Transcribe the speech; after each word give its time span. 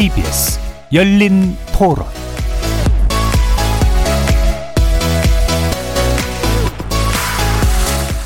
KBS 0.00 0.58
열린 0.94 1.54
토론 1.76 2.06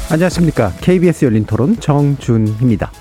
안녕하십니까. 0.08 0.70
KBS 0.80 1.24
열린 1.24 1.44
토론 1.44 1.74
정준희입니다. 1.80 2.92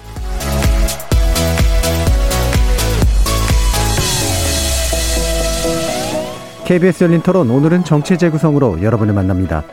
KBS 6.65 7.03
열린 7.03 7.21
토론 7.21 7.51
오늘은 7.51 7.83
정치 7.83 8.17
재구성으로 8.17 8.81
여러분을 8.81 9.13
만납니다. 9.13 9.63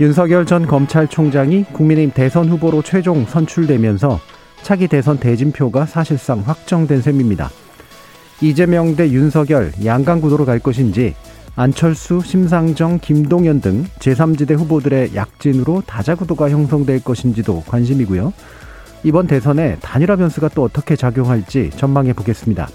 윤석열 0.00 0.46
전 0.46 0.68
검찰총장이 0.68 1.64
국민의힘 1.72 2.12
대선 2.14 2.48
후보로 2.48 2.82
최종 2.82 3.24
선출되면서 3.24 4.20
차기 4.62 4.86
대선 4.86 5.18
대진표가 5.18 5.86
사실상 5.86 6.42
확정된 6.46 7.02
셈입니다. 7.02 7.50
이재명 8.40 8.96
대 8.96 9.10
윤석열 9.10 9.72
양강 9.84 10.20
구도로 10.20 10.44
갈 10.44 10.58
것인지 10.58 11.14
안철수, 11.56 12.20
심상정, 12.24 12.98
김동연 12.98 13.60
등 13.60 13.84
제3지대 14.00 14.58
후보들의 14.58 15.14
약진으로 15.14 15.82
다자구도가 15.86 16.50
형성될 16.50 17.04
것인지도 17.04 17.62
관심이고요. 17.66 18.32
이번 19.04 19.26
대선에 19.26 19.76
단일화 19.80 20.16
변수가 20.16 20.48
또 20.48 20.64
어떻게 20.64 20.96
작용할지 20.96 21.70
전망해 21.76 22.12
보겠습니다. 22.12 22.68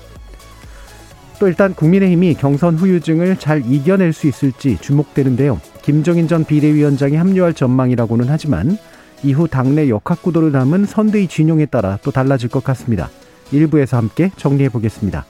또 1.39 1.47
일단 1.47 1.73
국민의힘이 1.73 2.35
경선 2.35 2.75
후유증을 2.75 3.37
잘 3.37 3.63
이겨낼 3.65 4.13
수 4.13 4.27
있을지 4.27 4.77
주목되는데요. 4.79 5.59
김종인 5.81 6.27
전 6.27 6.45
비대위원장이 6.45 7.15
합류할 7.15 7.53
전망이라고는 7.53 8.25
하지만 8.29 8.77
이후 9.23 9.47
당내 9.47 9.89
역학구도를 9.89 10.51
담은 10.51 10.85
선대위 10.85 11.27
진용에 11.27 11.65
따라 11.65 11.97
또 12.03 12.11
달라질 12.11 12.49
것 12.49 12.63
같습니다. 12.63 13.09
일부에서 13.51 13.97
함께 13.97 14.31
정리해 14.37 14.69
보겠습니다. 14.69 15.25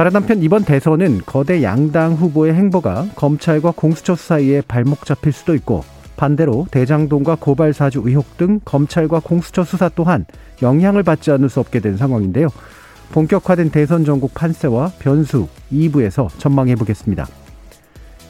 다른 0.00 0.16
한편 0.16 0.42
이번 0.42 0.64
대선은 0.64 1.20
거대 1.26 1.62
양당 1.62 2.14
후보의 2.14 2.54
행보가 2.54 3.08
검찰과 3.16 3.74
공수처 3.76 4.14
사이에 4.14 4.62
발목 4.66 5.04
잡힐 5.04 5.30
수도 5.30 5.54
있고 5.56 5.84
반대로 6.16 6.66
대장동과 6.70 7.36
고발 7.38 7.74
사주 7.74 8.00
의혹 8.06 8.38
등 8.38 8.60
검찰과 8.64 9.20
공수처 9.20 9.62
수사 9.62 9.90
또한 9.90 10.24
영향을 10.62 11.02
받지 11.02 11.30
않을 11.32 11.50
수 11.50 11.60
없게 11.60 11.80
된 11.80 11.98
상황인데요. 11.98 12.48
본격화된 13.12 13.72
대선 13.72 14.06
전국 14.06 14.32
판세와 14.32 14.92
변수 15.00 15.48
2부에서 15.70 16.30
전망해 16.38 16.76
보겠습니다. 16.76 17.26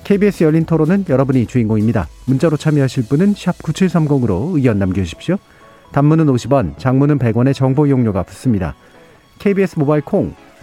KBS 0.02 0.42
열린 0.42 0.64
토론은 0.64 1.04
여러분이 1.08 1.46
주인공입니다. 1.46 2.08
문자로 2.26 2.56
참여하실 2.56 3.04
분은 3.04 3.34
9730으로 3.34 4.56
의견 4.56 4.80
남겨주십시오. 4.80 5.36
단문은 5.92 6.26
50원, 6.26 6.78
장문은 6.78 7.20
100원의 7.20 7.54
정보 7.54 7.86
이용료가 7.86 8.24
붙습니다. 8.24 8.74
KBS 9.38 9.78
모바일 9.78 10.02
콩, 10.02 10.34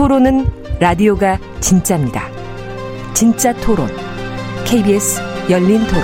토론은 0.00 0.46
라디오가 0.80 1.38
진짜입니다. 1.60 2.22
진짜 3.12 3.52
토론, 3.56 3.86
KBS 4.64 5.20
열린 5.50 5.86
토론. 5.86 6.02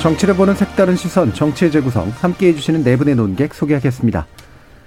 정치를 0.00 0.34
보는 0.34 0.54
색다른 0.54 0.96
시선, 0.96 1.34
정치의 1.34 1.70
재구성, 1.70 2.08
함께 2.08 2.48
해주시는 2.48 2.84
네 2.84 2.96
분의 2.96 3.16
논객 3.16 3.52
소개하겠습니다. 3.52 4.26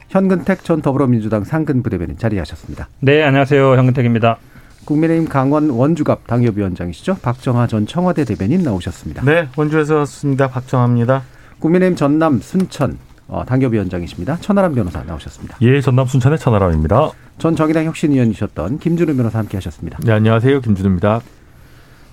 현근택 0.09 0.63
전 0.63 0.81
더불어민주당 0.81 1.43
상근 1.43 1.83
부대변인 1.83 2.17
자리하셨습니다. 2.17 2.87
네, 3.01 3.21
안녕하세요. 3.21 3.77
현근택입니다. 3.77 4.39
국민의힘 4.85 5.29
강원 5.29 5.69
원주갑 5.69 6.25
당협위원장이시죠. 6.25 7.17
박정하 7.21 7.67
전 7.67 7.85
청와대 7.85 8.25
대변인 8.25 8.63
나오셨습니다. 8.63 9.23
네, 9.23 9.49
원주에서 9.55 9.97
왔습니다. 9.97 10.47
박정하입니다. 10.47 11.21
국민의힘 11.61 11.95
전남 11.95 12.39
순천 12.41 12.97
어, 13.27 13.45
당협위원장이십니다. 13.45 14.37
천하람 14.41 14.75
변호사 14.75 15.01
나오셨습니다. 15.03 15.57
예, 15.61 15.79
전남 15.79 16.05
순천의 16.05 16.37
천하람입니다. 16.37 17.11
전 17.37 17.55
정의당 17.55 17.85
혁신위원이셨던 17.85 18.79
김준우 18.79 19.15
변호사 19.15 19.39
함께하셨습니다. 19.39 19.99
네, 20.03 20.11
안녕하세요. 20.11 20.59
김준우입니다. 20.61 21.21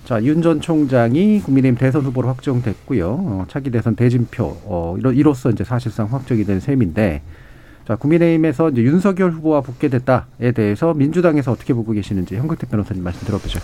자, 0.05 0.23
윤 0.23 0.41
전 0.41 0.61
총장이 0.61 1.41
국민의힘 1.41 1.77
대선 1.77 2.03
후보로 2.03 2.29
확정됐고요. 2.29 3.07
어, 3.09 3.45
차기 3.49 3.69
대선 3.69 3.95
대진표 3.95 4.45
어, 4.63 4.95
이로, 4.97 5.11
이로써 5.11 5.49
이제 5.49 5.63
사실상 5.65 6.05
확정이 6.13 6.45
된 6.45 6.59
셈인데 6.61 7.21
자, 7.87 7.95
국민의힘에서 7.95 8.69
이제 8.69 8.81
윤석열 8.83 9.31
후보와 9.31 9.61
붙게 9.61 9.89
됐다에 9.89 10.51
대해서 10.55 10.93
민주당에서 10.93 11.51
어떻게 11.51 11.73
보고 11.73 11.91
계시는지 11.91 12.37
현근택 12.37 12.69
변호사님 12.69 13.03
말씀 13.03 13.25
들어보죠. 13.27 13.59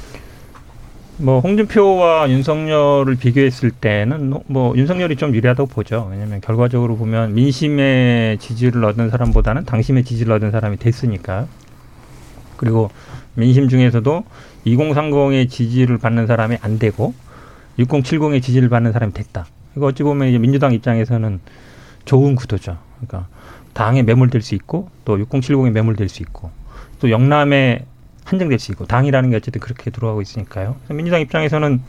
뭐 1.18 1.40
홍준표와 1.40 2.30
윤석열을 2.30 3.16
비교했을 3.16 3.72
때는 3.72 4.34
뭐 4.48 4.76
윤석열이 4.76 5.16
좀 5.16 5.34
유리하다고 5.34 5.70
보죠. 5.70 6.08
왜냐하면 6.12 6.42
결과적으로 6.42 6.98
보면 6.98 7.34
민심의 7.34 8.38
지지를 8.40 8.84
얻은 8.84 9.10
사람보다는 9.10 9.64
당심의 9.66 10.04
지지를 10.04 10.34
얻은 10.34 10.52
사람이 10.52 10.78
됐으니까. 10.78 11.48
그리고 12.58 12.90
민심 13.34 13.70
중에서도 13.70 14.24
2030의 14.66 15.50
지지를 15.50 15.98
받는 15.98 16.28
사람이 16.28 16.58
안 16.62 16.80
되고 16.80 17.14
6070의 17.80 18.42
지지를 18.42 18.68
받는 18.68 18.92
사람이 18.92 19.14
됐다. 19.14 19.46
이거 19.78 19.88
어찌 19.88 20.04
보면 20.04 20.28
이제 20.28 20.38
민주당 20.38 20.74
입장에서는 20.74 21.40
좋은 22.04 22.36
구도죠. 22.36 22.78
그러니까 22.98 23.30
당에 23.74 24.04
매몰될 24.04 24.42
수 24.42 24.54
있고 24.56 24.90
또 25.06 25.18
6070에 25.18 25.72
매몰될 25.72 26.10
수 26.10 26.24
있고 26.24 26.50
또 27.00 27.10
영남에 27.10 27.86
한정될 28.26 28.60
수 28.60 28.72
있고 28.74 28.86
당이라는 28.86 29.30
게 29.30 29.38
어쨌든 29.38 29.62
그렇게 29.62 29.90
들어가고 29.92 30.22
있으니까요. 30.22 30.76
민주당 30.90 31.22
입장에서는 31.22 31.82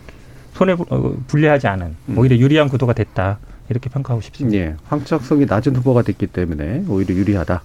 손해 0.52 0.76
어, 0.78 1.16
불리하지 1.26 1.66
않은 1.66 1.96
음. 2.10 2.18
오히려 2.18 2.36
유리한 2.36 2.68
구도가 2.68 2.92
됐다 2.92 3.38
이렇게 3.68 3.90
평가하고 3.90 4.22
싶습니다. 4.22 4.56
예, 4.58 4.76
황착성이 4.88 5.46
낮은 5.46 5.74
후보가 5.76 6.02
됐기 6.02 6.28
때문에 6.28 6.84
오히려 6.88 7.14
유리하다. 7.14 7.62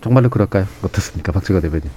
정말로 0.00 0.30
그럴까요? 0.30 0.66
어떻습니까, 0.82 1.32
박지가 1.32 1.60
대변인? 1.60 1.90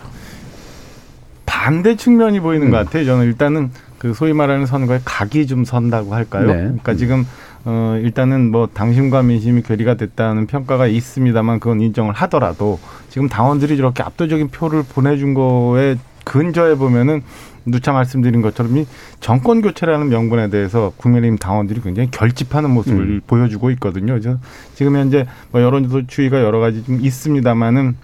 반대 1.46 1.96
측면이 1.96 2.40
보이는 2.40 2.68
음. 2.68 2.72
것 2.72 2.78
같아요. 2.78 3.06
저는 3.06 3.26
일단은 3.26 3.72
그 3.98 4.14
소위 4.14 4.34
말하는 4.34 4.66
선거에 4.66 5.00
각이 5.04 5.46
좀 5.46 5.66
선다고 5.66 6.16
할까요? 6.16 6.48
네. 6.48 6.54
그러니까 6.54 6.96
지금 6.96 7.26
어 7.66 8.00
일단은 8.02 8.52
뭐 8.52 8.68
당심과 8.68 9.24
민심이 9.24 9.62
괴리가 9.62 9.96
됐다는 9.96 10.48
평가가 10.48 10.88
있습니다만 10.88 11.60
그건 11.60 11.82
인정을 11.82 12.14
하더라도 12.14 12.80
지금 13.10 13.28
당원들이 13.28 13.78
저렇게 13.78 14.02
압도적인 14.04 14.50
표를 14.50 14.84
보내준 14.84 15.34
거에 15.34 15.98
근저에 16.24 16.76
보면은 16.76 17.22
누차 17.66 17.92
말씀드린 17.92 18.42
것처럼 18.42 18.78
이 18.78 18.88
정권 19.20 19.62
교체라는 19.62 20.10
명분에 20.10 20.50
대해서 20.50 20.94
국민의힘 20.98 21.38
당원들이 21.38 21.82
굉장히 21.82 22.10
결집하는 22.12 22.70
모습을 22.72 23.00
음. 23.00 23.22
보여주고 23.28 23.72
있거든요. 23.72 24.14
그래서 24.14 24.38
지금 24.76 24.96
현재 24.96 25.26
뭐 25.52 25.62
여론조사 25.62 26.06
추이가 26.08 26.42
여러 26.42 26.60
가지 26.60 26.84
좀 26.84 27.00
있습니다만은 27.02 27.96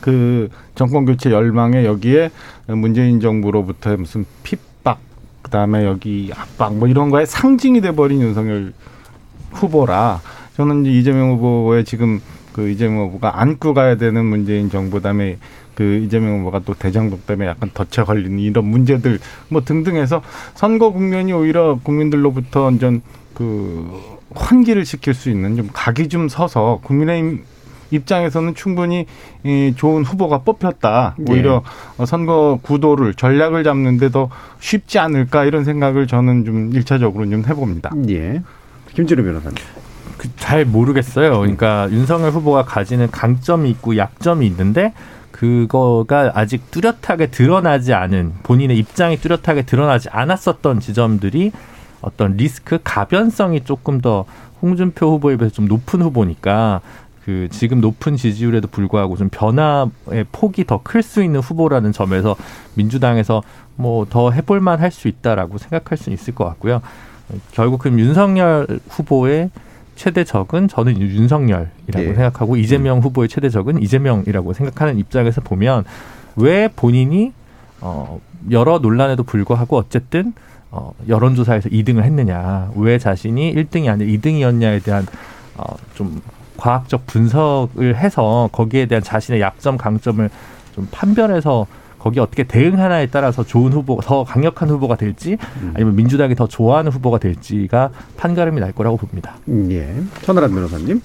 그 0.00 0.50
정권 0.74 1.06
교체 1.06 1.30
열망에 1.30 1.84
여기에 1.84 2.30
문재인 2.68 3.20
정부로부터 3.20 3.96
무슨 3.96 4.26
핍박 4.42 4.73
그다음에 5.44 5.84
여기 5.84 6.32
압박 6.34 6.74
뭐 6.74 6.88
이런 6.88 7.10
거에 7.10 7.24
상징이 7.24 7.80
돼 7.80 7.92
버린 7.92 8.20
윤석열 8.20 8.72
후보라. 9.52 10.20
저는 10.56 10.82
이제 10.82 10.90
이재명 10.98 11.32
후보의 11.32 11.84
지금 11.84 12.20
그 12.52 12.68
이재명 12.68 13.06
후보가 13.06 13.40
안고 13.40 13.74
가야 13.74 13.96
되는 13.96 14.24
문재인 14.24 14.70
정부 14.70 14.96
그다음에 14.96 15.38
그 15.74 16.00
이재명 16.04 16.40
후보가 16.40 16.60
또 16.64 16.74
대장동 16.74 17.20
때문에 17.26 17.48
약간 17.48 17.70
덫에 17.74 18.04
걸리는 18.04 18.38
이런 18.38 18.64
문제들 18.66 19.18
뭐 19.48 19.62
등등 19.64 19.96
해서 19.96 20.22
선거 20.54 20.90
국면이 20.92 21.32
오히려 21.32 21.78
국민들로부터 21.82 22.62
완전 22.62 23.02
그 23.34 24.18
환기를 24.34 24.84
시킬 24.84 25.14
수 25.14 25.30
있는 25.30 25.56
좀 25.56 25.68
각이 25.72 26.08
좀 26.08 26.28
서서 26.28 26.80
국민의힘 26.82 27.44
입장에서는 27.90 28.54
충분히 28.54 29.06
이 29.44 29.74
좋은 29.76 30.04
후보가 30.04 30.38
뽑혔다. 30.38 31.16
오히려 31.28 31.62
어, 31.98 32.06
선거 32.06 32.58
구도를 32.62 33.14
전략을 33.14 33.64
잡는데 33.64 34.10
더 34.10 34.28
쉽지 34.60 34.98
않을까 34.98 35.44
이런 35.44 35.64
생각을 35.64 36.06
저는 36.06 36.44
좀 36.44 36.70
일차적으로 36.72 37.28
좀 37.28 37.44
해봅니다. 37.46 37.90
예. 38.08 38.42
김준우 38.94 39.22
변호사님. 39.22 39.56
그 40.18 40.28
잘 40.36 40.64
모르겠어요. 40.64 41.38
그러니까 41.38 41.88
윤석열 41.90 42.30
후보가 42.30 42.64
가지는 42.64 43.10
강점이 43.10 43.68
있고 43.70 43.96
약점이 43.96 44.46
있는데 44.46 44.92
그거가 45.30 46.32
아직 46.34 46.70
뚜렷하게 46.70 47.26
드러나지 47.26 47.92
않은 47.92 48.34
본인의 48.42 48.78
입장이 48.78 49.16
뚜렷하게 49.16 49.62
드러나지 49.62 50.08
않았었던 50.10 50.80
지점들이 50.80 51.50
어떤 52.00 52.36
리스크 52.36 52.78
가변성이 52.84 53.64
조금 53.64 54.00
더 54.00 54.26
홍준표 54.62 55.10
후보에 55.10 55.36
비해서 55.36 55.54
좀 55.54 55.66
높은 55.66 56.02
후보니까 56.02 56.80
그 57.24 57.48
지금 57.50 57.80
높은 57.80 58.16
지지율에도 58.16 58.68
불구하고 58.68 59.16
좀 59.16 59.28
변화의 59.30 60.26
폭이 60.30 60.64
더 60.64 60.78
클 60.84 61.02
수 61.02 61.22
있는 61.22 61.40
후보라는 61.40 61.92
점에서 61.92 62.36
민주당에서 62.74 63.42
뭐 63.76 64.04
더 64.04 64.30
해볼만 64.30 64.80
할 64.80 64.90
수 64.90 65.08
있다라고 65.08 65.56
생각할 65.58 65.96
수 65.98 66.10
있을 66.10 66.34
것 66.34 66.44
같고요. 66.44 66.82
결국 67.52 67.78
그 67.80 67.88
윤석열 67.88 68.66
후보의 68.90 69.50
최대 69.96 70.24
적은 70.24 70.68
저는 70.68 71.00
윤석열이라고 71.00 71.70
네. 71.92 72.14
생각하고 72.14 72.56
이재명 72.56 72.98
후보의 72.98 73.28
최대 73.28 73.48
적은 73.48 73.80
이재명이라고 73.82 74.52
생각하는 74.52 74.98
입장에서 74.98 75.40
보면 75.40 75.84
왜 76.36 76.68
본인이 76.68 77.32
어 77.80 78.20
여러 78.50 78.78
논란에도 78.78 79.22
불구하고 79.22 79.76
어쨌든 79.78 80.34
어 80.70 80.92
여론조사에서 81.08 81.70
2등을 81.70 82.02
했느냐 82.02 82.70
왜 82.76 82.98
자신이 82.98 83.54
1등이 83.54 83.88
아니라 83.88 84.10
2등이었냐에 84.10 84.82
대한 84.84 85.06
어좀 85.56 86.20
과학적 86.56 87.06
분석을 87.06 87.96
해서 87.96 88.48
거기에 88.52 88.86
대한 88.86 89.02
자신의 89.02 89.40
약점 89.40 89.76
강점을 89.76 90.28
좀 90.74 90.88
판별해서 90.90 91.66
거기에 91.98 92.22
어떻게 92.22 92.42
대응하나에 92.42 93.06
따라서 93.06 93.44
좋은 93.44 93.72
후보, 93.72 93.98
더 94.02 94.24
강력한 94.24 94.68
후보가 94.68 94.96
될지 94.96 95.38
아니면 95.74 95.96
민주당이 95.96 96.34
더 96.34 96.46
좋아하는 96.46 96.92
후보가 96.92 97.18
될지가 97.18 97.90
판가름이 98.18 98.60
날 98.60 98.72
거라고 98.72 98.98
봅니다. 98.98 99.36
음, 99.48 99.68
예. 99.72 99.94
천하람 100.22 100.52
변호사님. 100.52 101.00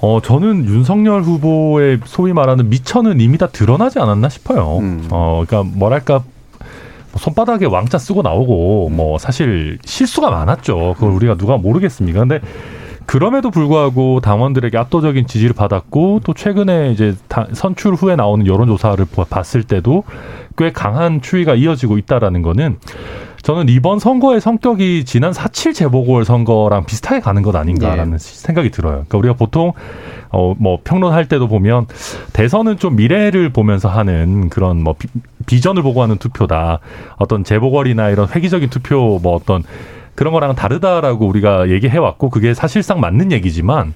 어, 0.00 0.20
저는 0.22 0.66
윤석열 0.66 1.22
후보의 1.22 2.00
소위 2.04 2.34
말하는 2.34 2.68
미천은 2.68 3.20
이미 3.20 3.38
다 3.38 3.48
드러나지 3.48 3.98
않았나 3.98 4.28
싶어요. 4.28 4.78
음. 4.78 5.08
어, 5.10 5.44
그러니까 5.46 5.74
뭐랄까 5.76 6.22
뭐 6.58 7.18
손바닥에 7.18 7.64
왕자 7.64 7.96
쓰고 7.96 8.22
나오고 8.22 8.90
뭐 8.90 9.18
사실 9.18 9.78
실수가 9.84 10.30
많았죠. 10.30 10.94
그걸 10.94 11.12
우리가 11.12 11.36
누가 11.36 11.56
모르겠습니까? 11.56 12.20
근데 12.20 12.40
그럼에도 13.12 13.50
불구하고 13.50 14.20
당원들에게 14.20 14.76
압도적인 14.76 15.26
지지를 15.26 15.54
받았고 15.54 16.20
또 16.24 16.34
최근에 16.34 16.90
이제 16.92 17.14
다- 17.28 17.46
선출 17.54 17.94
후에 17.94 18.16
나오는 18.16 18.46
여론조사를 18.46 19.02
보- 19.06 19.24
봤을 19.24 19.62
때도 19.62 20.04
꽤 20.58 20.72
강한 20.72 21.22
추이가 21.22 21.54
이어지고 21.54 21.96
있다라는 21.96 22.42
거는 22.42 22.76
저는 23.40 23.70
이번 23.70 23.98
선거의 23.98 24.42
성격이 24.42 25.06
지난 25.06 25.32
4.7 25.32 25.72
재보궐 25.72 26.26
선거랑 26.26 26.84
비슷하게 26.84 27.20
가는 27.20 27.40
것 27.40 27.56
아닌가라는 27.56 28.18
생각이 28.18 28.70
들어요. 28.70 29.04
그러니까 29.08 29.16
우리가 29.18 29.34
보통 29.36 29.72
어 30.30 30.54
뭐 30.58 30.78
평론할 30.84 31.28
때도 31.28 31.48
보면 31.48 31.86
대선은 32.34 32.76
좀 32.76 32.96
미래를 32.96 33.54
보면서 33.54 33.88
하는 33.88 34.50
그런 34.50 34.82
뭐 34.84 34.94
비, 34.98 35.08
비전을 35.46 35.82
보고 35.82 36.02
하는 36.02 36.18
투표다. 36.18 36.80
어떤 37.16 37.42
재보궐이나 37.42 38.10
이런 38.10 38.28
획기적인 38.28 38.68
투표 38.68 39.18
뭐 39.22 39.34
어떤 39.34 39.62
그런 40.18 40.32
거랑은 40.32 40.56
다르다라고 40.56 41.28
우리가 41.28 41.70
얘기해 41.70 41.96
왔고 41.96 42.28
그게 42.28 42.52
사실상 42.52 42.98
맞는 42.98 43.30
얘기지만 43.30 43.94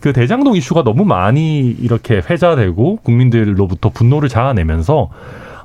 그 0.00 0.12
대장동 0.12 0.56
이슈가 0.56 0.82
너무 0.82 1.04
많이 1.04 1.60
이렇게 1.60 2.16
회자되고 2.28 2.96
국민들로부터 3.04 3.90
분노를 3.90 4.28
자아내면서 4.28 5.10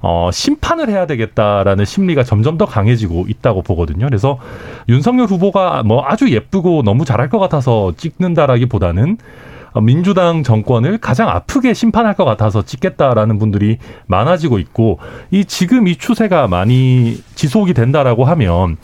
어, 0.04 0.30
심판을 0.32 0.90
해야 0.90 1.08
되겠다라는 1.08 1.86
심리가 1.86 2.22
점점 2.22 2.60
더 2.60 2.68
강해지고 2.68 3.26
있다고 3.28 3.64
보거든요. 3.64 4.06
그래서 4.06 4.38
윤석열 4.90 5.26
후보가 5.26 5.82
뭐 5.82 6.04
아주 6.06 6.30
예쁘고 6.30 6.84
너무 6.84 7.04
잘할 7.04 7.30
것 7.30 7.40
같아서 7.40 7.92
찍는다라기보다는 7.98 9.18
어, 9.74 9.82
민주당 9.82 10.44
정권을 10.44 11.00
가장 11.00 11.30
아프게 11.30 11.74
심판할 11.74 12.14
것 12.14 12.26
같아서 12.26 12.62
찍겠다라는 12.62 13.40
분들이 13.40 13.80
많아지고 14.06 14.60
있고 14.60 15.00
이 15.32 15.46
지금 15.46 15.88
이 15.88 15.96
추세가 15.96 16.48
많이 16.48 17.18
지속이 17.34 17.74
된다라고 17.74 18.24
하면 18.26 18.78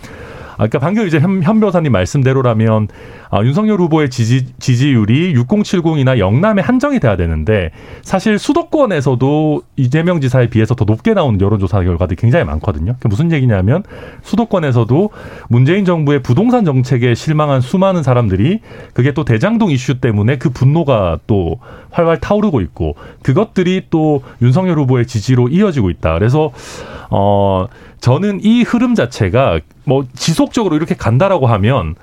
아, 0.62 0.68
그러니까 0.68 0.78
방금 0.78 1.08
이제 1.08 1.20
현, 1.20 1.42
현 1.42 1.60
변호사님 1.60 1.92
말씀대로라면 1.92 2.88
아, 3.34 3.42
윤석열 3.44 3.80
후보의 3.80 4.10
지지, 4.10 4.46
지지율이 4.60 5.34
6070이나 5.36 6.20
영남에 6.20 6.62
한정이 6.62 7.00
돼야 7.00 7.16
되는데 7.16 7.72
사실 8.02 8.38
수도권에서도 8.38 9.62
이재명 9.78 10.20
지사에 10.20 10.50
비해서 10.50 10.76
더 10.76 10.84
높게 10.84 11.14
나오는 11.14 11.40
여론조사 11.40 11.82
결과들이 11.82 12.18
굉장히 12.18 12.44
많거든요. 12.44 12.96
그게 12.96 13.08
무슨 13.08 13.32
얘기냐면 13.32 13.84
수도권에서도 14.24 15.10
문재인 15.48 15.86
정부의 15.86 16.22
부동산 16.22 16.66
정책에 16.66 17.16
실망한 17.16 17.62
수많은 17.62 18.04
사람들이 18.04 18.60
그게 18.94 19.14
또 19.14 19.24
대장동 19.24 19.72
이슈 19.72 20.02
때문에 20.02 20.38
그 20.38 20.50
분노가 20.50 21.20
또 21.26 21.60
활활 21.90 22.20
타오르고 22.20 22.60
있고 22.60 22.96
그것들이 23.24 23.84
또 23.90 24.24
윤석열 24.42 24.78
후보의 24.80 25.08
지지로 25.08 25.48
이어지고 25.48 25.90
있다. 25.90 26.16
그래서 26.16 26.52
어 27.10 27.68
저는 28.02 28.42
이 28.44 28.64
흐름 28.64 28.94
자체가 28.94 29.62
뭐 29.86 30.06
지속적으로 30.16 30.76
이렇게 30.76 30.96
간다라고 30.96 31.48
하면 31.48 31.96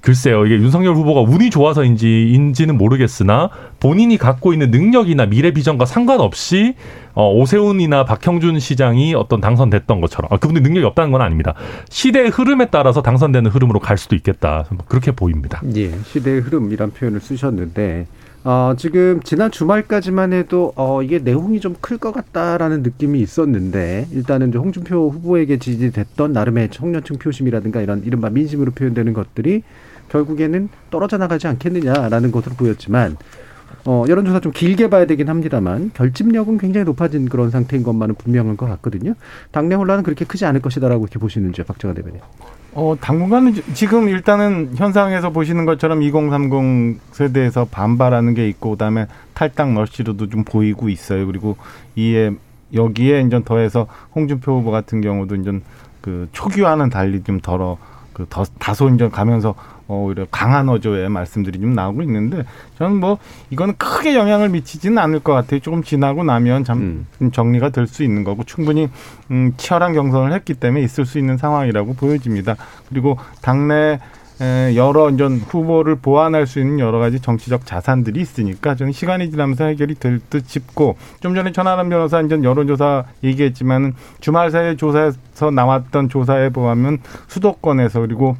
글쎄요, 0.00 0.46
이게 0.46 0.54
윤석열 0.56 0.94
후보가 0.94 1.22
운이 1.22 1.50
좋아서인지인지는 1.50 2.78
모르겠으나 2.78 3.50
본인이 3.80 4.16
갖고 4.18 4.52
있는 4.52 4.70
능력이나 4.70 5.26
미래 5.26 5.50
비전과 5.50 5.84
상관없이 5.84 6.74
어, 7.14 7.32
오세훈이나 7.32 8.04
박형준 8.04 8.60
시장이 8.60 9.14
어떤 9.14 9.40
당선됐던 9.40 10.00
것처럼 10.00 10.28
아, 10.32 10.36
그분들 10.36 10.62
능력이 10.62 10.84
없다는 10.86 11.10
건 11.12 11.22
아닙니다. 11.22 11.54
시대의 11.88 12.28
흐름에 12.28 12.68
따라서 12.70 13.02
당선되는 13.02 13.50
흐름으로 13.50 13.80
갈 13.80 13.98
수도 13.98 14.14
있겠다. 14.14 14.64
뭐 14.70 14.84
그렇게 14.86 15.10
보입니다. 15.10 15.60
예, 15.74 15.90
시대의 16.04 16.40
흐름이란 16.40 16.92
표현을 16.92 17.20
쓰셨는데 17.20 18.06
어, 18.44 18.74
지금 18.76 19.20
지난 19.24 19.50
주말까지만 19.50 20.32
해도 20.32 20.72
어, 20.76 21.02
이게 21.02 21.18
내용이 21.18 21.58
좀 21.58 21.74
클 21.80 21.98
것 21.98 22.12
같다라는 22.12 22.82
느낌이 22.82 23.18
있었는데 23.20 24.06
일단은 24.12 24.50
이제 24.50 24.58
홍준표 24.58 25.10
후보에게 25.10 25.58
지지됐던 25.58 26.32
나름의 26.32 26.70
청년층 26.70 27.18
표심이라든가 27.18 27.80
이런 27.80 28.04
이른바 28.04 28.30
민심으로 28.30 28.70
표현되는 28.72 29.14
것들이 29.14 29.62
결국에는 30.08 30.68
떨어져 30.90 31.18
나가지 31.18 31.46
않겠느냐라는 31.46 32.30
것으로 32.32 32.54
보였지만 32.56 33.16
어, 33.84 34.04
여론조사 34.08 34.40
좀 34.40 34.52
길게 34.52 34.90
봐야 34.90 35.06
되긴 35.06 35.28
합니다만 35.28 35.90
결집력은 35.94 36.58
굉장히 36.58 36.84
높아진 36.84 37.28
그런 37.28 37.50
상태인 37.50 37.82
것만은 37.82 38.16
분명한 38.16 38.56
것 38.56 38.66
같거든요. 38.66 39.14
당내 39.52 39.74
혼란은 39.76 40.02
그렇게 40.02 40.24
크지 40.24 40.44
않을 40.44 40.60
것이다라고 40.60 41.04
이렇게 41.04 41.18
보시는지 41.18 41.62
박정환 41.62 41.94
대변인. 41.94 42.20
어, 42.74 42.96
당분간은 43.00 43.54
지- 43.54 43.62
지금 43.74 44.08
일단은 44.08 44.72
현상에서 44.76 45.30
보시는 45.30 45.64
것처럼 45.66 46.02
2030 46.02 47.00
세대에서 47.12 47.66
반발하는 47.70 48.34
게 48.34 48.48
있고 48.48 48.70
그다음에 48.70 49.06
탈당 49.34 49.74
러시로도 49.74 50.28
좀 50.28 50.44
보이고 50.44 50.88
있어요. 50.88 51.26
그리고 51.26 51.56
이에 51.94 52.32
여기에 52.74 53.22
이제 53.22 53.40
더해서 53.44 53.86
홍준표 54.14 54.58
후보 54.58 54.70
같은 54.72 55.00
경우도 55.00 55.36
이제 55.36 55.52
그 56.00 56.28
초기와는 56.32 56.90
달리 56.90 57.22
좀 57.22 57.40
덜어 57.40 57.78
그 58.12 58.26
더, 58.28 58.44
다소 58.58 58.88
이제 58.90 59.08
가면서 59.08 59.54
어, 59.88 60.04
오히려 60.06 60.26
강한 60.30 60.68
어조의 60.68 61.08
말씀들이 61.08 61.60
좀 61.60 61.72
나오고 61.74 62.02
있는데 62.02 62.44
저는 62.78 62.96
뭐 62.98 63.18
이거는 63.50 63.74
크게 63.78 64.14
영향을 64.16 64.48
미치지는 64.48 64.98
않을 64.98 65.20
것 65.20 65.32
같아요. 65.32 65.60
조금 65.60 65.82
지나고 65.82 66.24
나면 66.24 66.64
참 66.64 66.78
음. 66.78 67.06
좀 67.18 67.30
정리가 67.30 67.70
될 67.70 67.86
수 67.86 68.02
있는 68.02 68.24
거고 68.24 68.42
충분히 68.44 68.88
음, 69.30 69.52
치열한 69.56 69.92
경선을 69.94 70.32
했기 70.32 70.54
때문에 70.54 70.82
있을 70.84 71.06
수 71.06 71.18
있는 71.20 71.36
상황이라고 71.36 71.94
보여집니다. 71.94 72.56
그리고 72.88 73.16
당내 73.42 74.00
에, 74.38 74.76
여러 74.76 75.08
이전 75.08 75.38
후보를 75.38 75.96
보완할 75.96 76.46
수 76.46 76.58
있는 76.60 76.78
여러 76.78 76.98
가지 76.98 77.20
정치적 77.20 77.64
자산들이 77.64 78.20
있으니까 78.20 78.74
저는 78.74 78.92
시간이 78.92 79.30
지나면서 79.30 79.64
해결이 79.66 79.94
될 79.94 80.20
듯 80.28 80.46
싶고 80.48 80.96
좀 81.20 81.34
전에 81.34 81.52
전하람 81.52 81.88
변호사 81.88 82.20
이제 82.20 82.38
여론조사 82.42 83.04
얘기했지만은 83.24 83.94
주말 84.20 84.50
사이에 84.50 84.76
조사에서 84.76 85.50
나왔던 85.54 86.08
조사에 86.10 86.50
보면 86.50 86.98
수도권에서 87.28 88.00
그리고 88.00 88.36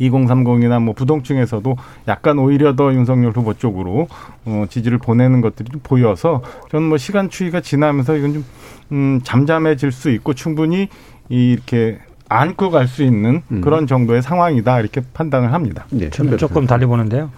2030이나 0.00 0.82
뭐 0.82 0.94
부동층에서도 0.94 1.76
약간 2.08 2.38
오히려 2.38 2.76
더 2.76 2.92
윤석열 2.92 3.32
후보 3.32 3.54
쪽으로 3.54 4.08
어, 4.44 4.64
지지를 4.68 4.98
보내는 4.98 5.40
것들이 5.40 5.70
좀 5.70 5.80
보여서 5.82 6.42
저는 6.70 6.88
뭐 6.88 6.98
시간 6.98 7.30
추이가 7.30 7.60
지나면서 7.60 8.16
이건 8.16 8.34
좀 8.34 8.44
음, 8.92 9.20
잠잠해질 9.24 9.92
수 9.92 10.10
있고 10.10 10.34
충분히 10.34 10.88
이렇게 11.28 11.98
안고 12.28 12.70
갈 12.70 12.88
수 12.88 13.02
있는 13.02 13.42
음. 13.50 13.60
그런 13.60 13.86
정도의 13.86 14.22
상황이다 14.22 14.80
이렇게 14.80 15.00
판단을 15.14 15.52
합니다. 15.52 15.86
네, 15.90 16.10
저는 16.10 16.38
조금 16.38 16.66
달리 16.66 16.86
보는데요. 16.86 17.30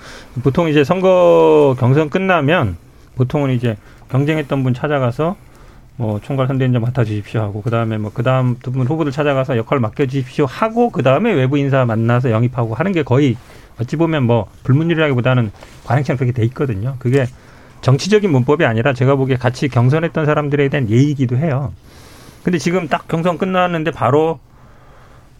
보통 0.42 0.68
이제 0.68 0.84
선거 0.84 1.76
경선 1.78 2.10
끝나면 2.10 2.76
보통은 3.16 3.50
이제 3.50 3.76
경쟁했던 4.10 4.62
분 4.62 4.74
찾아가서 4.74 5.36
뭐 5.98 6.20
총괄 6.22 6.46
선대위원장 6.46 6.80
맡아주십시오 6.82 7.40
하고 7.42 7.60
그 7.60 7.70
다음에 7.70 7.98
뭐 7.98 8.12
그 8.14 8.22
다음 8.22 8.56
두 8.62 8.70
분 8.70 8.86
후보들 8.86 9.10
찾아가서 9.12 9.56
역할 9.56 9.80
맡겨주십시오 9.80 10.46
하고 10.46 10.90
그 10.90 11.02
다음에 11.02 11.32
외부 11.32 11.58
인사 11.58 11.84
만나서 11.84 12.30
영입하고 12.30 12.74
하는 12.74 12.92
게 12.92 13.02
거의 13.02 13.36
어찌 13.80 13.96
보면 13.96 14.22
뭐 14.22 14.46
불문율이라기보다는 14.62 15.50
관행처럼 15.84 16.18
그렇게 16.18 16.32
돼 16.32 16.44
있거든요. 16.46 16.94
그게 17.00 17.26
정치적인 17.80 18.30
문법이 18.30 18.64
아니라 18.64 18.92
제가 18.92 19.16
보기에 19.16 19.36
같이 19.36 19.68
경선했던 19.68 20.24
사람들에 20.24 20.68
대한 20.68 20.88
예의이기도 20.88 21.36
해요. 21.36 21.72
근데 22.44 22.58
지금 22.58 22.88
딱 22.88 23.08
경선 23.08 23.36
끝났는데 23.38 23.90
바로 23.90 24.38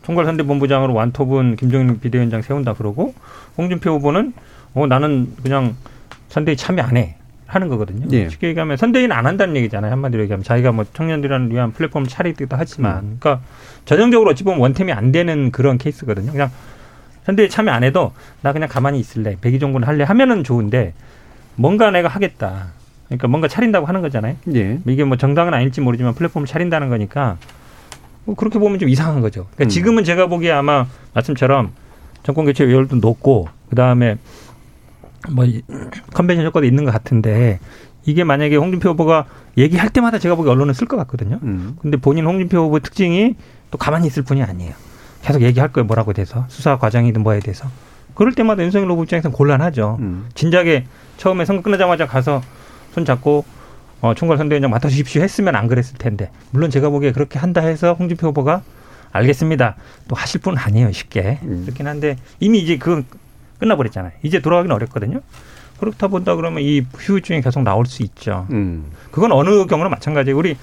총괄선대본부장으로 0.02 0.92
완톱은 0.94 1.56
김종인 1.56 2.00
비대위원장 2.00 2.42
세운다 2.42 2.74
그러고 2.74 3.14
홍준표 3.56 3.90
후보는 3.92 4.32
어 4.74 4.86
나는 4.86 5.32
그냥 5.42 5.76
선대위 6.28 6.56
참여 6.56 6.82
안 6.82 6.96
해. 6.96 7.16
하는 7.48 7.68
거거든요. 7.68 8.06
예. 8.12 8.28
쉽게 8.28 8.48
얘기하면 8.48 8.76
선대위는 8.76 9.10
안 9.10 9.26
한다는 9.26 9.56
얘기잖아요. 9.56 9.90
한마디로 9.90 10.22
얘기하면 10.24 10.44
자기가 10.44 10.70
뭐 10.70 10.84
청년들을 10.92 11.50
위한 11.50 11.72
플랫폼을 11.72 12.06
차리기도 12.06 12.56
하지만, 12.56 13.16
그러니까 13.18 13.40
전형적으로 13.86 14.30
어찌 14.30 14.44
보면 14.44 14.60
원템이 14.60 14.92
안 14.92 15.12
되는 15.12 15.50
그런 15.50 15.78
케이스거든요. 15.78 16.30
그냥 16.30 16.50
선대위 17.24 17.48
참여 17.48 17.72
안 17.72 17.84
해도 17.84 18.12
나 18.42 18.52
그냥 18.52 18.68
가만히 18.68 19.00
있을래. 19.00 19.36
백의종군 19.40 19.82
할래 19.84 20.04
하면은 20.04 20.44
좋은데 20.44 20.92
뭔가 21.56 21.90
내가 21.90 22.08
하겠다. 22.08 22.68
그러니까 23.06 23.28
뭔가 23.28 23.48
차린다고 23.48 23.86
하는 23.86 24.02
거잖아요. 24.02 24.36
예. 24.54 24.78
이게 24.86 25.04
뭐 25.04 25.16
정당은 25.16 25.54
아닐지 25.54 25.80
모르지만 25.80 26.14
플랫폼을 26.14 26.46
차린다는 26.46 26.90
거니까 26.90 27.38
뭐 28.24 28.34
그렇게 28.34 28.58
보면 28.58 28.78
좀 28.78 28.90
이상한 28.90 29.22
거죠. 29.22 29.46
그러니까 29.54 29.64
음. 29.64 29.68
지금은 29.68 30.04
제가 30.04 30.26
보기에 30.26 30.52
아마 30.52 30.86
말씀처럼 31.14 31.72
정권 32.22 32.44
교체 32.44 32.64
여열도 32.64 32.96
높고 32.96 33.48
그 33.70 33.74
다음에 33.74 34.18
뭐 35.30 35.44
이- 35.44 35.62
컨벤션 36.14 36.44
효과도 36.46 36.66
있는 36.66 36.84
것 36.84 36.90
같은데 36.92 37.58
이게 38.04 38.24
만약에 38.24 38.56
홍준표 38.56 38.90
후보가 38.90 39.26
얘기할 39.56 39.90
때마다 39.90 40.18
제가 40.18 40.34
보기 40.34 40.48
언론은 40.48 40.72
쓸 40.74 40.86
것 40.86 40.96
같거든요. 40.98 41.38
음. 41.42 41.76
근데 41.80 41.96
본인 41.96 42.26
홍준표 42.26 42.58
후보 42.58 42.78
특징이 42.80 43.34
또 43.70 43.78
가만히 43.78 44.06
있을 44.06 44.22
뿐이 44.22 44.42
아니에요. 44.42 44.72
계속 45.22 45.42
얘기할 45.42 45.72
거예요. 45.72 45.86
뭐라고 45.86 46.12
돼서 46.12 46.44
수사 46.48 46.78
과정이든 46.78 47.22
뭐에 47.22 47.40
대해서. 47.40 47.68
그럴 48.14 48.32
때마다 48.32 48.62
윤석열 48.62 48.90
후보 48.90 49.02
입장에서는 49.04 49.36
곤란하죠. 49.36 49.98
음. 50.00 50.28
진작에 50.34 50.86
처음에 51.18 51.44
선거 51.44 51.62
끝나자마자 51.62 52.06
가서 52.06 52.40
손 52.92 53.04
잡고 53.04 53.44
어, 54.00 54.14
총괄 54.14 54.38
선대위원장 54.38 54.70
맡아주십시오 54.70 55.22
했으면 55.22 55.56
안 55.56 55.66
그랬을 55.66 55.98
텐데 55.98 56.30
물론 56.52 56.70
제가 56.70 56.88
보기에 56.88 57.10
그렇게 57.12 57.38
한다 57.40 57.60
해서 57.60 57.94
홍준표 57.98 58.28
후보가 58.28 58.62
알겠습니다 59.10 59.74
또 60.06 60.14
하실 60.14 60.40
분은 60.40 60.56
아니에요 60.56 60.92
쉽게 60.92 61.40
음. 61.42 61.62
그렇긴 61.64 61.88
한데 61.88 62.16
이미 62.38 62.60
이제 62.60 62.78
그건 62.78 63.04
끝나버렸잖아요. 63.58 64.12
이제 64.22 64.40
돌아가기는 64.40 64.74
어렵거든요. 64.74 65.20
그렇다 65.80 66.08
본다 66.08 66.34
그러면 66.34 66.62
이 66.62 66.82
후유증이 66.92 67.40
계속 67.40 67.62
나올 67.62 67.86
수 67.86 68.02
있죠. 68.02 68.46
음. 68.50 68.90
그건 69.10 69.32
어느 69.32 69.66
경우나 69.66 69.88
마찬가지예요. 69.88 70.36
우리 70.36 70.56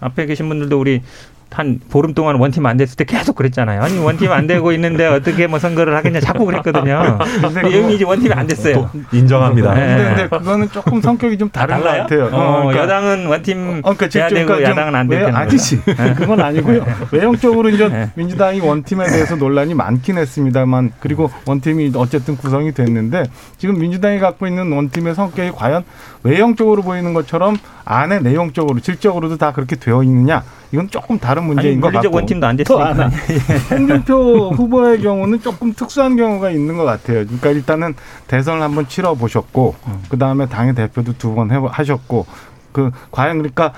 앞에 0.00 0.26
계신 0.26 0.48
분들도 0.48 0.78
우리 0.78 1.02
한 1.50 1.78
보름 1.88 2.14
동안 2.14 2.34
원팀 2.36 2.66
안 2.66 2.76
됐을 2.76 2.96
때 2.96 3.04
계속 3.04 3.36
그랬잖아요. 3.36 3.80
아니 3.80 3.98
원팀 3.98 4.32
안 4.32 4.46
되고 4.48 4.72
있는데 4.72 5.06
어떻게 5.06 5.46
뭐 5.46 5.58
선거를 5.60 5.94
하겠냐 5.96 6.18
자꾸 6.20 6.46
그랬거든요. 6.46 7.18
여기 7.72 7.94
이제 7.94 8.04
원팀이 8.04 8.32
안 8.34 8.46
됐어요. 8.46 8.90
인정합니다. 9.12 9.74
네. 9.74 9.86
근데, 9.86 10.04
근데 10.04 10.28
그거는 10.38 10.68
조금 10.70 11.00
성격이 11.00 11.38
좀 11.38 11.48
다른 11.50 11.76
것 11.78 11.84
같아요. 11.84 12.24
어, 12.32 12.62
그러니까 12.64 12.82
여당은 12.82 13.26
원팀 13.26 13.80
어, 13.84 13.94
그러니까 13.94 14.08
돼야 14.08 14.28
좀- 14.28 14.36
되고 14.36 14.46
그러니까 14.48 14.68
좀 14.70 14.78
야당은 14.78 14.94
안 14.98 15.08
외- 15.08 15.18
되는 15.20 15.36
아니지. 15.36 15.80
그건 16.16 16.40
아니고요. 16.40 16.84
외형적으로 17.12 17.68
이제 17.68 17.88
네. 17.88 18.10
민주당이 18.16 18.60
원팀에 18.60 19.06
대해서 19.06 19.36
논란이 19.36 19.74
많긴 19.74 20.18
했습니다만 20.18 20.92
그리고 20.98 21.30
원팀이 21.46 21.92
어쨌든 21.94 22.36
구성이 22.36 22.72
됐는데 22.72 23.24
지금 23.58 23.78
민주당이 23.78 24.18
갖고 24.18 24.48
있는 24.48 24.72
원팀의 24.72 25.14
성격이 25.14 25.52
과연 25.52 25.84
외형적으로 26.24 26.82
보이는 26.82 27.14
것처럼 27.14 27.56
안에 27.84 28.18
내용적으로 28.20 28.80
질적으로도 28.80 29.36
다 29.36 29.52
그렇게 29.52 29.76
되어 29.76 30.02
있느냐 30.02 30.42
이건 30.74 30.90
조금 30.90 31.18
다른 31.20 31.44
아니 31.44 31.54
문제인 31.54 31.80
것 31.80 31.86
물리적 31.86 32.04
같고 32.10 32.16
원팀도 32.16 32.46
안. 32.46 32.56
됐으니까. 32.56 33.10
홍준표 33.70 34.50
후보의 34.50 35.00
경우는 35.00 35.40
조금 35.40 35.72
특수한 35.72 36.16
경우가 36.16 36.50
있는 36.50 36.76
것 36.76 36.82
같아요. 36.82 37.24
그러니까 37.24 37.50
일단은 37.50 37.94
대선을 38.26 38.60
한번 38.60 38.88
치러 38.88 39.14
보셨고, 39.14 39.76
그 40.08 40.18
다음에 40.18 40.46
당의 40.46 40.74
대표도 40.74 41.16
두 41.18 41.34
번 41.34 41.50
하셨고, 41.50 42.26
그 42.72 42.90
과연 43.12 43.38
그러니까 43.38 43.72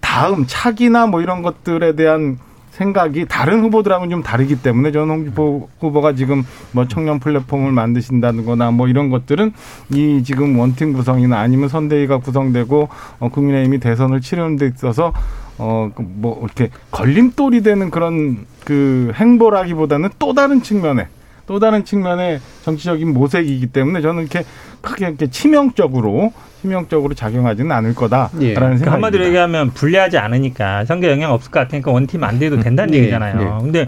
다음 0.00 0.46
차기나 0.48 1.06
뭐 1.06 1.20
이런 1.22 1.42
것들에 1.42 1.94
대한 1.94 2.38
생각이 2.70 3.24
다른 3.26 3.62
후보들하고는 3.62 4.10
좀 4.10 4.22
다르기 4.22 4.56
때문에 4.56 4.92
저는 4.92 5.08
홍준표 5.14 5.68
후보가 5.80 6.14
지금 6.14 6.44
뭐 6.72 6.86
청년 6.86 7.18
플랫폼을 7.20 7.72
만드신다거나 7.72 8.70
뭐 8.72 8.86
이런 8.88 9.08
것들은 9.10 9.52
이 9.92 10.22
지금 10.24 10.58
원팀 10.58 10.92
구성이나 10.92 11.38
아니면 11.38 11.68
선대위가 11.70 12.18
구성되고 12.18 12.88
어, 13.20 13.28
국민의힘이 13.30 13.78
대선을 13.78 14.20
치르는 14.20 14.56
데 14.56 14.66
있어서 14.74 15.12
어, 15.58 15.90
그 15.94 16.02
뭐, 16.06 16.40
이렇게 16.44 16.70
걸림돌이 16.90 17.62
되는 17.62 17.90
그런 17.90 18.46
그 18.64 19.12
행보라기보다는 19.14 20.10
또 20.18 20.34
다른 20.34 20.62
측면에, 20.62 21.08
또 21.46 21.58
다른 21.58 21.84
측면의 21.84 22.40
정치적인 22.62 23.12
모색이기 23.12 23.68
때문에 23.68 24.00
저는 24.00 24.22
이렇게 24.22 24.44
크게 24.80 25.06
이렇게 25.06 25.28
치명적으로, 25.28 26.32
치명적으로 26.60 27.14
작용하지는 27.14 27.70
않을 27.72 27.94
거다라는 27.94 28.42
예. 28.42 28.54
생각입니다. 28.54 28.60
그러니까 28.60 28.92
한마디로 28.92 29.24
얘기하면 29.26 29.70
불리하지 29.70 30.18
않으니까 30.18 30.84
선거 30.84 31.08
영향 31.08 31.32
없을 31.32 31.50
것 31.50 31.60
같으니까 31.60 31.90
원팀 31.90 32.24
안 32.24 32.38
돼도 32.38 32.60
된다는 32.60 32.94
예, 32.94 32.98
얘기잖아요. 32.98 33.60
근데 33.62 33.86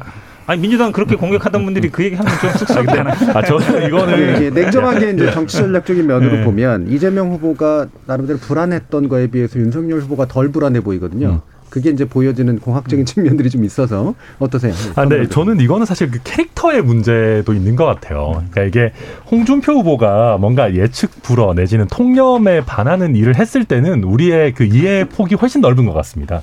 아니 0.48 0.62
민주당 0.62 0.92
그렇게 0.92 1.14
공격하던 1.14 1.62
분들이 1.62 1.90
그 1.90 2.02
얘기 2.02 2.16
하면 2.16 2.32
좀 2.40 2.50
쑥스럽잖아요. 2.52 3.14
아, 3.36 3.42
저는 3.42 3.86
이거는 3.86 4.36
이게 4.36 4.50
냉정하게 4.50 5.10
이제 5.10 5.30
정치 5.30 5.58
전략적인 5.58 6.06
면으로 6.06 6.36
네. 6.38 6.44
보면 6.44 6.88
이재명 6.88 7.30
후보가 7.32 7.88
나름대로 8.06 8.38
불안했던 8.38 9.10
거에 9.10 9.26
비해서 9.26 9.58
윤석열 9.58 10.00
후보가 10.00 10.26
덜 10.26 10.50
불안해 10.50 10.80
보이거든요. 10.80 11.42
그게 11.70 11.90
이제 11.90 12.04
보여지는 12.04 12.58
공학적인 12.60 13.04
측면들이 13.06 13.50
좀 13.50 13.64
있어서 13.64 14.14
어떠세요? 14.38 14.72
아, 14.94 15.06
근데 15.06 15.28
저는 15.28 15.60
이거는 15.60 15.86
사실 15.86 16.10
그 16.10 16.20
캐릭터의 16.24 16.82
문제도 16.82 17.52
있는 17.52 17.76
것 17.76 17.84
같아요. 17.84 18.42
그러니까 18.50 18.62
이게 18.62 18.92
홍준표 19.30 19.72
후보가 19.72 20.38
뭔가 20.38 20.74
예측 20.74 21.22
불허 21.22 21.54
내지는 21.54 21.86
통념에 21.88 22.64
반하는 22.64 23.16
일을 23.16 23.36
했을 23.36 23.64
때는 23.64 24.04
우리의 24.04 24.54
그 24.54 24.64
이해 24.64 25.04
폭이 25.04 25.34
훨씬 25.34 25.60
넓은 25.60 25.86
것 25.86 25.92
같습니다. 25.92 26.42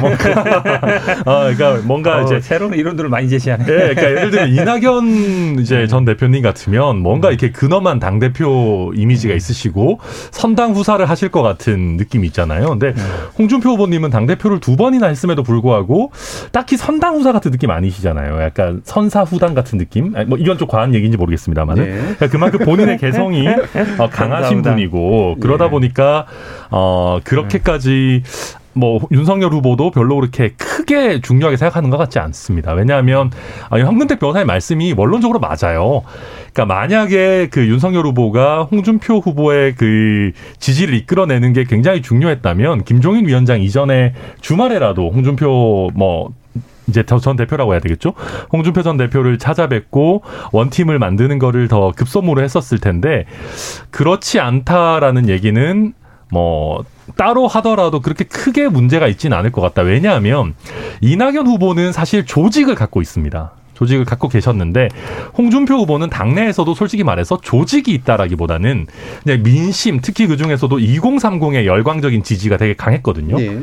뭔가, 0.00 0.30
어, 1.24 1.54
그러니까 1.54 1.78
뭔가 1.84 2.18
어, 2.18 2.22
이제 2.22 2.40
새로운 2.40 2.74
이론들을 2.74 3.08
많이 3.08 3.28
제시하네. 3.28 3.64
예, 3.64 3.94
그러니까 3.94 4.02
예를 4.02 4.30
들면 4.30 4.48
이낙연 4.50 5.58
이제 5.60 5.86
전 5.86 6.04
대표님 6.04 6.42
같으면 6.42 6.98
뭔가 6.98 7.30
이렇게 7.30 7.50
근엄한 7.50 7.98
당 7.98 8.18
대표 8.18 8.92
이미지가 8.94 9.34
있으시고 9.34 10.00
선당 10.30 10.72
후사를 10.72 11.04
하실 11.08 11.28
것 11.30 11.42
같은 11.42 11.96
느낌이 11.96 12.26
있잖아요. 12.28 12.68
근데 12.70 12.94
홍준표 13.38 13.70
후보님은 13.70 14.10
당 14.10 14.26
대표를 14.26 14.60
두 14.60 14.76
번이나 14.76 15.06
했음에도 15.08 15.42
불구하고 15.42 16.12
딱히 16.52 16.76
선당 16.76 17.14
후사 17.16 17.32
같은 17.32 17.50
느낌 17.50 17.70
아니시잖아요. 17.70 18.42
약간 18.42 18.80
선사 18.84 19.22
후당 19.22 19.54
같은 19.54 19.78
느낌. 19.78 20.14
뭐 20.26 20.38
이건 20.38 20.58
좀 20.58 20.68
과한 20.68 20.94
얘기인지 20.94 21.16
모르겠습니다만은 21.16 21.84
네. 21.84 21.90
그러니까 21.96 22.28
그만큼 22.28 22.60
본인의 22.60 22.98
개성이 22.98 23.46
어, 23.98 24.08
강하신. 24.10 24.62
분이고 24.62 25.36
그러다 25.40 25.66
예. 25.66 25.70
보니까 25.70 26.26
어 26.70 27.20
그렇게까지 27.24 28.22
뭐 28.76 29.00
윤석열 29.10 29.52
후보도 29.52 29.90
별로 29.90 30.16
그렇게 30.16 30.50
크게 30.50 31.20
중요하게 31.20 31.56
생각하는 31.56 31.90
것 31.90 31.96
같지 31.96 32.18
않습니다. 32.18 32.72
왜냐하면 32.72 33.30
아, 33.70 33.78
황근택 33.78 34.20
변호사의 34.20 34.44
말씀이 34.44 34.94
원론적으로 34.96 35.40
맞아요. 35.40 36.02
그러니까 36.52 36.66
만약에 36.66 37.48
그 37.50 37.66
윤석열 37.66 38.06
후보가 38.06 38.64
홍준표 38.64 39.18
후보의 39.18 39.74
그 39.76 40.32
지지를 40.58 40.94
이끌어내는 40.94 41.54
게 41.54 41.64
굉장히 41.64 42.02
중요했다면 42.02 42.84
김종인 42.84 43.26
위원장 43.26 43.62
이전에 43.62 44.14
주말에라도 44.40 45.10
홍준표 45.10 45.90
뭐 45.94 46.30
이제 46.88 47.02
전 47.02 47.36
대표라고 47.36 47.72
해야 47.72 47.80
되겠죠. 47.80 48.12
홍준표 48.52 48.82
전 48.82 48.96
대표를 48.96 49.38
찾아뵙고 49.38 50.22
원팀을 50.52 50.98
만드는 50.98 51.38
거를 51.38 51.68
더 51.68 51.92
급선무로 51.92 52.42
했었을 52.42 52.78
텐데 52.78 53.24
그렇지 53.90 54.38
않다라는 54.38 55.28
얘기는 55.28 55.94
뭐 56.30 56.84
따로 57.16 57.46
하더라도 57.46 58.00
그렇게 58.00 58.24
크게 58.24 58.68
문제가 58.68 59.06
있지는 59.06 59.36
않을 59.36 59.52
것 59.52 59.60
같다. 59.60 59.82
왜냐하면 59.82 60.54
이낙연 61.00 61.46
후보는 61.46 61.92
사실 61.92 62.26
조직을 62.26 62.74
갖고 62.74 63.00
있습니다. 63.00 63.52
조직을 63.74 64.04
갖고 64.06 64.28
계셨는데 64.28 64.88
홍준표 65.36 65.74
후보는 65.74 66.08
당내에서도 66.08 66.74
솔직히 66.74 67.04
말해서 67.04 67.38
조직이 67.42 67.92
있다라기보다는 67.92 68.86
그냥 69.22 69.42
민심 69.42 70.00
특히 70.00 70.26
그 70.26 70.36
중에서도 70.36 70.76
2030의 70.78 71.66
열광적인 71.66 72.22
지지가 72.22 72.56
되게 72.56 72.74
강했거든요. 72.74 73.38
예. 73.40 73.60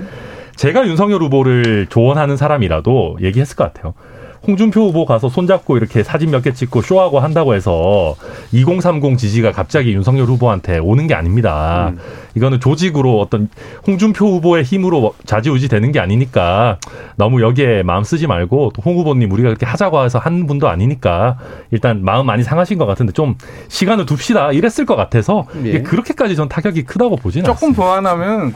제가 0.55 0.87
윤석열 0.87 1.23
후보를 1.23 1.87
조언하는 1.89 2.37
사람이라도 2.37 3.17
얘기했을 3.21 3.55
것 3.55 3.73
같아요. 3.73 3.95
홍준표 4.45 4.81
후보 4.87 5.05
가서 5.05 5.29
손잡고 5.29 5.77
이렇게 5.77 6.03
사진 6.03 6.29
몇 6.29 6.43
개 6.43 6.51
찍고 6.51 6.81
쇼하고 6.81 7.19
한다고 7.21 7.53
해서 7.55 8.15
2030 8.51 9.17
지지가 9.17 9.53
갑자기 9.53 9.93
윤석열 9.93 10.25
후보한테 10.25 10.77
오는 10.79 11.07
게 11.07 11.13
아닙니다. 11.13 11.93
이거는 12.35 12.59
조직으로 12.59 13.21
어떤 13.21 13.47
홍준표 13.87 14.25
후보의 14.25 14.63
힘으로 14.63 15.13
좌지우지 15.25 15.69
되는 15.69 15.91
게 15.93 15.99
아니니까 16.01 16.79
너무 17.15 17.41
여기에 17.41 17.83
마음 17.83 18.03
쓰지 18.03 18.27
말고 18.27 18.73
또 18.75 18.83
홍 18.85 18.97
후보님 18.97 19.31
우리가 19.31 19.47
그렇게 19.47 19.65
하자고 19.65 20.03
해서 20.03 20.19
한 20.19 20.45
분도 20.45 20.67
아니니까 20.67 21.37
일단 21.71 22.03
마음 22.03 22.25
많이 22.25 22.43
상하신 22.43 22.77
것 22.77 22.85
같은데 22.85 23.13
좀 23.13 23.35
시간을 23.69 24.05
둡시다 24.09 24.51
이랬을 24.51 24.85
것 24.85 24.97
같아서 24.97 25.45
예. 25.63 25.81
그렇게까지 25.81 26.35
전 26.35 26.49
타격이 26.49 26.83
크다고 26.83 27.15
보지는 27.15 27.45
조금 27.45 27.69
않습니다. 27.69 27.81
보완하면 27.81 28.53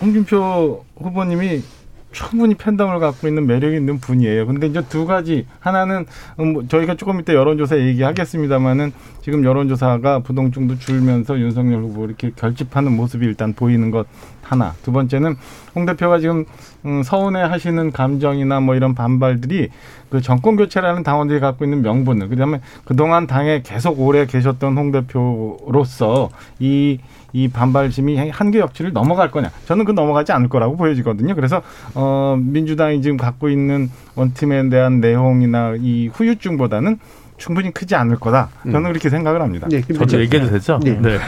홍준표 0.00 0.84
후보님이 1.00 1.62
충분히 2.16 2.54
팬덤을 2.54 2.98
갖고 2.98 3.28
있는 3.28 3.46
매력 3.46 3.74
있는 3.74 3.98
분이에요. 3.98 4.46
근데 4.46 4.66
이제 4.66 4.82
두 4.88 5.06
가지 5.06 5.46
하나는 5.60 6.06
음, 6.40 6.54
뭐 6.54 6.66
저희가 6.66 6.94
조금 6.94 7.20
이따 7.20 7.34
여론조사 7.34 7.78
얘기하겠습니다만은 7.78 8.92
지금 9.20 9.44
여론조사가 9.44 10.20
부동층도 10.20 10.78
줄면서 10.78 11.38
윤석열 11.38 11.82
후보 11.82 12.06
이렇게 12.06 12.32
결집하는 12.34 12.96
모습이 12.96 13.26
일단 13.26 13.52
보이는 13.52 13.90
것 13.90 14.06
하나. 14.42 14.72
두 14.82 14.92
번째는 14.92 15.36
홍 15.74 15.84
대표가 15.84 16.18
지금 16.18 16.46
음, 16.86 17.02
서운해 17.02 17.42
하시는 17.42 17.92
감정이나 17.92 18.60
뭐 18.60 18.76
이런 18.76 18.94
반발들이 18.94 19.68
그 20.08 20.22
정권 20.22 20.56
교체라는 20.56 21.02
당원들이 21.02 21.40
갖고 21.40 21.64
있는 21.64 21.82
명분을 21.82 22.28
그다음에 22.28 22.60
그동안 22.86 23.26
당에 23.26 23.60
계속 23.62 24.00
오래 24.00 24.24
계셨던 24.24 24.78
홍 24.78 24.90
대표로서 24.90 26.30
이 26.60 26.98
이 27.32 27.48
반발심이 27.48 28.30
한계 28.30 28.58
역치를 28.58 28.92
넘어갈 28.92 29.30
거냐? 29.30 29.50
저는 29.66 29.84
그 29.84 29.92
넘어가지 29.92 30.32
않을 30.32 30.48
거라고 30.48 30.76
보여지거든요. 30.76 31.34
그래서 31.34 31.62
어 31.94 32.36
민주당이 32.40 33.02
지금 33.02 33.16
갖고 33.16 33.48
있는 33.48 33.90
원팀에 34.14 34.68
대한 34.68 35.00
내용이나 35.00 35.74
이 35.78 36.08
후유증보다는 36.12 36.98
충분히 37.38 37.70
크지 37.70 37.94
않을 37.94 38.16
거다. 38.16 38.48
저는 38.64 38.86
음. 38.86 38.92
그렇게 38.92 39.10
생각을 39.10 39.42
합니다. 39.42 39.68
네, 39.70 39.82
저도 39.82 40.20
얘기해도 40.20 40.50
되죠? 40.50 40.80
네. 40.82 40.96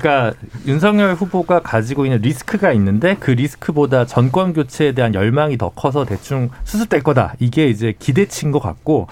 그러니까 0.00 0.32
윤석열 0.66 1.14
후보가 1.14 1.60
가지고 1.60 2.06
있는 2.06 2.20
리스크가 2.20 2.72
있는데 2.72 3.16
그 3.18 3.32
리스크보다 3.32 4.06
정권 4.06 4.52
교체에 4.52 4.92
대한 4.92 5.14
열망이 5.14 5.58
더 5.58 5.70
커서 5.70 6.04
대충 6.04 6.50
수습될 6.64 7.02
거다. 7.02 7.34
이게 7.40 7.66
이제 7.66 7.94
기대치인 7.98 8.52
것 8.52 8.60
같고 8.60 9.08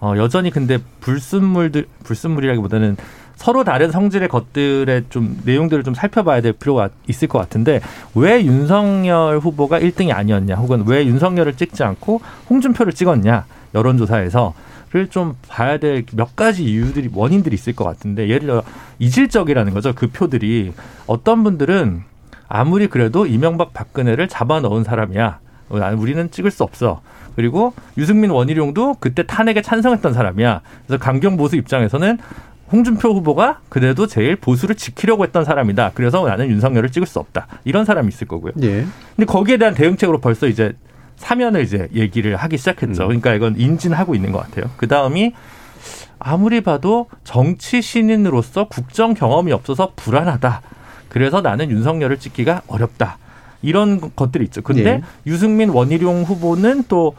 어, 0.00 0.14
여전히 0.16 0.50
근데 0.50 0.78
불순물들 1.00 1.86
불순물이라기보다는 2.04 2.96
서로 3.36 3.64
다른 3.64 3.90
성질의 3.90 4.28
것들의 4.28 5.04
좀 5.10 5.40
내용들을 5.44 5.84
좀 5.84 5.94
살펴봐야 5.94 6.40
될 6.40 6.52
필요가 6.52 6.88
있을 7.06 7.28
것 7.28 7.38
같은데 7.38 7.80
왜 8.14 8.44
윤석열 8.44 9.38
후보가 9.38 9.78
1등이 9.80 10.12
아니었냐 10.12 10.56
혹은 10.56 10.84
왜 10.86 11.06
윤석열을 11.06 11.54
찍지 11.54 11.84
않고 11.84 12.20
홍준표를 12.50 12.92
찍었냐 12.92 13.44
여론조사에서 13.74 14.54
를좀 14.92 15.36
봐야 15.48 15.78
될 15.78 16.04
몇 16.12 16.36
가지 16.36 16.64
이유들이 16.64 17.10
원인들이 17.12 17.54
있을 17.54 17.74
것 17.74 17.84
같은데 17.84 18.28
예를 18.28 18.40
들어 18.40 18.62
이질적이라는 18.98 19.74
거죠. 19.74 19.92
그 19.94 20.08
표들이. 20.08 20.72
어떤 21.06 21.42
분들은 21.42 22.02
아무리 22.48 22.86
그래도 22.86 23.26
이명박 23.26 23.74
박근혜를 23.74 24.28
잡아 24.28 24.60
넣은 24.60 24.84
사람이야. 24.84 25.40
어, 25.68 25.78
난 25.78 25.94
우리는 25.94 26.30
찍을 26.30 26.50
수 26.50 26.62
없어. 26.62 27.00
그리고 27.34 27.74
유승민 27.98 28.30
원희룡도 28.30 28.96
그때 29.00 29.24
탄핵에 29.24 29.60
찬성했던 29.60 30.14
사람이야. 30.14 30.62
그래서 30.86 31.02
강경 31.02 31.36
보수 31.36 31.56
입장에서는 31.56 32.18
홍준표 32.72 33.14
후보가 33.14 33.60
그래도 33.68 34.06
제일 34.06 34.36
보수를 34.36 34.74
지키려고 34.74 35.24
했던 35.24 35.44
사람이다 35.44 35.92
그래서 35.94 36.26
나는 36.26 36.48
윤석열을 36.48 36.90
찍을 36.90 37.06
수 37.06 37.18
없다 37.18 37.46
이런 37.64 37.84
사람이 37.84 38.08
있을 38.08 38.26
거고요 38.26 38.52
예. 38.62 38.86
근데 39.14 39.26
거기에 39.26 39.56
대한 39.56 39.74
대응책으로 39.74 40.18
벌써 40.18 40.46
이제 40.46 40.74
사면을 41.16 41.62
이제 41.62 41.88
얘기를 41.94 42.36
하기 42.36 42.58
시작했죠. 42.58 43.04
음. 43.04 43.08
그러니까 43.08 43.34
이건 43.34 43.56
인진하고 43.58 44.14
있는 44.14 44.32
것 44.32 44.38
같아요. 44.40 44.70
그 44.76 44.86
다음이 44.86 45.32
아무리 46.18 46.60
봐도 46.60 47.08
정치 47.24 47.82
신인으로서 47.82 48.68
국정 48.68 49.14
경험이 49.14 49.52
없어서 49.52 49.92
불안하다. 49.96 50.62
그래서 51.08 51.40
나는 51.40 51.70
윤석열을 51.70 52.18
찍기가 52.18 52.62
어렵다. 52.66 53.18
이런 53.62 54.14
것들이 54.14 54.44
있죠. 54.44 54.62
근데 54.62 54.84
예. 54.84 55.02
유승민 55.26 55.70
원희룡 55.70 56.22
후보는 56.22 56.84
또 56.88 57.14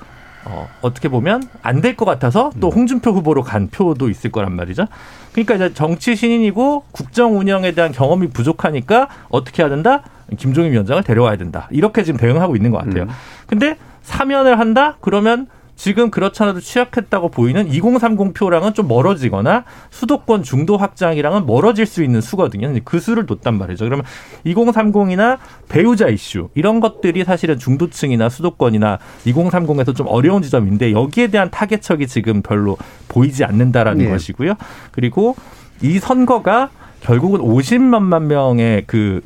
어, 0.50 0.68
어떻게 0.82 1.10
보면 1.10 1.44
안 1.62 1.82
될 1.82 1.96
것 1.96 2.06
같아서 2.06 2.52
또 2.60 2.70
홍준표 2.70 3.12
후보로 3.12 3.44
간 3.44 3.68
표도 3.70 4.10
있을 4.10 4.32
거란 4.32 4.54
말이죠. 4.56 4.86
그러니까 5.32 5.56
이제 5.56 5.74
정치 5.74 6.16
신인이고 6.16 6.86
국정 6.92 7.38
운영에 7.40 7.74
대한 7.74 7.92
경험이 7.92 8.28
부족하니까 8.30 9.08
어떻게 9.30 9.62
해야 9.64 9.70
된다? 9.70 10.04
김종인 10.38 10.72
위원장을 10.72 11.02
데려와야 11.04 11.38
된다. 11.38 11.68
이렇게 11.72 12.04
지금 12.04 12.20
대응하고 12.20 12.56
있는 12.56 12.72
것 12.72 12.80
같아요. 12.84 13.04
음. 13.04 13.10
근데 13.48 13.78
사면을 14.04 14.60
한다? 14.60 14.98
그러면 15.02 15.48
지금 15.78 16.10
그렇잖아도 16.10 16.60
취약했다고 16.60 17.30
보이는 17.30 17.68
2030 17.68 18.34
표랑은 18.34 18.74
좀 18.74 18.88
멀어지거나 18.88 19.64
수도권 19.92 20.42
중도 20.42 20.76
확장이랑은 20.76 21.46
멀어질 21.46 21.86
수 21.86 22.04
있는 22.04 22.20
수거든요. 22.20 22.74
그 22.84 23.00
수를 23.00 23.28
뒀단 23.28 23.58
말이죠. 23.58 23.86
그러면 23.86 24.04
2030이나 24.46 25.38
배우자 25.70 26.08
이슈 26.10 26.50
이런 26.56 26.80
것들이 26.80 27.24
사실은 27.24 27.60
중도층이나 27.60 28.28
수도권이나 28.28 28.98
2030에서 29.28 29.96
좀 29.96 30.08
어려운 30.10 30.42
지점인데 30.42 30.94
여기에 30.94 31.28
대한 31.28 31.52
타겟척이 31.52 32.08
지금 32.08 32.42
별로 32.42 32.76
보이지 33.08 33.46
않는다라는 33.46 34.06
네. 34.06 34.10
것이고요. 34.10 34.56
그리고 34.92 35.36
이 35.84 36.00
선거가 36.00 36.72
결국은 37.02 37.40
50만만 37.40 38.24
명의 38.24 38.84
그 38.88 39.22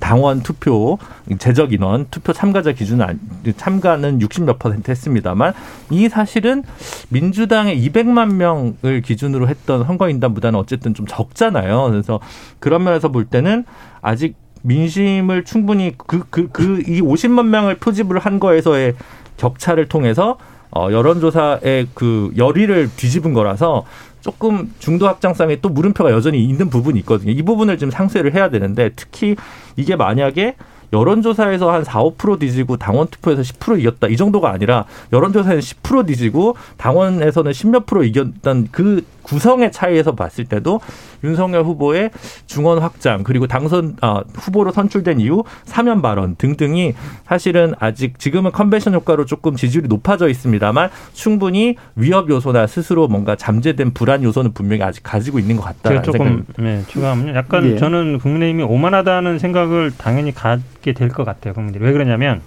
당원 0.00 0.42
투표 0.42 0.98
제적 1.38 1.72
인원 1.72 2.06
투표 2.10 2.32
참가자 2.32 2.72
아니- 3.06 3.18
참가는 3.56 4.18
60몇 4.18 4.58
퍼센트 4.58 4.90
했습니다만 4.90 5.52
이 5.90 6.08
사실은 6.08 6.62
민주당의 7.08 7.80
200만 7.88 8.34
명을 8.34 9.02
기준으로 9.02 9.48
했던 9.48 9.84
선거인단보다는 9.84 10.58
어쨌든 10.58 10.94
좀 10.94 11.06
적잖아요. 11.06 11.88
그래서 11.90 12.20
그런 12.60 12.84
면에서 12.84 13.08
볼 13.08 13.24
때는 13.24 13.64
아직 14.00 14.36
민심을 14.62 15.44
충분히 15.44 15.94
그 15.96 16.20
그 16.30 16.48
그 16.50 16.80
이 16.86 17.00
50만 17.00 17.46
명을 17.46 17.76
표집을 17.76 18.18
한 18.18 18.40
거에서의 18.40 18.94
격차를 19.36 19.86
통해서 19.88 20.36
어 20.70 20.88
여론조사의 20.90 21.88
그 21.94 22.32
열의를 22.36 22.90
뒤집은 22.96 23.32
거라서 23.32 23.84
조금 24.20 24.72
중도 24.78 25.06
확장성에 25.06 25.60
또 25.60 25.68
물음표가 25.68 26.10
여전히 26.10 26.42
있는 26.42 26.70
부분이 26.70 26.98
있거든요. 27.00 27.32
이 27.32 27.42
부분을 27.42 27.78
좀 27.78 27.90
상쇄를 27.90 28.34
해야 28.34 28.50
되는데 28.50 28.90
특히 28.96 29.36
이게 29.76 29.96
만약에 29.96 30.56
여론조사에서 30.92 31.70
한 31.70 31.84
4, 31.84 32.00
5% 32.02 32.40
뒤지고 32.40 32.76
당원 32.76 33.08
투표에서 33.08 33.42
10% 33.42 33.80
이겼다 33.80 34.08
이 34.08 34.16
정도가 34.16 34.50
아니라 34.50 34.86
여론조사에서 35.12 35.60
10% 35.60 36.06
뒤지고 36.06 36.56
당원에서는 36.78 37.52
10몇 37.52 37.86
프로 37.86 38.04
이겼던 38.04 38.68
그 38.72 39.04
구성의 39.28 39.72
차이에서 39.72 40.14
봤을 40.14 40.44
때도 40.46 40.80
윤석열 41.22 41.62
후보의 41.64 42.10
중원 42.46 42.78
확장 42.78 43.22
그리고 43.24 43.46
당선 43.46 43.96
아, 44.00 44.22
후보로 44.34 44.72
선출된 44.72 45.20
이후 45.20 45.44
사면 45.64 46.00
발언 46.02 46.34
등등이 46.36 46.94
사실은 47.26 47.74
아직 47.78 48.18
지금은 48.18 48.52
컨벤션 48.52 48.94
효과로 48.94 49.26
조금 49.26 49.54
지지율이 49.56 49.88
높아져 49.88 50.28
있습니다만 50.28 50.90
충분히 51.12 51.76
위협 51.96 52.30
요소나 52.30 52.66
스스로 52.66 53.08
뭔가 53.08 53.36
잠재된 53.36 53.92
불안 53.92 54.22
요소는 54.22 54.52
분명히 54.54 54.82
아직 54.82 55.02
가지고 55.02 55.38
있는 55.38 55.56
것 55.56 55.62
제가 55.62 56.00
같다는 56.00 56.02
조금 56.02 56.44
네, 56.58 56.82
추가하면 56.88 57.34
약간 57.34 57.64
예. 57.72 57.76
저는 57.76 58.18
국민의힘이 58.18 58.62
오만하다는 58.62 59.38
생각을 59.38 59.92
당연히 59.98 60.32
갖게 60.32 60.92
될 60.92 61.08
것 61.08 61.24
같아요. 61.24 61.54
국민들이 61.54 61.84
왜 61.84 61.92
그러냐면 61.92 62.40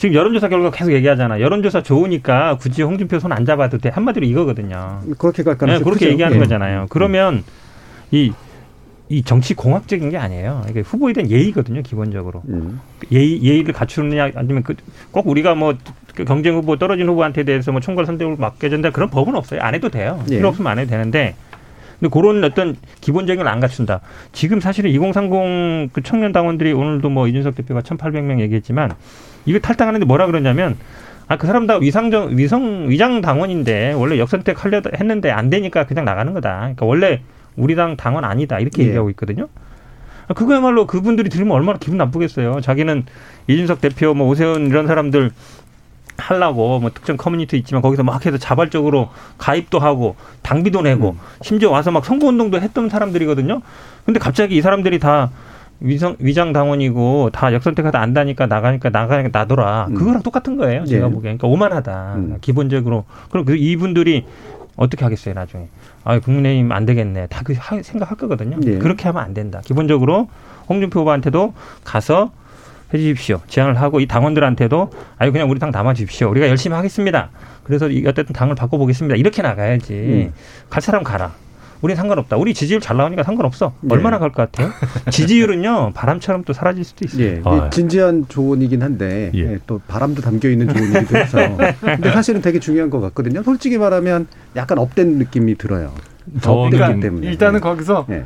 지금 0.00 0.14
여론조사 0.14 0.48
결과 0.48 0.70
계속 0.70 0.92
얘기하잖아. 0.94 1.40
여론조사 1.42 1.82
좋으니까 1.82 2.56
굳이 2.56 2.82
홍준표 2.82 3.18
손 3.18 3.32
안 3.32 3.44
잡아도 3.44 3.76
돼. 3.76 3.90
한마디로 3.90 4.24
이거거든요. 4.24 5.02
그렇게 5.18 5.42
갈 5.42 5.58
네, 5.58 5.78
그렇게 5.78 5.90
크죠. 5.90 6.08
얘기하는 6.08 6.38
예. 6.38 6.40
거잖아요. 6.40 6.86
그러면 6.88 7.44
이, 8.10 8.32
이 9.10 9.22
정치 9.22 9.52
공학적인 9.52 10.08
게 10.08 10.16
아니에요. 10.16 10.64
이게 10.70 10.80
후보에 10.80 11.12
대한 11.12 11.30
예의거든요, 11.30 11.82
기본적으로. 11.82 12.42
음. 12.48 12.80
예의, 13.12 13.42
예의를 13.42 13.74
갖추느냐, 13.74 14.30
아니면 14.36 14.62
그, 14.62 14.74
꼭 15.10 15.28
우리가 15.28 15.54
뭐, 15.54 15.74
그 16.14 16.24
경쟁 16.24 16.54
후보, 16.54 16.76
떨어진 16.78 17.06
후보한테 17.06 17.44
대해서 17.44 17.70
뭐 17.70 17.82
총괄 17.82 18.06
선택을 18.06 18.36
맡겨준다 18.38 18.92
그런 18.92 19.10
법은 19.10 19.34
없어요. 19.36 19.60
안 19.60 19.74
해도 19.74 19.90
돼요. 19.90 20.24
예. 20.30 20.36
필요 20.36 20.48
없으면 20.48 20.72
안 20.72 20.78
해도 20.78 20.88
되는데. 20.92 21.34
근데 22.00 22.10
그런 22.10 22.42
어떤 22.42 22.74
기본적인 23.02 23.36
걸 23.44 23.48
안 23.52 23.60
갖춘다. 23.60 24.00
지금 24.32 24.60
사실은 24.60 24.90
2030 24.92 25.92
그 25.92 26.02
청년 26.02 26.32
당원들이 26.32 26.72
오늘도 26.72 27.10
뭐 27.10 27.28
이준석 27.28 27.54
대표가 27.54 27.82
1,800명 27.82 28.40
얘기했지만 28.40 28.92
이거 29.46 29.58
탈당하는데 29.58 30.06
뭐라 30.06 30.26
그러냐면 30.26 30.76
아, 31.28 31.36
그 31.36 31.46
사람 31.46 31.66
다 31.68 31.76
위상정, 31.76 32.36
위성, 32.36 32.88
위장 32.88 33.20
당원인데 33.20 33.92
원래 33.92 34.18
역선택 34.18 34.64
하려 34.64 34.82
했는데 34.98 35.30
안 35.30 35.48
되니까 35.48 35.86
그냥 35.86 36.04
나가는 36.04 36.32
거다. 36.32 36.58
그러니까 36.58 36.86
원래 36.86 37.22
우리 37.56 37.76
당 37.76 37.96
당원 37.96 38.24
아니다. 38.24 38.58
이렇게 38.58 38.82
예. 38.82 38.86
얘기하고 38.88 39.10
있거든요. 39.10 39.46
아, 40.26 40.34
그거야말로 40.34 40.88
그분들이 40.88 41.28
들으면 41.28 41.52
얼마나 41.52 41.78
기분 41.78 41.98
나쁘겠어요. 41.98 42.60
자기는 42.60 43.04
이준석 43.46 43.80
대표, 43.80 44.12
뭐 44.12 44.26
오세훈 44.26 44.66
이런 44.66 44.88
사람들 44.88 45.30
하려고 46.16 46.80
뭐 46.80 46.90
특정 46.90 47.16
커뮤니티 47.16 47.56
있지만 47.58 47.82
거기서 47.82 48.02
막 48.02 48.26
해서 48.26 48.36
자발적으로 48.36 49.10
가입도 49.38 49.78
하고 49.78 50.16
당비도 50.42 50.82
내고 50.82 51.16
심지어 51.42 51.70
와서 51.70 51.90
막 51.90 52.04
선거운동도 52.04 52.60
했던 52.60 52.88
사람들이거든요. 52.88 53.62
근데 54.04 54.20
갑자기 54.20 54.56
이 54.56 54.62
사람들이 54.62 54.98
다 54.98 55.30
위성, 55.80 56.16
위장 56.18 56.52
당원이고 56.52 57.30
다 57.32 57.52
역선택하다 57.52 57.98
안다니까 58.00 58.46
나가니까 58.46 58.90
나가니까 58.90 59.38
나더라. 59.38 59.86
음. 59.88 59.94
그거랑 59.94 60.22
똑같은 60.22 60.56
거예요. 60.56 60.84
제가 60.84 61.06
예. 61.06 61.10
보기엔. 61.10 61.38
그러니까 61.38 61.48
오만하다. 61.48 62.14
음. 62.16 62.38
기본적으로. 62.40 63.04
그럼 63.30 63.44
그 63.44 63.56
이분들이 63.56 64.26
어떻게 64.76 65.04
하겠어요, 65.04 65.34
나중에. 65.34 65.68
아, 66.04 66.18
국민의힘 66.18 66.72
안 66.72 66.86
되겠네. 66.86 67.26
다 67.28 67.42
그 67.44 67.54
생각할 67.82 68.16
거거든요. 68.16 68.58
예. 68.66 68.78
그렇게 68.78 69.04
하면 69.08 69.22
안 69.22 69.34
된다. 69.34 69.60
기본적으로 69.64 70.28
홍준표 70.68 71.00
후보한테도 71.00 71.54
가서 71.84 72.30
해 72.92 72.98
주십시오. 72.98 73.40
제안을 73.46 73.80
하고 73.80 74.00
이 74.00 74.06
당원들한테도 74.06 74.90
아유 75.16 75.32
그냥 75.32 75.48
우리 75.50 75.58
당 75.60 75.70
남아 75.70 75.94
주십시오. 75.94 76.28
우리가 76.30 76.48
열심히 76.48 76.74
하겠습니다. 76.76 77.30
그래서 77.62 77.88
이 77.88 78.04
어쨌든 78.06 78.32
당을 78.34 78.54
바꿔 78.56 78.78
보겠습니다. 78.78 79.16
이렇게 79.16 79.42
나가야지. 79.42 79.92
음. 79.94 80.32
갈 80.68 80.82
사람 80.82 81.02
가라. 81.04 81.32
우린 81.82 81.96
상관없다. 81.96 82.36
우리 82.36 82.52
지지율 82.54 82.80
잘 82.80 82.96
나오니까 82.96 83.22
상관없어. 83.22 83.72
네. 83.80 83.94
얼마나 83.94 84.18
갈 84.18 84.30
것 84.30 84.50
같아요? 84.52 84.70
지지율은요 85.10 85.92
바람처럼 85.94 86.44
또 86.44 86.52
사라질 86.52 86.84
수도 86.84 87.04
있어요. 87.04 87.24
예, 87.24 87.40
아, 87.44 87.66
이 87.66 87.70
진지한 87.70 88.26
조언이긴 88.28 88.82
한데 88.82 89.30
예. 89.34 89.38
예, 89.54 89.58
또 89.66 89.80
바람도 89.88 90.22
담겨 90.22 90.48
있는 90.50 90.68
조언이기도 90.68 91.16
해서 91.18 91.38
근데 91.80 92.10
사실은 92.12 92.40
되게 92.42 92.58
중요한 92.60 92.90
것 92.90 93.00
같거든요. 93.00 93.42
솔직히 93.42 93.78
말하면 93.78 94.26
약간 94.56 94.78
업된 94.78 95.18
느낌이 95.18 95.56
들어요. 95.56 95.92
그러니까 96.42 97.00
때문에. 97.00 97.26
일단은 97.26 97.60
거기서 97.60 98.06
예. 98.10 98.24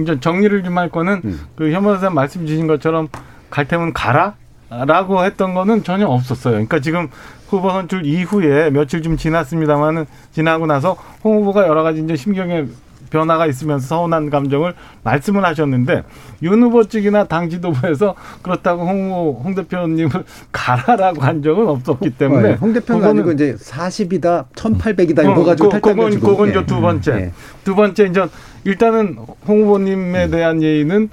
이제 0.00 0.18
정리를 0.20 0.62
좀 0.64 0.76
할 0.76 0.88
거는 0.90 1.20
음. 1.24 1.40
그 1.54 1.70
현모사 1.70 2.10
말씀 2.10 2.46
주신 2.46 2.66
것처럼 2.66 3.08
갈 3.50 3.66
테면 3.68 3.92
가라. 3.92 4.34
라고 4.70 5.24
했던 5.24 5.54
거는 5.54 5.84
전혀 5.84 6.06
없었어요. 6.06 6.52
그러니까 6.54 6.80
지금 6.80 7.08
후보 7.48 7.70
선출 7.70 8.04
이후에 8.06 8.70
며칠 8.70 9.02
좀 9.02 9.16
지났습니다만은 9.16 10.06
지나고 10.32 10.66
나서 10.66 10.96
홍 11.22 11.38
후보가 11.40 11.66
여러 11.68 11.82
가지 11.82 12.00
이제 12.00 12.16
심경의 12.16 12.66
변화가 13.10 13.46
있으면서 13.46 13.86
서운한 13.86 14.28
감정을 14.28 14.74
말씀을 15.04 15.44
하셨는데 15.44 16.02
윤 16.42 16.62
후보 16.62 16.82
측이나 16.82 17.24
당 17.24 17.48
지도부에서 17.48 18.16
그렇다고 18.42 18.84
홍, 18.84 19.40
홍 19.44 19.54
대표님을 19.54 20.10
가라라고 20.50 21.20
한 21.22 21.40
적은 21.40 21.68
없었기 21.68 22.10
때문에 22.10 22.48
네, 22.48 22.54
홍 22.54 22.72
대표는 22.72 23.06
아니고 23.06 23.30
이제 23.32 23.54
40이다, 23.54 24.46
1800이다 24.56 25.18
어, 25.28 25.30
이거 25.32 25.44
가지고 25.44 25.68
그- 25.68 25.80
탈당 25.80 25.96
그건, 25.96 26.20
그건 26.20 26.66
두 26.66 26.80
번째. 26.80 27.32
두 27.62 27.74
번째 27.76 28.04
이제 28.06 28.26
일단은 28.64 29.16
홍 29.46 29.62
후보님에 29.62 30.30
대한 30.30 30.60
예의는 30.60 31.10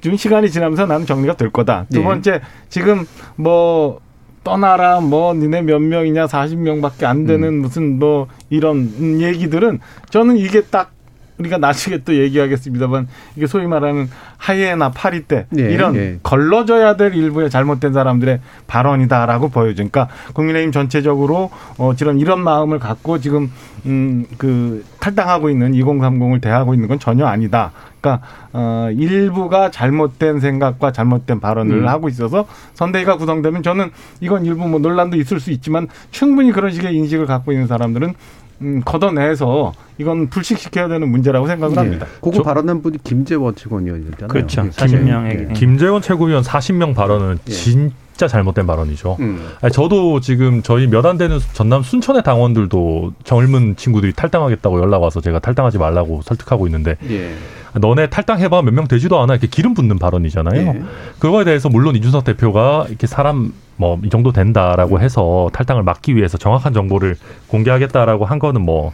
좀 0.00 0.16
시간이 0.16 0.50
지나면서 0.50 0.86
나는 0.86 1.06
정리가 1.06 1.36
될 1.36 1.50
거다. 1.50 1.86
두 1.90 2.00
예. 2.00 2.04
번째 2.04 2.40
지금 2.68 3.06
뭐 3.36 4.00
떠나라 4.44 5.00
뭐 5.00 5.34
니네 5.34 5.62
몇 5.62 5.78
명이냐 5.80 6.26
40명밖에 6.26 7.04
안 7.04 7.26
되는 7.26 7.60
무슨 7.60 7.98
뭐 7.98 8.28
이런 8.48 9.20
얘기들은 9.20 9.80
저는 10.10 10.36
이게 10.36 10.62
딱 10.62 10.92
우리가 11.38 11.58
나중에 11.58 11.98
또 12.04 12.14
얘기하겠습니다만 12.14 13.08
이게 13.36 13.46
소위 13.46 13.66
말하는 13.66 14.08
하이에나 14.36 14.90
파리 14.90 15.22
때 15.22 15.46
예, 15.56 15.72
이런 15.72 15.94
예. 15.96 16.18
걸러져야 16.22 16.96
될 16.96 17.14
일부의 17.14 17.50
잘못된 17.50 17.92
사람들의 17.92 18.40
발언이다라고 18.66 19.48
보여져. 19.48 19.76
그러니까 19.76 20.08
국민의힘 20.34 20.72
전체적으로 20.72 21.50
어 21.78 21.92
이런 22.00 22.18
이런 22.18 22.40
마음을 22.40 22.78
갖고 22.78 23.18
지금 23.20 23.50
음그 23.86 24.84
탈당하고 25.00 25.50
있는 25.50 25.72
2030을 25.72 26.40
대하고 26.40 26.74
있는 26.74 26.88
건 26.88 26.98
전혀 26.98 27.26
아니다. 27.26 27.72
그러니까 28.00 28.26
어 28.52 28.88
일부가 28.92 29.70
잘못된 29.70 30.40
생각과 30.40 30.92
잘못된 30.92 31.40
발언을 31.40 31.82
음. 31.82 31.88
하고 31.88 32.08
있어서 32.08 32.46
선대위가 32.74 33.16
구성되면 33.16 33.62
저는 33.62 33.90
이건 34.20 34.44
일부 34.44 34.68
뭐 34.68 34.80
논란도 34.80 35.16
있을 35.16 35.40
수 35.40 35.50
있지만 35.50 35.88
충분히 36.10 36.52
그런 36.52 36.72
식의 36.72 36.94
인식을 36.94 37.26
갖고 37.26 37.52
있는 37.52 37.66
사람들은 37.66 38.14
음 38.60 38.82
걷어내서 38.84 39.72
이건 39.98 40.28
불식시켜야 40.28 40.88
되는 40.88 41.08
문제라고 41.08 41.46
생각을 41.46 41.78
합니다. 41.78 42.06
그거 42.20 42.32
저- 42.38 42.42
발언한 42.42 42.82
분이 42.82 42.98
김재원 43.04 43.54
측원이었잖아요. 43.54 44.28
그렇죠. 44.28 44.64
예. 44.66 44.70
40명에게. 44.70 45.50
예. 45.50 45.52
김재원 45.54 46.02
최고위원 46.02 46.42
40명 46.42 46.94
발언은 46.94 47.38
예. 47.48 47.52
진짜 47.52 48.26
잘못된 48.26 48.66
발언이죠. 48.66 49.16
음. 49.20 49.46
아니, 49.60 49.72
저도 49.72 50.18
지금 50.20 50.62
저희 50.62 50.86
몇 50.88 51.06
안 51.06 51.16
되는 51.18 51.38
전남 51.52 51.82
순천의 51.82 52.24
당원들도 52.24 53.12
젊은 53.24 53.76
친구들이 53.76 54.12
탈당하겠다고 54.12 54.80
연락 54.80 55.02
와서 55.02 55.20
제가 55.20 55.38
탈당하지 55.38 55.78
말라고 55.78 56.22
설득하고 56.22 56.66
있는데 56.66 56.96
예. 57.08 57.32
너네 57.78 58.08
탈당해봐 58.08 58.62
몇 58.62 58.72
명 58.74 58.88
되지도 58.88 59.20
않아 59.20 59.34
이렇게 59.34 59.46
기름 59.46 59.74
붓는 59.74 59.98
발언이잖아요. 60.00 60.60
예. 60.60 60.82
그거에 61.20 61.44
대해서 61.44 61.68
물론 61.68 61.94
이준석 61.94 62.24
대표가 62.24 62.86
이렇게 62.88 63.06
사람 63.06 63.52
뭐 63.78 63.98
이 64.04 64.10
정도 64.10 64.32
된다라고 64.32 65.00
해서 65.00 65.48
탈당을 65.52 65.82
막기 65.82 66.14
위해서 66.16 66.36
정확한 66.38 66.72
정보를 66.72 67.16
공개하겠다라고 67.48 68.24
한 68.26 68.38
거는 68.38 68.60
뭐 68.62 68.92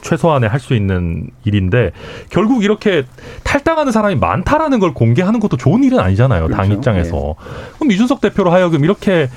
최소한의 0.00 0.48
할 0.48 0.58
수 0.60 0.74
있는 0.74 1.28
일인데 1.44 1.92
결국 2.30 2.64
이렇게 2.64 3.04
탈당하는 3.44 3.92
사람이 3.92 4.16
많다라는 4.16 4.80
걸 4.80 4.94
공개하는 4.94 5.40
것도 5.40 5.56
좋은 5.56 5.84
일은 5.84 5.98
아니잖아요. 6.00 6.48
당 6.48 6.66
그렇죠. 6.66 6.72
입장에서. 6.74 7.34
그럼 7.76 7.90
이준석 7.90 8.20
대표로 8.20 8.50
하여금 8.50 8.84
이렇게 8.84 9.28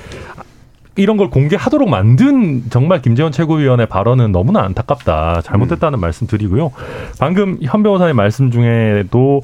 이런 0.96 1.18
걸 1.18 1.30
공개하도록 1.30 1.90
만든 1.90 2.64
정말 2.70 3.02
김재원 3.02 3.32
최고위원의 3.32 3.88
발언은 3.88 4.32
너무나 4.32 4.62
안타깝다. 4.62 5.42
잘못됐다는 5.44 6.00
말씀 6.00 6.26
드리고요. 6.26 6.72
방금 7.20 7.58
현 7.62 7.84
변호사의 7.84 8.14
말씀 8.14 8.50
중에도 8.50 9.42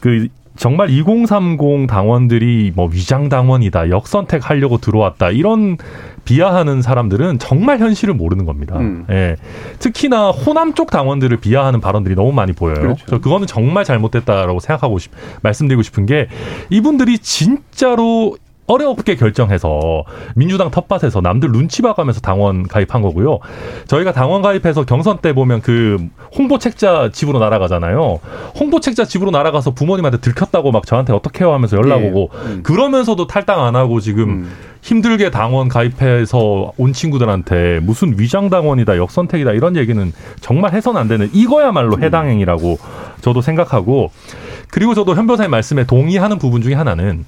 그 0.00 0.28
정말 0.56 0.90
2030 0.90 1.86
당원들이 1.88 2.72
뭐 2.74 2.88
위장 2.92 3.28
당원이다, 3.28 3.90
역선택 3.90 4.48
하려고 4.48 4.78
들어왔다 4.78 5.30
이런 5.30 5.76
비하하는 6.24 6.82
사람들은 6.82 7.38
정말 7.38 7.78
현실을 7.78 8.14
모르는 8.14 8.44
겁니다. 8.44 8.78
음. 8.78 9.06
예. 9.10 9.36
특히나 9.78 10.30
호남 10.30 10.74
쪽 10.74 10.90
당원들을 10.90 11.36
비하하는 11.38 11.80
발언들이 11.80 12.14
너무 12.14 12.32
많이 12.32 12.52
보여요. 12.52 12.80
그렇죠. 12.80 13.06
저 13.08 13.18
그거는 13.18 13.46
정말 13.46 13.84
잘못됐다라고 13.84 14.58
생각하고 14.58 14.98
싶, 14.98 15.12
말씀드리고 15.42 15.82
싶은 15.82 16.04
게 16.06 16.28
이분들이 16.70 17.18
진짜로 17.18 18.36
어렵게 18.66 19.16
결정해서 19.16 20.04
민주당 20.34 20.70
텃밭에서 20.70 21.20
남들 21.20 21.52
눈치 21.52 21.82
봐가면서 21.82 22.20
당원 22.20 22.66
가입한 22.66 23.02
거고요. 23.02 23.38
저희가 23.86 24.12
당원 24.12 24.42
가입해서 24.42 24.84
경선 24.84 25.18
때 25.18 25.32
보면 25.32 25.60
그 25.62 26.08
홍보 26.36 26.58
책자 26.58 27.10
집으로 27.12 27.38
날아가잖아요. 27.38 28.20
홍보 28.58 28.80
책자 28.80 29.04
집으로 29.04 29.30
날아가서 29.30 29.72
부모님한테 29.72 30.18
들켰다고 30.18 30.72
막 30.72 30.86
저한테 30.86 31.12
어떻게 31.12 31.44
해요 31.44 31.52
하면서 31.52 31.76
연락 31.76 32.02
예. 32.02 32.08
오고 32.08 32.30
음. 32.32 32.60
그러면서도 32.62 33.26
탈당 33.26 33.64
안 33.64 33.76
하고 33.76 34.00
지금 34.00 34.28
음. 34.28 34.52
힘들게 34.82 35.30
당원 35.30 35.68
가입해서 35.68 36.72
온 36.76 36.92
친구들한테 36.92 37.80
무슨 37.82 38.18
위장 38.18 38.50
당원이다 38.50 38.96
역선택이다 38.96 39.52
이런 39.52 39.76
얘기는 39.76 40.12
정말 40.40 40.74
해서는 40.74 41.00
안 41.00 41.08
되는 41.08 41.28
이거야말로 41.32 41.98
해당 42.00 42.28
행위라고 42.28 42.78
저도 43.20 43.40
생각하고 43.40 44.12
그리고 44.70 44.94
저도 44.94 45.16
현 45.16 45.26
변호사님 45.26 45.50
말씀에 45.50 45.84
동의하는 45.86 46.38
부분 46.38 46.62
중에 46.62 46.74
하나는 46.74 47.24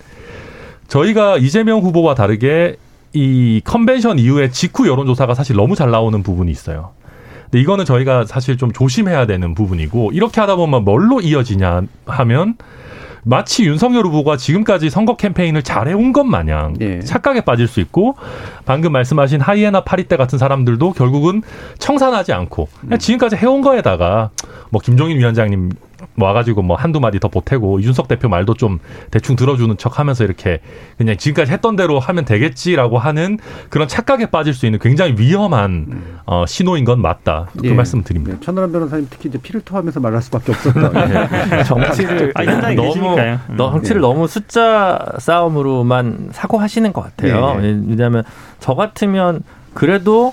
저희가 0.88 1.36
이재명 1.36 1.80
후보와 1.80 2.14
다르게 2.14 2.76
이 3.12 3.60
컨벤션 3.64 4.18
이후에 4.18 4.50
직후 4.50 4.88
여론조사가 4.88 5.34
사실 5.34 5.56
너무 5.56 5.74
잘 5.76 5.90
나오는 5.90 6.22
부분이 6.22 6.50
있어요. 6.50 6.90
근데 7.44 7.60
이거는 7.60 7.84
저희가 7.84 8.24
사실 8.24 8.58
좀 8.58 8.72
조심해야 8.72 9.26
되는 9.26 9.54
부분이고 9.54 10.12
이렇게 10.12 10.40
하다 10.40 10.56
보면 10.56 10.84
뭘로 10.84 11.20
이어지냐 11.20 11.82
하면 12.06 12.56
마치 13.24 13.64
윤석열 13.64 14.06
후보가 14.06 14.36
지금까지 14.36 14.90
선거 14.90 15.16
캠페인을 15.16 15.62
잘해온 15.62 16.12
것 16.12 16.24
마냥 16.24 16.74
예. 16.80 17.00
착각에 17.00 17.42
빠질 17.42 17.66
수 17.66 17.80
있고 17.80 18.16
방금 18.64 18.92
말씀하신 18.92 19.40
하이에나 19.40 19.82
파리떼 19.82 20.16
같은 20.16 20.38
사람들도 20.38 20.92
결국은 20.92 21.42
청산하지 21.78 22.32
않고 22.32 22.68
그냥 22.80 22.98
지금까지 22.98 23.36
해온 23.36 23.60
거에다가 23.60 24.30
뭐 24.70 24.80
김종인 24.80 25.18
위원장님 25.18 25.72
와가지고 26.16 26.62
뭐 26.62 26.76
한두 26.76 27.00
마디 27.00 27.18
더 27.20 27.28
보태고 27.28 27.80
이준석 27.80 28.08
대표 28.08 28.28
말도 28.28 28.54
좀 28.54 28.78
대충 29.10 29.36
들어주는 29.36 29.76
척 29.78 29.98
하면서 29.98 30.24
이렇게 30.24 30.60
그냥 30.96 31.16
지금까지 31.16 31.52
했던 31.52 31.76
대로 31.76 31.98
하면 31.98 32.24
되겠지라고 32.24 32.98
하는 32.98 33.38
그런 33.68 33.88
착각에 33.88 34.26
빠질 34.26 34.54
수 34.54 34.66
있는 34.66 34.78
굉장히 34.78 35.14
위험한 35.18 36.20
어, 36.26 36.44
신호인 36.46 36.84
건 36.84 37.00
맞다. 37.00 37.48
그 37.58 37.66
예. 37.68 37.72
말씀 37.74 38.02
드립니다. 38.04 38.36
네, 38.38 38.44
천하람 38.44 38.72
변호사님 38.72 39.06
특히 39.10 39.28
이제 39.28 39.38
피를 39.38 39.60
토하면서 39.62 40.00
말할 40.00 40.22
수밖에 40.22 40.52
없었다. 40.52 41.62
정치를 41.64 42.32
아, 42.34 42.42
현장에 42.44 42.74
너무 42.74 42.88
계시니까요. 42.88 43.40
음. 43.50 43.56
너- 43.56 43.70
정치를 43.72 44.00
너무 44.00 44.26
숫자 44.28 45.04
싸움으로만 45.18 46.28
사고하시는 46.32 46.92
것 46.92 47.02
같아요. 47.02 47.60
네. 47.60 47.68
왜냐하면 47.88 48.24
저 48.60 48.74
같으면 48.74 49.42
그래도 49.74 50.32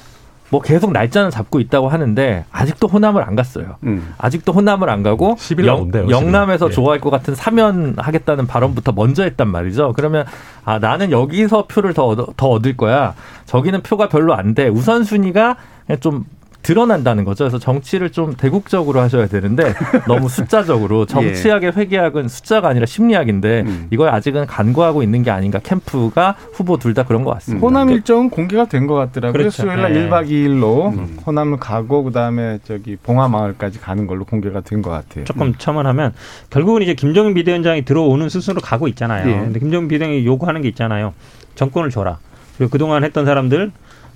뭐 0.50 0.62
계속 0.62 0.92
날짜는 0.92 1.32
잡고 1.32 1.60
있다고 1.60 1.90
하는데 1.90 2.46
아직도 2.52 2.88
호남을 2.88 3.24
안 3.24 3.36
갔어요. 3.36 3.78
음. 3.84 4.14
아직도 4.18 4.54
호남을 4.54 4.90
안 4.90 5.02
가고 5.04 5.36
10일 5.36 5.58
날 5.62 5.68
영- 5.68 5.82
온대요, 5.82 6.08
영남에서 6.10 6.68
10일. 6.68 6.70
예. 6.70 6.74
좋아할 6.76 7.00
것 7.02 7.10
같은 7.10 7.34
사면 7.36 7.96
하겠다는 7.98 8.46
발언부터 8.48 8.92
먼저 8.92 9.24
했단 9.24 9.48
말이죠. 9.48 9.94
그러면 9.96 10.26
아 10.64 10.78
나는 10.80 11.12
여기서 11.12 11.66
표를 11.68 11.94
더, 11.94 12.06
얻, 12.08 12.38
더 12.38 12.50
얻을 12.50 12.78
거야. 12.78 13.16
저기는 13.46 13.82
표가 13.82 14.08
별로 14.10 14.34
안 14.36 14.54
돼. 14.54 14.68
우선순위가 14.68 15.56
좀 16.00 16.26
드러난다는 16.66 17.26
거죠. 17.26 17.44
그래서 17.44 17.60
정치를 17.60 18.10
좀 18.10 18.34
대국적으로 18.34 19.00
하셔야 19.00 19.28
되는데 19.28 19.74
너무 20.08 20.28
숫자적으로 20.28 21.06
정치학의 21.06 21.74
회계학은 21.74 22.28
숫자가 22.28 22.68
아니라 22.70 22.88
심리학인데 22.88 23.62
음. 23.68 23.88
이걸 23.92 24.10
아직은 24.10 24.48
간과하고 24.48 25.04
있는 25.04 25.22
게 25.22 25.30
아닌가 25.30 25.60
캠프가 25.60 26.36
후보 26.54 26.78
둘 26.78 26.96
다 26.96 27.04
그런 27.04 27.24
것 27.26 27.32
같습니다. 27.34 27.66
호남 27.68 27.90
일정은 27.92 28.30
공개가 28.30 28.66
된 28.66 28.88
것 28.88 28.96
같더라고요. 28.96 29.34
그렇죠. 29.34 29.64
수요일 29.64 29.82
날 29.82 29.94
네. 29.94 30.08
1박 30.10 30.30
2일로 30.30 30.94
음. 30.98 31.18
호남을 31.28 31.58
가고 31.60 32.04
그다음에 32.04 32.60
저기 32.64 32.96
봉화마을까지 32.96 33.80
가는 33.82 34.08
걸로 34.08 34.24
공개가 34.26 34.62
된 34.62 34.82
것 34.82 34.90
같아요. 34.92 35.26
조금 35.26 35.54
첨언하면 35.58 36.14
결국은 36.50 36.82
이제 36.82 36.94
김정인 36.94 37.34
비대위원장이 37.34 37.84
들어오는 37.86 38.28
수순으로 38.30 38.62
가고 38.62 38.88
있잖아요. 38.88 39.30
예. 39.30 39.34
근데 39.40 39.60
김정인 39.60 39.88
비대위원장이 39.88 40.26
요구하는 40.26 40.62
게 40.62 40.68
있잖아요. 40.70 41.14
정권을 41.56 41.90
줘라. 41.90 42.18
그리고 42.58 42.72
그동안 42.72 43.04
했던 43.04 43.26
사람들 43.26 43.72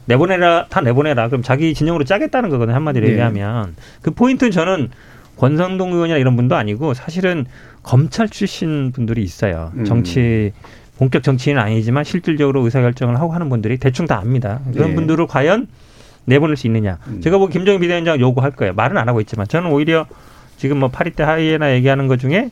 내보내라 0.09 0.65
다 0.69 0.81
내보내라. 0.81 1.27
그럼 1.27 1.43
자기 1.43 1.73
진영으로 1.73 2.03
짜겠다는 2.03 2.49
거거든요. 2.49 2.75
한마디로 2.75 3.05
예. 3.07 3.11
얘기하면 3.11 3.75
그 4.01 4.11
포인트는 4.11 4.51
저는 4.51 4.89
권성동 5.37 5.93
의원이나 5.93 6.17
이런 6.17 6.35
분도 6.35 6.55
아니고 6.55 6.93
사실은 6.95 7.45
검찰 7.83 8.27
출신 8.27 8.91
분들이 8.91 9.21
있어요. 9.23 9.71
음. 9.75 9.85
정치 9.85 10.51
본격 10.97 11.23
정치인은 11.23 11.61
아니지만 11.61 12.03
실질적으로 12.03 12.61
의사결정을 12.61 13.19
하고 13.19 13.33
하는 13.33 13.49
분들이 13.49 13.77
대충 13.77 14.05
다 14.05 14.17
압니다. 14.17 14.59
그런 14.73 14.91
예. 14.91 14.95
분들을 14.95 15.27
과연 15.27 15.67
내보낼 16.25 16.57
수 16.57 16.67
있느냐. 16.67 16.97
음. 17.07 17.21
제가 17.21 17.37
보기 17.37 17.53
김정인 17.53 17.79
비대위원장 17.79 18.19
요구할 18.19 18.51
거예요. 18.51 18.73
말은 18.73 18.97
안 18.97 19.07
하고 19.07 19.21
있지만 19.21 19.47
저는 19.47 19.71
오히려 19.71 20.07
지금 20.57 20.79
뭐 20.79 20.89
파리 20.89 21.11
때 21.11 21.23
하이에나 21.23 21.71
얘기하는 21.73 22.07
것 22.07 22.19
중에 22.19 22.49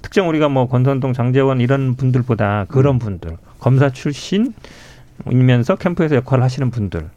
특정 0.00 0.28
우리가 0.28 0.48
뭐 0.48 0.68
권선동, 0.68 1.12
장재원 1.12 1.60
이런 1.60 1.96
분들보다 1.96 2.64
그런 2.68 2.96
음. 2.96 2.98
분들 2.98 3.36
검사 3.60 3.90
출신 3.90 4.54
이면서 5.30 5.76
캠프에서 5.76 6.16
역할을 6.16 6.44
하시는 6.44 6.70
분들 6.70 7.08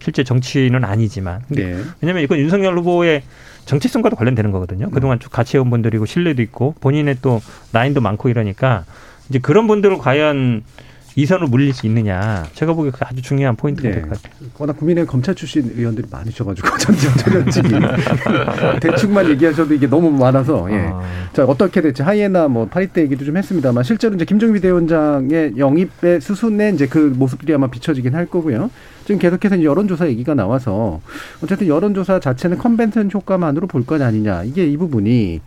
실제 0.00 0.24
정치인은 0.24 0.84
아니지만 0.84 1.42
예. 1.58 1.78
왜냐하면 2.00 2.22
이건 2.22 2.38
윤석열 2.38 2.78
후보의 2.78 3.22
정체성과도 3.66 4.16
관련되는 4.16 4.50
거거든요. 4.50 4.90
그동안 4.90 5.20
쭉 5.20 5.30
같이 5.30 5.56
해온 5.56 5.70
분들이고 5.70 6.06
신뢰도 6.06 6.42
있고 6.42 6.74
본인의 6.80 7.18
또 7.22 7.40
라인도 7.72 8.00
많고 8.00 8.28
이러니까 8.28 8.84
이제 9.28 9.38
그런 9.38 9.66
분들을 9.66 9.98
과연 9.98 10.64
이선을 11.16 11.48
물릴 11.48 11.72
수 11.72 11.86
있느냐. 11.86 12.46
제가 12.54 12.72
보기에 12.72 12.90
그게 12.90 13.04
아주 13.06 13.22
중요한 13.22 13.56
포인트가 13.56 13.88
네. 13.88 13.94
될것 13.96 14.22
같아요. 14.22 14.50
워낙 14.58 14.76
국민의 14.76 15.06
검찰 15.06 15.34
출신 15.34 15.72
의원들이 15.76 16.06
많으셔가지고 16.10 16.68
전직 16.78 17.16
전현직이 17.18 17.68
대충만 18.80 19.28
얘기하셔도 19.30 19.74
이게 19.74 19.86
너무 19.86 20.10
많아서 20.10 20.70
예. 20.70 20.90
아, 20.92 21.02
자 21.32 21.44
어떻게 21.44 21.80
될지 21.80 22.02
하이에나 22.02 22.48
뭐 22.48 22.66
파리때 22.66 23.02
얘기도 23.02 23.24
좀 23.24 23.36
했습니다만 23.36 23.84
실제로 23.84 24.14
이제 24.14 24.24
김종비 24.24 24.60
대원장의 24.60 25.54
영입의 25.58 26.20
수순에 26.20 26.70
이제 26.70 26.86
그 26.86 27.12
모습들이 27.16 27.54
아마 27.54 27.66
비춰지긴 27.68 28.14
할 28.14 28.26
거고요. 28.26 28.70
지금 29.04 29.18
계속해서 29.18 29.56
이제 29.56 29.64
여론조사 29.64 30.08
얘기가 30.08 30.34
나와서 30.34 31.00
어쨌든 31.42 31.66
여론조사 31.66 32.20
자체는 32.20 32.58
컨벤션 32.58 33.10
효과만으로 33.12 33.66
볼것 33.66 34.00
아니냐 34.00 34.44
이게 34.44 34.66
이 34.66 34.76
부분이 34.76 35.40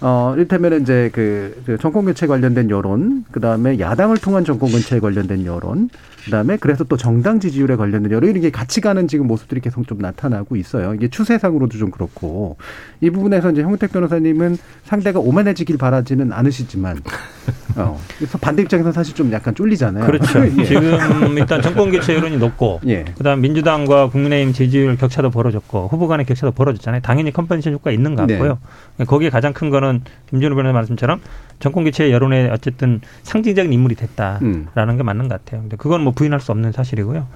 어, 0.00 0.32
이를테면 0.34 0.82
이제 0.82 1.10
그, 1.12 1.62
그 1.66 1.78
정권 1.78 2.04
교체 2.04 2.26
관련된 2.26 2.70
여론, 2.70 3.24
그 3.30 3.40
다음에 3.40 3.78
야당을 3.78 4.18
통한 4.18 4.44
정권 4.44 4.70
교체에 4.70 5.00
관련된 5.00 5.46
여론, 5.46 5.88
그 6.24 6.30
다음에 6.30 6.56
그래서 6.56 6.84
또 6.84 6.96
정당 6.96 7.38
지지율에 7.38 7.76
관련된 7.76 8.10
여론, 8.10 8.30
이런 8.30 8.40
게 8.40 8.50
같이 8.50 8.80
가는 8.80 9.06
지금 9.06 9.26
모습들이 9.26 9.60
계속 9.60 9.86
좀 9.86 9.98
나타나고 9.98 10.56
있어요. 10.56 10.94
이게 10.94 11.08
추세상으로도 11.08 11.76
좀 11.76 11.90
그렇고. 11.90 12.56
이 13.00 13.10
부분에서 13.10 13.50
이제 13.50 13.62
형택 13.62 13.92
변호사님은 13.92 14.56
상대가 14.84 15.20
오만해지길 15.20 15.76
바라지는 15.76 16.32
않으시지만, 16.32 17.00
어, 17.76 18.00
그래서 18.16 18.38
반대 18.38 18.62
입장에서 18.62 18.90
사실 18.92 19.14
좀 19.14 19.30
약간 19.32 19.54
쫄리잖아요. 19.54 20.06
그렇죠. 20.06 20.40
예. 20.58 20.64
지금 20.64 21.36
일단 21.36 21.60
정권 21.60 21.90
교체 21.90 22.14
여론이 22.14 22.38
높고 22.38 22.80
예. 22.88 23.04
그다음 23.16 23.42
민주당과 23.42 24.08
국민의힘 24.08 24.54
지지율 24.54 24.96
격차도 24.96 25.30
벌어졌고 25.30 25.88
후보 25.88 26.08
간의 26.08 26.24
격차도 26.24 26.52
벌어졌잖아요. 26.52 27.02
당연히 27.02 27.32
컨벤션 27.32 27.74
효과 27.74 27.90
있는 27.90 28.14
것 28.14 28.26
같고요. 28.26 28.58
거기에 29.06 29.28
가장 29.28 29.52
큰 29.52 29.70
거는 29.70 30.02
김준호 30.30 30.54
변호사 30.56 30.72
말씀처럼 30.72 31.20
정권 31.60 31.84
교체 31.84 32.10
여론에 32.10 32.50
어쨌든 32.50 33.00
상징적인 33.22 33.72
인물이 33.72 33.94
됐다라는 33.94 34.44
음. 34.44 34.96
게 34.96 35.02
맞는 35.02 35.28
것 35.28 35.44
같아요. 35.44 35.62
근데 35.62 35.76
그건 35.76 36.02
뭐 36.02 36.13
부인할 36.14 36.40
수 36.40 36.52
없는 36.52 36.72
사실이고요. 36.72 37.26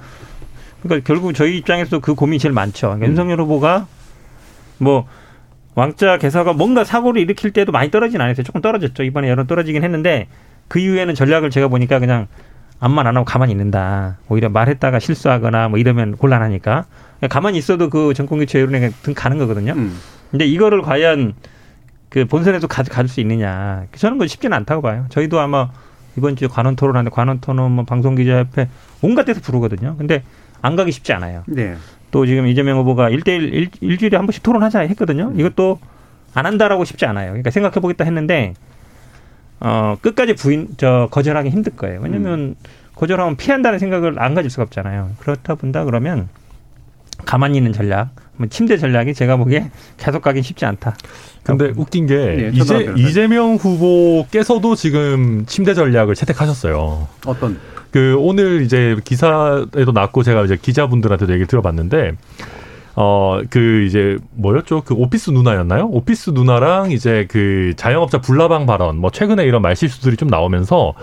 그러니까 0.83 1.07
결국 1.07 1.33
저희 1.35 1.59
입장에서 1.59 1.99
그 1.99 2.15
고민이 2.15 2.39
제일 2.39 2.53
많죠. 2.53 2.89
그러니까 2.89 3.07
음. 3.07 3.11
윤석열 3.11 3.41
후보가 3.41 3.87
뭐 4.79 5.07
왕자 5.75 6.19
개사가 6.19 6.53
뭔가 6.53 6.85
사고를 6.85 7.21
일으킬 7.23 7.53
때도 7.53 7.73
많이 7.73 7.91
떨어지진 7.91 8.21
않았어요. 8.21 8.45
조금 8.45 8.61
떨어졌죠. 8.61 9.03
이번에 9.03 9.29
여론 9.29 9.47
떨어지긴 9.47 9.85
했는데 9.85 10.29
그 10.69 10.79
이후에는 10.79 11.15
전략을 11.15 11.51
제가 11.51 11.69
보니까 11.69 11.99
그냥 11.99 12.27
암만 12.81 13.07
안 13.07 13.17
하고 13.17 13.25
가만히 13.25 13.53
있는다. 13.53 14.19
오히려 14.29 14.49
말했다가 14.49 14.99
실수하거나 14.99 15.69
뭐 15.69 15.79
이러면 15.79 16.17
곤란하니까 16.17 16.87
그냥 17.19 17.29
가만히 17.29 17.59
있어도 17.59 17.91
그 17.91 18.15
정권 18.15 18.39
교체 18.39 18.61
여론에 18.61 18.91
등 19.03 19.15
가는 19.15 19.39
거거든요. 19.39 19.73
음. 19.73 19.99
근데 20.31 20.45
이거를 20.47 20.83
과연 20.83 21.35
그 22.09 22.25
본선에도 22.25 22.69
가, 22.69 22.83
가질 22.83 23.09
수 23.09 23.21
있느냐. 23.21 23.85
저는 23.95 24.19
그 24.19 24.27
쉽지는 24.27 24.57
않다고 24.57 24.83
봐요. 24.83 25.07
저희도 25.11 25.41
아마 25.41 25.71
이번 26.19 26.37
주에 26.37 26.49
관원 26.49 26.77
토론하는데 26.77 27.15
관원 27.15 27.41
토론 27.41 27.73
뭐 27.73 27.85
방송기자협회 27.85 28.69
온갖 29.03 29.25
데서 29.25 29.41
부르거든요. 29.41 29.97
근데 29.97 30.23
안 30.61 30.77
가기 30.77 30.93
쉽지 30.93 31.13
않아요. 31.13 31.45
네. 31.47 31.77
또 32.11 32.27
지금 32.27 32.47
이재명 32.47 32.79
후보가 32.79 33.11
일대일 33.11 33.55
일, 33.55 33.71
일 33.81 33.99
주일에 33.99 34.17
한 34.17 34.27
번씩 34.27 34.43
토론하자 34.43 34.81
했거든요. 34.81 35.33
이것도 35.37 35.79
안 36.35 36.47
한다라고 36.47 36.85
쉽지 36.85 37.07
않아요. 37.07 37.29
그러니까 37.29 37.51
생각해 37.51 37.81
보겠다 37.81 38.05
했는데 38.05 38.55
어 39.61 39.97
끝까지 40.01 40.35
부인 40.35 40.69
저 40.77 41.09
거절하기 41.11 41.51
힘들 41.51 41.75
거예요. 41.77 42.01
왜냐면 42.03 42.57
거절하면 42.95 43.37
피한다는 43.37 43.79
생각을 43.79 44.21
안 44.21 44.35
가질 44.35 44.51
수가 44.51 44.65
없잖아요. 44.65 45.11
그렇다 45.21 45.55
본다 45.55 45.85
그러면 45.85 46.29
가만히 47.25 47.59
있는 47.59 47.73
전략, 47.73 48.11
뭐 48.37 48.47
침대 48.49 48.77
전략이 48.77 49.15
제가 49.15 49.37
보기에 49.37 49.71
계속 49.97 50.23
가긴 50.23 50.43
쉽지 50.43 50.65
않다. 50.65 50.97
근데 51.43 51.73
웃긴 51.77 52.07
게 52.07 52.17
네, 52.17 52.51
이제. 52.53 52.93
이재명 52.97 53.57
후보께서도 53.57 54.75
지금 54.75 55.45
침대 55.47 55.75
전략을 55.75 56.15
채택하셨어요. 56.15 57.09
어떤, 57.27 57.59
그 57.91 58.17
오늘 58.19 58.63
이제 58.63 58.97
기사에도 59.05 59.93
났고 59.93 60.23
제가 60.23 60.45
이제 60.45 60.57
기자분들한테도 60.61 61.33
얘기를 61.33 61.47
들어봤는데 61.47 62.13
어 63.01 63.29
그 63.51 63.85
이제 63.87 64.19
뭐였죠? 64.35 64.83
그 64.85 64.95
오피스 64.95 65.31
누나였나요? 65.31 65.89
오피스 65.93 66.31
누나랑 66.31 66.91
이제 66.91 67.27
그 67.31 67.73
자영업자 67.77 68.21
불나방 68.21 68.67
발언 68.67 68.99
뭐 68.99 69.11
최근에 69.11 69.45
이런 69.45 69.63
말실수들이 69.63 70.17
좀 70.17 70.29
나오면서 70.29 70.95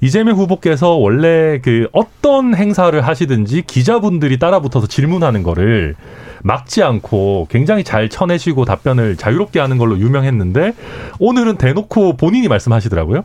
이재명 0.00 0.36
후보께서 0.36 0.90
원래 0.90 1.60
그 1.62 1.88
어떤 1.92 2.54
행사를 2.54 3.00
하시든지 3.00 3.62
기자분들이 3.62 4.38
따라붙어서 4.38 4.88
질문하는 4.88 5.42
거를 5.42 5.94
막지 6.42 6.82
않고 6.82 7.46
굉장히 7.50 7.84
잘 7.84 8.08
쳐내시고 8.08 8.64
답변을 8.64 9.16
자유롭게 9.16 9.60
하는 9.60 9.78
걸로 9.78 9.98
유명했는데 9.98 10.74
오늘은 11.18 11.56
대놓고 11.56 12.16
본인이 12.16 12.48
말씀하시더라고요. 12.48 13.24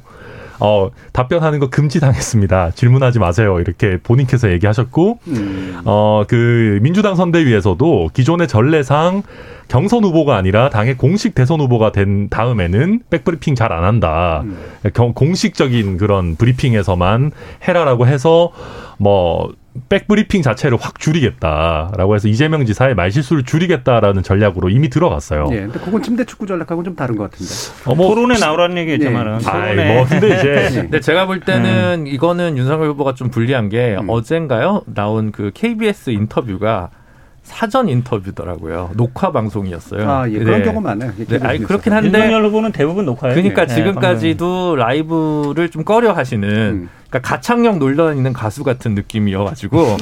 어, 0.61 0.91
답변하는 1.11 1.59
거 1.59 1.69
금지당했습니다. 1.69 2.71
질문하지 2.75 3.17
마세요. 3.19 3.59
이렇게 3.59 3.97
본인께서 4.01 4.51
얘기하셨고, 4.51 5.17
음. 5.27 5.81
어, 5.85 6.23
그, 6.27 6.79
민주당 6.83 7.15
선대위에서도 7.15 8.11
기존의 8.13 8.47
전례상 8.47 9.23
경선 9.67 10.03
후보가 10.03 10.35
아니라 10.35 10.69
당의 10.69 10.97
공식 10.97 11.33
대선 11.33 11.59
후보가 11.61 11.91
된 11.91 12.29
다음에는 12.29 13.01
백브리핑 13.09 13.55
잘 13.55 13.71
안 13.71 13.83
한다. 13.85 14.41
음. 14.43 14.57
경- 14.93 15.13
공식적인 15.13 15.97
그런 15.97 16.35
브리핑에서만 16.35 17.31
해라라고 17.67 18.05
해서 18.05 18.51
뭐 18.97 19.51
백브리핑 19.87 20.41
자체를 20.41 20.77
확 20.79 20.99
줄이겠다라고 20.99 22.15
해서 22.15 22.27
이재명 22.27 22.65
지사의 22.65 22.93
말실수를 22.95 23.43
줄이겠다라는 23.43 24.21
전략으로 24.21 24.69
이미 24.69 24.89
들어갔어요. 24.89 25.47
예. 25.51 25.61
근데 25.61 25.79
그건 25.79 26.03
침대 26.03 26.25
축구 26.25 26.45
전략하고는 26.45 26.83
좀 26.83 26.95
다른 26.95 27.15
것 27.15 27.31
같은데. 27.31 27.53
어, 27.85 27.95
뭐, 27.95 28.13
토론에 28.13 28.37
나오라는 28.37 28.77
얘기였지만은 28.77 29.37
네. 29.39 29.49
아이, 29.49 29.75
뭐 29.75 30.05
근데 30.05 30.27
이제 30.35 30.51
네. 30.75 30.81
근데 30.81 30.99
제가 30.99 31.25
볼 31.25 31.39
때는 31.39 32.05
이거는 32.05 32.57
윤석열 32.57 32.89
후보가 32.89 33.13
좀 33.13 33.29
불리한 33.29 33.69
게 33.69 33.97
음. 33.99 34.09
어젠가요 34.09 34.83
나온 34.93 35.31
그 35.31 35.51
KBS 35.53 36.09
인터뷰가 36.09 36.89
사전 37.43 37.89
인터뷰더라고요. 37.89 38.91
녹화 38.95 39.31
방송이었어요. 39.31 40.09
아, 40.09 40.29
예. 40.29 40.37
그런 40.39 40.59
네. 40.59 40.65
경우 40.65 40.81
많아요. 40.81 41.11
네, 41.15 41.39
아니 41.41 41.59
그렇긴 41.59 41.93
한데 41.93 42.19
윤석열 42.19 42.45
후보는 42.45 42.71
대부분 42.71 43.05
녹화예요. 43.05 43.35
그러니까 43.35 43.65
네, 43.65 43.75
지금까지도 43.75 44.75
라이브를 44.75 45.69
좀 45.69 45.83
꺼려 45.83 46.11
하시는 46.11 46.49
음. 46.49 46.89
그러니까 47.11 47.29
가창력 47.29 47.77
논란 47.77 48.13
있는 48.13 48.31
가수 48.31 48.63
같은 48.63 48.95
느낌이어가지고 48.95 49.97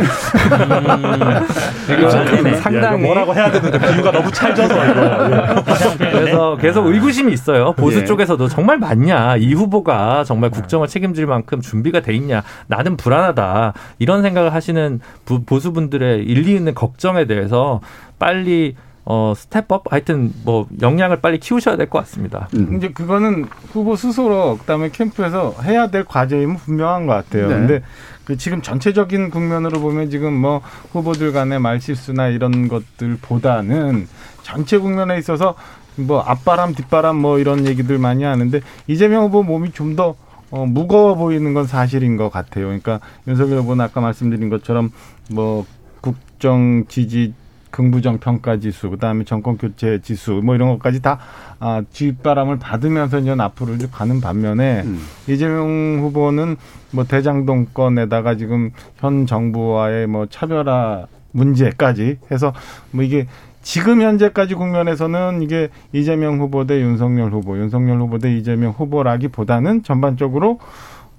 지금 1.88 2.44
네네. 2.44 2.56
상당히 2.58 3.02
뭐라고 3.02 3.34
해야 3.34 3.52
되는데 3.52 3.80
비유가 3.80 4.12
너무 4.12 4.32
찰져서. 4.32 4.76
그래서 5.98 6.56
계속 6.58 6.86
의구심이 6.86 7.34
있어요. 7.34 7.74
보수 7.74 8.02
예. 8.02 8.06
쪽에서도 8.06 8.48
정말 8.48 8.78
맞냐? 8.78 9.38
이 9.38 9.54
후보가 9.56 10.24
정말 10.24 10.52
국정을 10.52 10.88
책임질 10.88 11.26
만큼 11.26 11.62
준비가 11.62 12.00
돼 12.02 12.14
있냐? 12.14 12.44
나는 12.68 12.96
불안하다. 12.96 13.74
이런 13.98 14.22
생각을 14.22 14.54
하시는 14.54 15.00
부- 15.26 15.44
보수분들의 15.44 16.24
일리 16.26 16.54
있는 16.56 16.76
걱정에 16.76 17.26
대해서 17.26 17.82
빨리 18.20 18.76
어 19.12 19.34
step 19.36 19.73
up 19.73 19.92
하여튼 19.92 20.32
뭐 20.46 20.68
역량을 20.80 21.20
빨리 21.20 21.40
키우셔야 21.40 21.78
될 21.78 21.90
것 21.90 21.98
같습니다. 22.00 22.48
음. 22.54 22.78
이제 22.78 22.90
그거는 22.92 23.46
후보 23.72 23.96
스스로 23.96 24.58
그다음에 24.60 24.90
캠프에서 24.90 25.56
해야 25.64 25.88
될 25.88 26.06
과제임은 26.06 26.58
분명한 26.58 27.08
것 27.08 27.14
같아요. 27.14 27.48
네. 27.48 27.56
근데 27.56 27.82
그 28.24 28.38
지금 28.38 28.62
전체적인 28.62 29.32
국면으로 29.32 29.80
보면 29.82 30.12
지금 30.12 30.34
뭐 30.34 30.62
후보들 30.92 31.32
간의 31.32 31.60
말실수나 31.60 32.28
이런 32.28 32.68
것들보다는 32.68 34.08
전체 34.44 34.78
국면에 34.78 35.18
있어서 35.18 35.56
뭐 35.96 36.22
앞바람 36.22 36.76
뒷바람 36.76 37.16
뭐 37.16 37.40
이런 37.40 37.66
얘기들 37.66 37.98
많이 37.98 38.24
하는데 38.24 38.62
이재명 38.86 39.24
후보 39.24 39.42
몸이 39.42 39.72
좀더 39.72 40.16
어, 40.52 40.66
무거워 40.68 41.16
보이는 41.16 41.54
건 41.56 41.66
사실인 41.66 42.16
것 42.16 42.30
같아요. 42.30 42.66
그러니까 42.66 43.00
윤석열 43.28 43.60
후보는 43.60 43.84
아까 43.84 44.02
말씀드린 44.02 44.50
것처럼 44.50 44.92
뭐 45.32 45.66
국정 46.02 46.86
지지 46.88 47.34
긍부정 47.72 48.20
평가 48.20 48.58
지수, 48.58 48.90
그다음에 48.90 49.24
정권 49.24 49.58
교체 49.58 50.00
지수, 50.02 50.42
뭐 50.44 50.56
이런 50.56 50.70
것까지 50.70 51.02
다 51.02 51.20
아, 51.60 51.82
뒷바람을 51.92 52.60
받으면서 52.60 53.20
이제 53.20 53.36
앞으로 53.38 53.76
이제 53.76 53.88
가는 53.92 54.22
반면에 54.22 54.84
음. 54.86 55.00
이재명 55.28 56.00
후보는 56.02 56.58
뭐 56.92 57.04
대장동 57.04 57.68
건에다가 57.74 58.36
지금 58.36 58.72
현 58.98 59.26
정부와의 59.26 60.08
뭐 60.08 60.26
차별화 60.26 61.08
문제까지 61.32 62.18
해서 62.32 62.54
뭐 62.92 63.04
이게 63.04 63.28
지금 63.62 64.02
현재까지 64.02 64.56
국면에서는 64.56 65.42
이게 65.42 65.70
이재명 65.92 66.40
후보 66.40 66.66
대 66.66 66.82
윤석열 66.82 67.32
후보, 67.32 67.58
윤석열 67.58 68.00
후보 68.00 68.18
대 68.18 68.36
이재명 68.36 68.72
후보라기보다는 68.72 69.84
전반적으로 69.84 70.60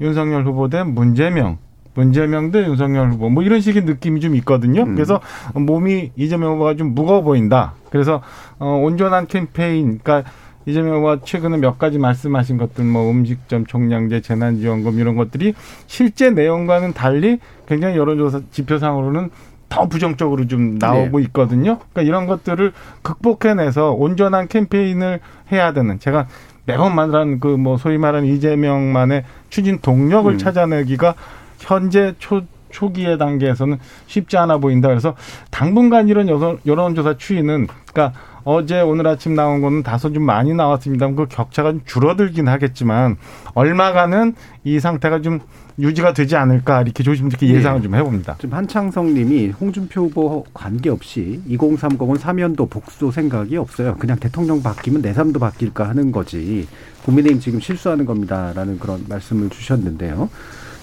윤석열 0.00 0.44
후보 0.46 0.68
대 0.68 0.82
문재명, 0.82 1.58
문재명 2.00 2.50
대 2.50 2.60
윤석열 2.64 3.10
후보 3.10 3.28
뭐 3.28 3.42
이런 3.42 3.60
식의 3.60 3.84
느낌이 3.84 4.20
좀 4.20 4.34
있거든요. 4.36 4.82
음. 4.82 4.94
그래서 4.94 5.20
몸이 5.54 6.12
이재명 6.16 6.54
후보가 6.54 6.76
좀 6.76 6.94
무거워 6.94 7.20
보인다. 7.20 7.74
그래서 7.90 8.22
어 8.58 8.80
온전한 8.82 9.26
캠페인, 9.26 9.98
그러니까 10.02 10.30
이재명 10.64 10.96
후보가 10.96 11.18
최근에 11.24 11.58
몇 11.58 11.78
가지 11.78 11.98
말씀하신 11.98 12.56
것들 12.56 12.84
뭐 12.84 13.10
음식점 13.10 13.66
총량제 13.66 14.22
재난지원금 14.22 14.98
이런 14.98 15.16
것들이 15.16 15.54
실제 15.86 16.30
내용과는 16.30 16.94
달리 16.94 17.38
굉장히 17.66 17.96
여론조사 17.96 18.40
지표상으로는 18.50 19.30
더 19.68 19.86
부정적으로 19.86 20.48
좀 20.48 20.78
나오고 20.80 21.20
있거든요. 21.20 21.78
그러니까 21.92 22.02
이런 22.02 22.26
것들을 22.26 22.72
극복해내서 23.02 23.92
온전한 23.92 24.48
캠페인을 24.48 25.20
해야 25.52 25.72
되는 25.72 25.98
제가 26.00 26.26
매번 26.66 26.94
말하는 26.94 27.40
그 27.40 27.56
뭐 27.56 27.76
소위 27.76 27.98
말하는 27.98 28.28
이재명만의 28.28 29.24
추진 29.48 29.78
동력을 29.80 30.32
음. 30.32 30.38
찾아내기가 30.38 31.14
현재 31.60 32.14
초 32.18 32.42
초기의 32.70 33.18
단계에서는 33.18 33.78
쉽지 34.06 34.36
않아 34.36 34.58
보인다. 34.58 34.88
그래서 34.88 35.14
당분간 35.50 36.08
이런 36.08 36.28
여론, 36.28 36.58
여론조사 36.64 37.16
추이는 37.18 37.66
그러니까 37.92 38.18
어제 38.44 38.80
오늘 38.80 39.06
아침 39.06 39.34
나온 39.34 39.60
거는 39.60 39.82
다소 39.82 40.12
좀 40.12 40.22
많이 40.22 40.54
나왔습니다. 40.54 41.08
그 41.12 41.26
격차가 41.28 41.72
좀 41.72 41.82
줄어들긴 41.84 42.48
하겠지만 42.48 43.16
얼마간은 43.54 44.34
이 44.64 44.80
상태가 44.80 45.20
좀 45.20 45.40
유지가 45.78 46.12
되지 46.12 46.36
않을까 46.36 46.82
이렇게 46.82 47.02
조심스럽게 47.02 47.48
예. 47.48 47.54
예상을 47.54 47.82
좀 47.82 47.94
해봅니다. 47.94 48.36
지금 48.40 48.56
한창성님이 48.56 49.50
홍준표 49.50 50.02
후보 50.02 50.44
관계없이 50.52 51.40
2030은 51.48 52.18
사면도 52.18 52.66
복수도 52.66 53.10
생각이 53.10 53.56
없어요. 53.56 53.96
그냥 53.98 54.18
대통령 54.18 54.62
바뀌면 54.62 55.02
내 55.02 55.12
삶도 55.12 55.38
바뀔까 55.38 55.88
하는 55.88 56.12
거지. 56.12 56.66
국민의힘 57.04 57.40
지금 57.40 57.60
실수하는 57.60 58.04
겁니다라는 58.04 58.78
그런 58.78 59.04
말씀을 59.08 59.48
주셨는데요. 59.50 60.28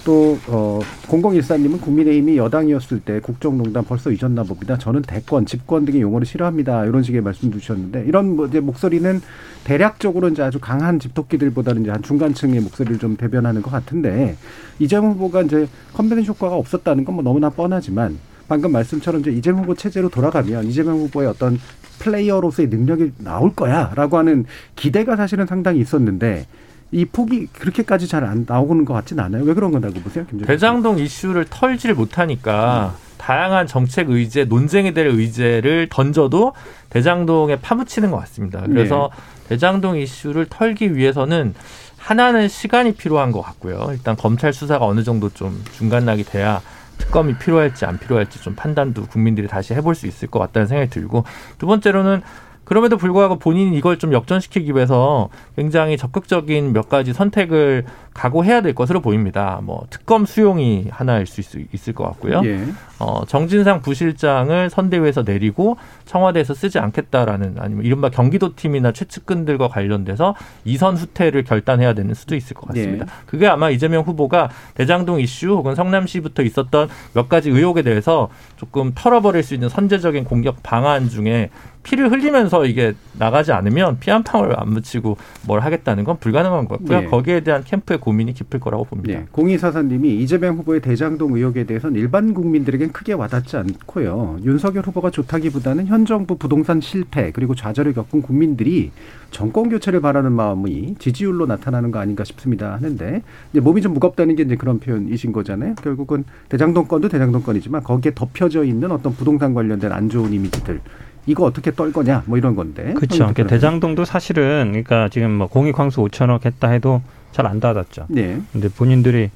또 0.08 0.40
어, 0.48 0.80
0014님은 1.08 1.82
국민의힘이 1.82 2.38
여당이었을 2.38 3.02
때 3.02 3.20
국정농단 3.20 3.84
벌써 3.84 4.10
잊었나 4.10 4.44
봅니다. 4.44 4.78
저는 4.78 5.02
대권, 5.02 5.46
집권 5.46 5.84
등의 5.84 6.00
용어를 6.00 6.26
싫어합니다. 6.26 6.86
이런 6.86 7.04
식의 7.04 7.20
말씀 7.20 7.52
주셨는데 7.52 8.06
이런 8.08 8.38
뭐 8.38 8.48
이제 8.48 8.62
목소리는 8.62 9.20
대략적으로 9.66 10.30
이제 10.30 10.42
아주 10.42 10.60
강한 10.62 10.98
집토끼들보다는 10.98 11.82
이제 11.82 11.92
한 11.92 12.02
중간층의 12.02 12.62
목소리를 12.62 13.00
좀 13.00 13.18
대변하는 13.18 13.62
것 13.62 13.70
같은데 13.70 14.38
이재명 14.80 15.12
후보가 15.12 15.42
이제 15.42 15.68
컨벤션 15.94 16.26
효과가 16.26 16.56
없었다는 16.56 17.04
건 17.04 17.18
뭐 17.18 17.24
너무나 17.24 17.50
뻔하지만 17.50 18.20
방금 18.48 18.72
말씀처럼 18.72 19.22
이제 19.22 19.32
이재명 19.32 19.64
후보 19.64 19.74
체제로 19.76 20.08
돌아가면 20.08 20.66
이재명 20.66 21.00
후보의 21.00 21.28
어떤 21.28 21.60
플레이어로서의 22.00 22.70
능력이 22.70 23.14
나올 23.18 23.54
거야라고 23.54 24.18
하는 24.18 24.46
기대가 24.76 25.16
사실은 25.16 25.48
상당히 25.48 25.80
있었는데 25.80 26.46
이 26.92 27.06
폭이 27.06 27.48
그렇게까지 27.48 28.08
잘 28.08 28.24
안 28.24 28.46
나오는 28.48 28.86
것 28.86 28.94
같진 28.94 29.20
않아요. 29.20 29.44
왜 29.44 29.54
그런 29.54 29.72
거라고 29.72 30.00
보세요, 30.02 30.26
김재현? 30.26 30.48
대장동 30.48 31.00
이슈를 31.00 31.46
털지를 31.50 31.96
못하니까 31.96 32.96
다양한 33.18 33.68
정책 33.68 34.10
의제, 34.10 34.46
논쟁이 34.46 34.94
될 34.94 35.08
의제를 35.08 35.88
던져도 35.90 36.54
대장동에 36.90 37.58
파묻히는 37.58 38.12
것 38.12 38.18
같습니다. 38.18 38.62
그래서 38.66 39.10
대장동 39.50 39.98
이슈를 39.98 40.46
털기 40.50 40.96
위해서는 40.96 41.54
하나는 41.98 42.48
시간이 42.48 42.94
필요한 42.94 43.32
것 43.32 43.42
같고요. 43.42 43.88
일단 43.92 44.16
검찰 44.16 44.54
수사가 44.54 44.86
어느 44.86 45.04
정도 45.04 45.30
좀 45.30 45.62
중간락이 45.74 46.24
돼야 46.24 46.62
특검이 46.98 47.38
필요할지 47.38 47.86
안 47.86 47.98
필요할지 48.00 48.42
좀 48.42 48.56
판단도 48.56 49.08
국민들이 49.08 49.48
다시 49.48 49.74
해볼 49.74 49.94
수 49.94 50.08
있을 50.08 50.28
것 50.30 50.40
같다는 50.40 50.68
생각이 50.68 50.90
들고 50.90 51.26
두 51.58 51.68
번째로는 51.68 52.22
그럼에도 52.68 52.98
불구하고 52.98 53.40
본인이 53.40 53.78
이걸 53.78 53.98
좀 53.98 54.12
역전시키기 54.12 54.76
위해서 54.76 55.30
굉장히 55.56 55.96
적극적인 55.96 56.74
몇 56.74 56.90
가지 56.90 57.14
선택을 57.14 57.86
각오해야 58.14 58.62
될 58.62 58.76
것으로 58.76 59.00
보입니다. 59.00 59.62
뭐 59.64 59.86
특검 59.90 60.26
수용이 60.26 60.88
하나일 60.90 61.28
수 61.28 61.40
있, 61.40 61.74
있을 61.74 61.94
것 61.94 62.04
같고요. 62.04 62.42
예. 62.44 62.66
어, 63.00 63.24
정진상 63.26 63.82
부실장을 63.82 64.70
선대위에서 64.70 65.24
내리고 65.24 65.78
청와대에서 66.06 66.56
쓰지 66.56 66.80
않겠다라는 66.80 67.56
아니면 67.58 67.86
이른바 67.86 68.10
경기도 68.10 68.54
팀이나 68.56 68.92
최측근들과 68.92 69.70
관련돼서 69.70 70.36
이선 70.66 70.98
후퇴를 70.98 71.46
결단해야 71.46 71.94
되는 71.94 72.14
수도 72.16 72.36
있을 72.36 72.54
것 72.54 72.68
같습니다. 72.68 73.06
예. 73.06 73.26
그게 73.28 73.48
아마 73.48 73.70
이재명 73.70 74.04
후보가 74.04 74.50
대장동 74.74 75.22
이슈 75.22 75.52
혹은 75.52 75.74
성남시부터 75.74 76.44
있었던 76.44 76.90
몇 77.14 77.30
가지 77.30 77.50
의혹에 77.50 77.82
대해서 77.82 78.28
조금 78.58 78.92
털어버릴 78.94 79.42
수 79.42 79.54
있는 79.54 79.70
선제적인 79.70 80.26
공격 80.26 80.62
방안 80.64 81.08
중에 81.08 81.50
피를 81.88 82.12
흘리면서 82.12 82.66
이게 82.66 82.94
나가지 83.18 83.54
않으면 83.54 83.98
피 84.00 84.12
한 84.12 84.24
방울 84.24 84.54
안 84.58 84.72
묻히고 84.72 85.18
뭘 85.46 85.60
하겠다는 85.62 86.04
건 86.04 86.18
불가능한 86.20 86.68
것 86.68 86.80
같고요. 86.80 87.04
예. 87.04 87.06
거기에 87.06 87.40
대한 87.42 87.64
캠프의 87.64 88.00
고민이 88.00 88.34
깊을 88.34 88.60
거라고 88.60 88.84
봅니다. 88.84 89.20
예. 89.20 89.26
공이사사님이 89.32 90.16
이재명 90.22 90.58
후보의 90.58 90.82
대장동 90.82 91.36
의혹에 91.36 91.66
대해서는 91.66 92.00
일반 92.00 92.34
국민들에겐 92.34 92.92
크게 92.92 93.14
와닿지 93.14 93.58
않고요. 93.58 94.40
윤석열 94.44 94.84
후보가 94.86 95.12
좋다기보다는 95.12 95.88
현 95.88 96.06
정부 96.06 96.38
부동산 96.38 96.82
실패 96.82 97.32
그리고 97.32 97.54
좌절을 97.56 97.94
겪은 97.94 98.22
국민들이 98.22 98.92
정권 99.32 99.70
교체를 99.70 100.02
바라는 100.02 100.32
마음이 100.32 100.96
지지율로 101.00 101.46
나타나는 101.46 101.92
거 101.92 102.00
아닌가 102.00 102.24
싶습니다 102.24 102.74
하는데 102.74 103.22
이제 103.52 103.60
몸이 103.60 103.82
좀 103.82 103.94
무겁다는 103.94 104.36
게 104.36 104.44
이제 104.44 104.56
그런 104.56 104.80
표현이신 104.80 105.32
거잖아요. 105.32 105.76
결국은 105.76 106.24
대장동 106.50 106.88
건도 106.88 107.10
대장동 107.10 107.44
건이지만 107.44 107.84
거기에 107.84 108.14
덮여져 108.16 108.64
있는 108.64 108.92
어떤 108.92 109.14
부동산 109.14 109.54
관련된 109.54 109.92
안 109.92 110.10
좋은 110.10 110.32
이미지들 110.34 110.82
이거 111.28 111.44
어떻게 111.44 111.72
떨 111.72 111.92
거냐 111.94 112.24
뭐 112.26 112.38
이런 112.38 112.56
건데. 112.56 112.94
그렇죠. 112.94 113.18
그러니까 113.20 113.44
대장동도 113.48 114.06
사실은 114.06 114.70
그러니까 114.70 115.10
지금 115.10 115.32
뭐 115.32 115.48
공익 115.48 115.78
황수 115.78 116.02
5천억 116.02 116.46
했다 116.46 116.70
해도 116.70 117.02
잘 117.32 117.46
안 117.46 117.60
닫았죠. 117.60 118.06
네. 118.10 118.42
근데 118.52 118.68
본인들이 118.70 119.30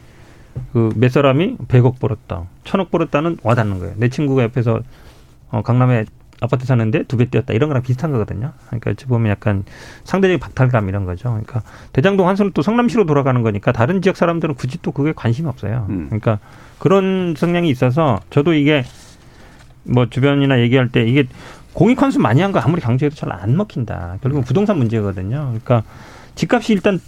그 0.73 0.89
몇 0.95 1.11
사람이 1.11 1.57
100억 1.67 1.99
벌었다, 1.99 2.43
1000억 2.63 2.89
벌었다는 2.91 3.37
와닿는 3.43 3.79
거예요. 3.79 3.93
내 3.97 4.09
친구가 4.09 4.43
옆에서 4.43 4.79
어, 5.51 5.61
강남에 5.61 6.05
아파트 6.43 6.65
사는데 6.65 7.03
두 7.03 7.17
배 7.17 7.25
뛰었다 7.25 7.53
이런 7.53 7.69
거랑 7.69 7.83
비슷한 7.83 8.11
거거든요. 8.11 8.51
그러니까 8.67 8.89
어찌 8.91 9.05
보면 9.05 9.29
약간 9.29 9.63
상대적인 10.05 10.39
박탈감 10.39 10.89
이런 10.89 11.05
거죠. 11.05 11.29
그러니까 11.29 11.61
대장동 11.93 12.27
한수는 12.27 12.51
또 12.55 12.61
성남시로 12.63 13.05
돌아가는 13.05 13.39
거니까 13.43 13.71
다른 13.71 14.01
지역 14.01 14.17
사람들은 14.17 14.55
굳이 14.55 14.79
또 14.81 14.91
그게 14.91 15.13
관심이 15.15 15.47
없어요. 15.47 15.85
음. 15.89 16.05
그러니까 16.07 16.39
그런 16.79 17.35
성향이 17.37 17.69
있어서 17.69 18.19
저도 18.31 18.53
이게 18.55 18.83
뭐 19.83 20.07
주변이나 20.09 20.59
얘기할 20.61 20.89
때 20.89 21.03
이게 21.03 21.25
공익 21.73 22.01
환수 22.01 22.19
많이 22.19 22.41
한 22.41 22.51
거 22.51 22.59
아무리 22.59 22.81
강조해도 22.81 23.15
잘 23.15 23.31
안 23.31 23.55
먹힌다. 23.55 24.17
결국은 24.21 24.43
부동산 24.43 24.77
문제거든요. 24.77 25.45
그러니까 25.47 25.83
집값이 26.35 26.73
일단 26.73 26.99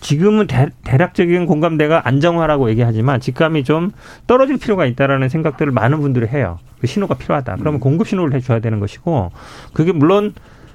지금은 0.00 0.46
대, 0.46 0.68
대략적인 0.84 1.46
공감대가 1.46 2.02
안정화라고 2.06 2.70
얘기하지만 2.70 3.18
집값이 3.20 3.64
좀 3.64 3.90
떨어질 4.26 4.56
필요가 4.58 4.86
있다라는 4.86 5.28
생각들을 5.28 5.72
많은 5.72 6.00
분들이 6.00 6.26
해요. 6.28 6.58
그 6.80 6.86
신호가 6.86 7.14
필요하다. 7.14 7.56
그러면 7.56 7.80
공급 7.80 8.06
신호를 8.06 8.34
해줘야 8.34 8.60
되는 8.60 8.78
것이고 8.78 9.32
그게 9.72 9.92
물론 9.92 10.34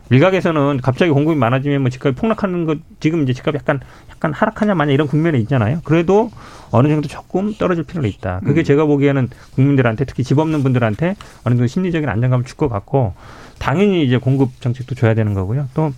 일각에서는 0.09 0.81
갑자기 0.81 1.11
공급이 1.11 1.37
많아지면 1.37 1.81
뭐 1.81 1.89
집값이 1.89 2.15
폭락하는 2.19 2.65
것 2.65 2.79
지금 2.99 3.23
이제 3.23 3.31
집값이 3.31 3.57
약간 3.57 3.79
약간 4.09 4.33
하락하냐 4.33 4.75
마냐 4.75 4.91
이런 4.91 5.07
국면이 5.07 5.39
있잖아요. 5.41 5.79
그래도 5.85 6.29
어느 6.71 6.87
정도 6.87 7.07
조금 7.07 7.53
떨어질 7.55 7.83
필요가 7.83 8.07
있다. 8.07 8.39
그게 8.45 8.63
제가 8.63 8.85
보기에는 8.85 9.29
국민들한테 9.55 10.05
특히 10.05 10.23
집 10.23 10.39
없는 10.39 10.63
분들한테 10.63 11.15
어느 11.43 11.55
정도 11.55 11.67
심리적인 11.67 12.07
안정감을 12.09 12.45
줄 12.45 12.57
것 12.57 12.69
같고 12.69 13.13
당연히 13.59 14.03
이제 14.05 14.17
공급 14.17 14.59
정책도 14.61 14.95
줘야 14.95 15.13
되는 15.13 15.33
거고요. 15.33 15.67
또 15.73 15.91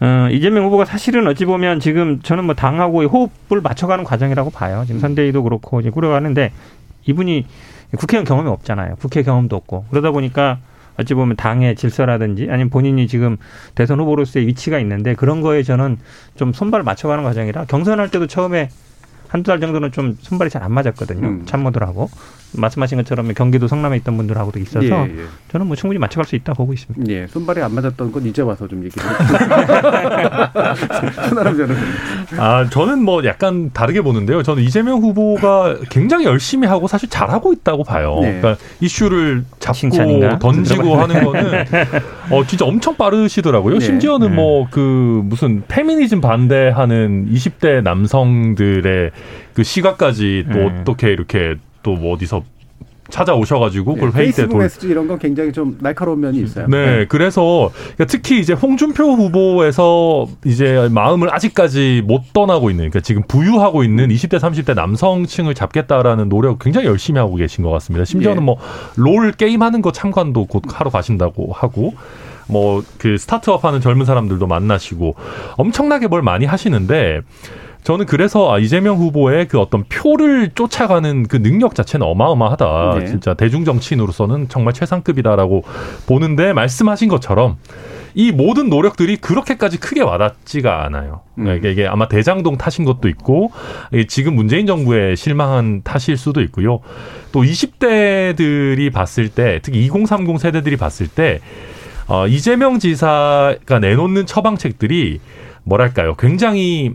어, 0.00 0.28
이재명 0.30 0.64
후보가 0.66 0.84
사실은 0.84 1.26
어찌 1.26 1.44
보면 1.44 1.80
지금 1.80 2.20
저는 2.22 2.44
뭐 2.44 2.54
당하고의 2.54 3.08
호흡을 3.08 3.60
맞춰가는 3.62 4.04
과정이라고 4.04 4.50
봐요. 4.50 4.84
지금 4.86 5.00
선대위도 5.00 5.42
그렇고 5.42 5.80
이제 5.80 5.90
꾸려가는데 5.90 6.52
이분이 7.06 7.46
국회의원 7.96 8.24
경험이 8.24 8.48
없잖아요. 8.50 8.96
국회 8.96 9.22
경험도 9.22 9.56
없고 9.56 9.86
그러다 9.90 10.10
보니까 10.12 10.58
어찌 10.98 11.14
보면 11.14 11.36
당의 11.36 11.74
질서라든지 11.76 12.48
아니면 12.50 12.70
본인이 12.70 13.06
지금 13.08 13.36
대선 13.74 13.98
후보로서의 14.00 14.46
위치가 14.46 14.78
있는데 14.80 15.14
그런 15.14 15.40
거에 15.40 15.62
저는 15.62 15.98
좀 16.36 16.52
손발을 16.52 16.84
맞춰가는 16.84 17.24
과정이라 17.24 17.64
경선할 17.66 18.10
때도 18.10 18.26
처음에 18.26 18.68
한두 19.28 19.50
달 19.50 19.60
정도는 19.60 19.92
좀 19.92 20.16
손발이 20.20 20.50
잘 20.50 20.62
안 20.62 20.72
맞았거든요. 20.72 21.26
음. 21.26 21.46
참모들하고 21.46 22.10
말씀하신 22.52 22.98
것처럼 22.98 23.32
경기도 23.34 23.68
성남에 23.68 23.96
있던 23.98 24.16
분들하고도 24.16 24.58
있어서 24.60 24.86
예, 24.86 24.90
예. 24.90 25.24
저는 25.50 25.66
뭐 25.66 25.76
충분히 25.76 25.98
맞춰갈 25.98 26.24
수 26.24 26.36
있다 26.36 26.52
고 26.52 26.64
보고 26.64 26.72
있습니다. 26.72 27.12
예, 27.12 27.26
손발이 27.26 27.60
안 27.62 27.74
맞았던 27.74 28.12
건 28.12 28.26
이제 28.26 28.42
와서 28.42 28.66
좀 28.66 28.84
얘기를 28.84 29.06
손아람 31.28 31.56
저는 31.58 31.76
아, 32.38 32.68
저는 32.70 33.02
뭐 33.02 33.24
약간 33.24 33.70
다르게 33.72 34.00
보는데요. 34.00 34.42
저는 34.42 34.62
이재명 34.62 35.00
후보가 35.00 35.76
굉장히 35.90 36.24
열심히 36.24 36.66
하고 36.66 36.88
사실 36.88 37.08
잘하고 37.08 37.52
있다고 37.52 37.84
봐요. 37.84 38.18
네. 38.22 38.40
그러니까 38.40 38.56
이슈를 38.80 39.44
잡고 39.58 39.78
칭찬인가? 39.78 40.38
던지고 40.38 40.96
하는 40.96 41.24
거는 41.24 41.64
어 42.30 42.44
진짜 42.46 42.64
엄청 42.64 42.96
빠르시더라고요. 42.96 43.78
네. 43.78 43.84
심지어는 43.84 44.30
네. 44.30 44.34
뭐그 44.34 45.22
무슨 45.24 45.62
페미니즘 45.68 46.20
반대하는 46.20 47.28
20대 47.32 47.82
남성들의 47.82 49.10
그 49.54 49.62
시각까지 49.62 50.46
또 50.52 50.58
네. 50.58 50.80
어떻게 50.80 51.10
이렇게 51.10 51.56
또 51.82 51.96
뭐 51.96 52.14
어디서 52.14 52.42
찾아오셔가지고 53.10 53.94
그걸 53.94 54.10
회의 54.10 54.26
때 54.32 54.42
페이스북 54.42 54.52
돌, 54.52 54.62
메시지 54.62 54.86
이런 54.88 55.08
건 55.08 55.18
굉장히 55.18 55.52
좀 55.52 55.78
날카로운 55.80 56.20
면이 56.20 56.42
있어요. 56.42 56.66
네, 56.68 57.06
그래서 57.08 57.70
그러니까 57.72 58.04
특히 58.04 58.38
이제 58.38 58.52
홍준표 58.52 59.02
후보에서 59.02 60.26
이제 60.44 60.88
마음을 60.92 61.32
아직까지 61.34 62.02
못 62.06 62.34
떠나고 62.34 62.70
있는, 62.70 62.90
그러니까 62.90 63.00
지금 63.00 63.22
부유하고 63.26 63.82
있는 63.82 64.08
20대, 64.08 64.38
30대 64.38 64.74
남성층을 64.74 65.54
잡겠다라는 65.54 66.28
노력 66.28 66.58
굉장히 66.58 66.86
열심히 66.86 67.18
하고 67.18 67.36
계신 67.36 67.64
것 67.64 67.70
같습니다. 67.70 68.04
심지어는 68.04 68.42
예. 68.46 68.56
뭐롤 68.96 69.32
게임 69.32 69.62
하는 69.62 69.80
거 69.80 69.90
참관도 69.90 70.44
곧 70.44 70.64
하러 70.68 70.90
가신다고 70.90 71.52
하고. 71.52 71.94
뭐 72.50 72.82
그 72.98 73.18
스타트업 73.18 73.64
하는 73.66 73.80
젊은 73.82 74.06
사람들도 74.06 74.46
만나시고 74.46 75.16
엄청나게 75.58 76.06
뭘 76.08 76.22
많이 76.22 76.46
하시는데 76.46 77.20
저는 77.88 78.04
그래서 78.04 78.52
아, 78.52 78.58
이재명 78.58 78.98
후보의 78.98 79.48
그 79.48 79.58
어떤 79.58 79.82
표를 79.84 80.50
쫓아가는 80.54 81.22
그 81.22 81.40
능력 81.42 81.74
자체는 81.74 82.06
어마어마하다. 82.06 82.96
네. 82.98 83.06
진짜 83.06 83.32
대중 83.32 83.64
정치인으로서는 83.64 84.50
정말 84.50 84.74
최상급이다라고 84.74 85.64
보는데 86.06 86.52
말씀하신 86.52 87.08
것처럼 87.08 87.56
이 88.14 88.30
모든 88.30 88.68
노력들이 88.68 89.16
그렇게까지 89.16 89.80
크게 89.80 90.02
와닿지가 90.02 90.84
않아요. 90.84 91.22
음. 91.38 91.56
이게, 91.56 91.72
이게 91.72 91.86
아마 91.86 92.08
대장동 92.08 92.58
탓인 92.58 92.84
것도 92.84 93.08
있고 93.08 93.52
이 93.94 94.06
지금 94.06 94.34
문재인 94.34 94.66
정부에 94.66 95.14
실망한 95.14 95.80
탓일 95.82 96.18
수도 96.18 96.42
있고요. 96.42 96.80
또 97.32 97.42
20대들이 97.42 98.92
봤을 98.92 99.30
때 99.30 99.60
특히 99.62 99.86
2030 99.86 100.38
세대들이 100.38 100.76
봤을 100.76 101.08
때 101.08 101.40
어, 102.06 102.26
이재명 102.26 102.80
지사가 102.80 103.78
내놓는 103.80 104.26
처방책들이 104.26 105.20
뭐랄까요? 105.64 106.16
굉장히 106.16 106.92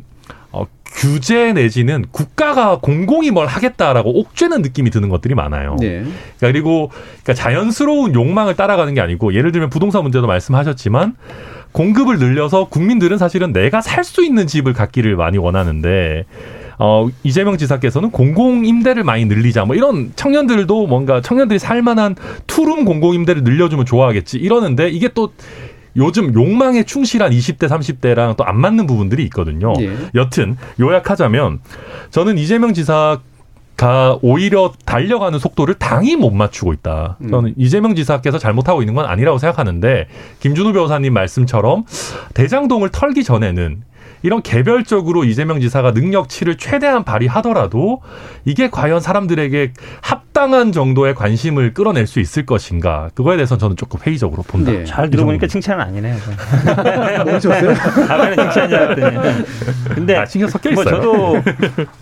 어, 0.54 0.66
규제 0.86 1.52
내지는 1.54 2.06
국가가 2.12 2.78
공공이 2.80 3.32
뭘 3.32 3.48
하겠다라고 3.48 4.20
옥죄는 4.20 4.62
느낌이 4.62 4.92
드는 4.92 5.10
것들이 5.10 5.34
많아요. 5.34 5.76
네. 5.80 6.04
그러니까 6.04 6.14
그리고 6.40 6.92
그러니까 7.24 7.34
자연스러운 7.34 8.14
욕망을 8.14 8.56
따라가는 8.56 8.94
게 8.94 9.02
아니고 9.02 9.34
예를 9.34 9.52
들면 9.52 9.70
부동산 9.72 10.04
문제도 10.04 10.26
말씀하셨지만 10.28 11.16
공급을 11.72 12.20
늘려서 12.20 12.66
국민들은 12.66 13.18
사실은 13.18 13.52
내가 13.52 13.82
살 13.82 14.04
수 14.04 14.24
있는 14.24 14.46
집을 14.46 14.74
갖기를 14.74 15.16
많이 15.16 15.40
원하는데 15.40 16.26
어 16.78 17.08
이재명 17.24 17.58
지사께서는 17.58 18.12
공공 18.12 18.66
임대를 18.66 19.04
많이 19.04 19.26
늘리자 19.26 19.66
뭐 19.66 19.76
이런 19.76 20.12
청년들도 20.16 20.88
뭔가 20.88 21.22
청년들이 21.22 21.58
살만한 21.58 22.16
투룸 22.46 22.86
공공 22.86 23.16
임대를 23.16 23.44
늘려주면 23.44 23.86
좋아하겠지 23.86 24.38
이러는데 24.38 24.90
이게 24.90 25.08
또 25.08 25.32
요즘 25.96 26.34
욕망에 26.34 26.84
충실한 26.84 27.32
20대 27.32 27.68
30대랑 27.68 28.36
또 28.38 28.44
안 28.44 28.58
맞는 28.60 28.88
부분들이 28.88 29.24
있거든요. 29.26 29.74
예. 29.80 29.96
여튼 30.16 30.58
요약하자면 30.80 31.60
저는 32.12 32.38
이재명 32.38 32.74
지사 32.74 33.20
가 33.76 34.20
오히려 34.22 34.72
달려가는 34.86 35.40
속도를 35.40 35.74
당이 35.74 36.16
못 36.16 36.30
맞추고 36.30 36.74
있다. 36.74 37.18
저는 37.28 37.56
이재명 37.58 37.96
지사께서 37.96 38.38
잘못하고 38.38 38.84
있는 38.84 38.94
건 38.94 39.08
아니라고 39.08 39.40
생각하는데 39.40 40.08
김준우 40.42 40.74
변호사님 40.74 41.12
말씀처럼 41.12 41.84
대장동을 42.36 42.90
털기 42.90 43.24
전에는 43.24 43.82
이런 44.24 44.42
개별적으로 44.42 45.26
이재명 45.26 45.60
지사가 45.60 45.92
능력치를 45.92 46.58
최대한 46.58 47.04
발휘하더라도 47.04 48.02
이게 48.46 48.70
과연 48.70 49.00
사람들에게 49.00 49.74
합당한 50.02 50.72
정도의 50.72 51.14
관심을 51.14 51.74
끌어낼 51.74 52.08
수 52.08 52.20
있을 52.20 52.46
것인가 52.46 53.10
그거에 53.14 53.36
대해서 53.36 53.58
저는 53.58 53.76
조금 53.76 54.00
회의적으로 54.02 54.42
본다. 54.44 54.72
네. 54.72 54.86
잘 54.86 55.10
들어보니까 55.10 55.48
칭찬은 55.48 55.84
아니네요. 55.84 56.16
모르셨어요? 57.26 57.72
아까는 57.72 58.40
알았더니. 58.40 59.46
근데 59.94 60.16
아, 60.16 60.26
신경 60.26 60.50
섞여 60.50 60.72
뭐 60.72 60.84
있어요. 60.84 60.96
저도 60.96 61.42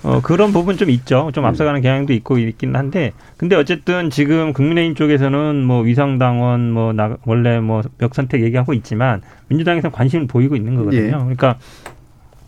어, 0.04 0.22
그런 0.22 0.54
부분 0.54 0.78
좀 0.78 0.90
있죠. 0.92 1.32
좀 1.34 1.46
앞서가는 1.46 1.82
경향도 1.82 2.14
있고 2.14 2.38
있긴 2.38 2.76
한데, 2.76 3.14
근데 3.38 3.56
어쨌든 3.56 4.10
지금 4.10 4.54
국민의힘 4.54 4.96
쪽에서는 4.96 5.64
뭐 5.64 5.82
위성당원 5.82 6.72
뭐 6.72 6.94
나, 6.94 7.18
원래 7.26 7.60
뭐 7.60 7.82
멱선택 7.98 8.44
얘기하고 8.44 8.74
있지만 8.74 9.22
민주당에서는 9.48 9.92
관심을 9.92 10.28
보이고 10.28 10.56
있는 10.56 10.76
거거든요. 10.76 11.04
예. 11.04 11.10
그러니까 11.10 11.58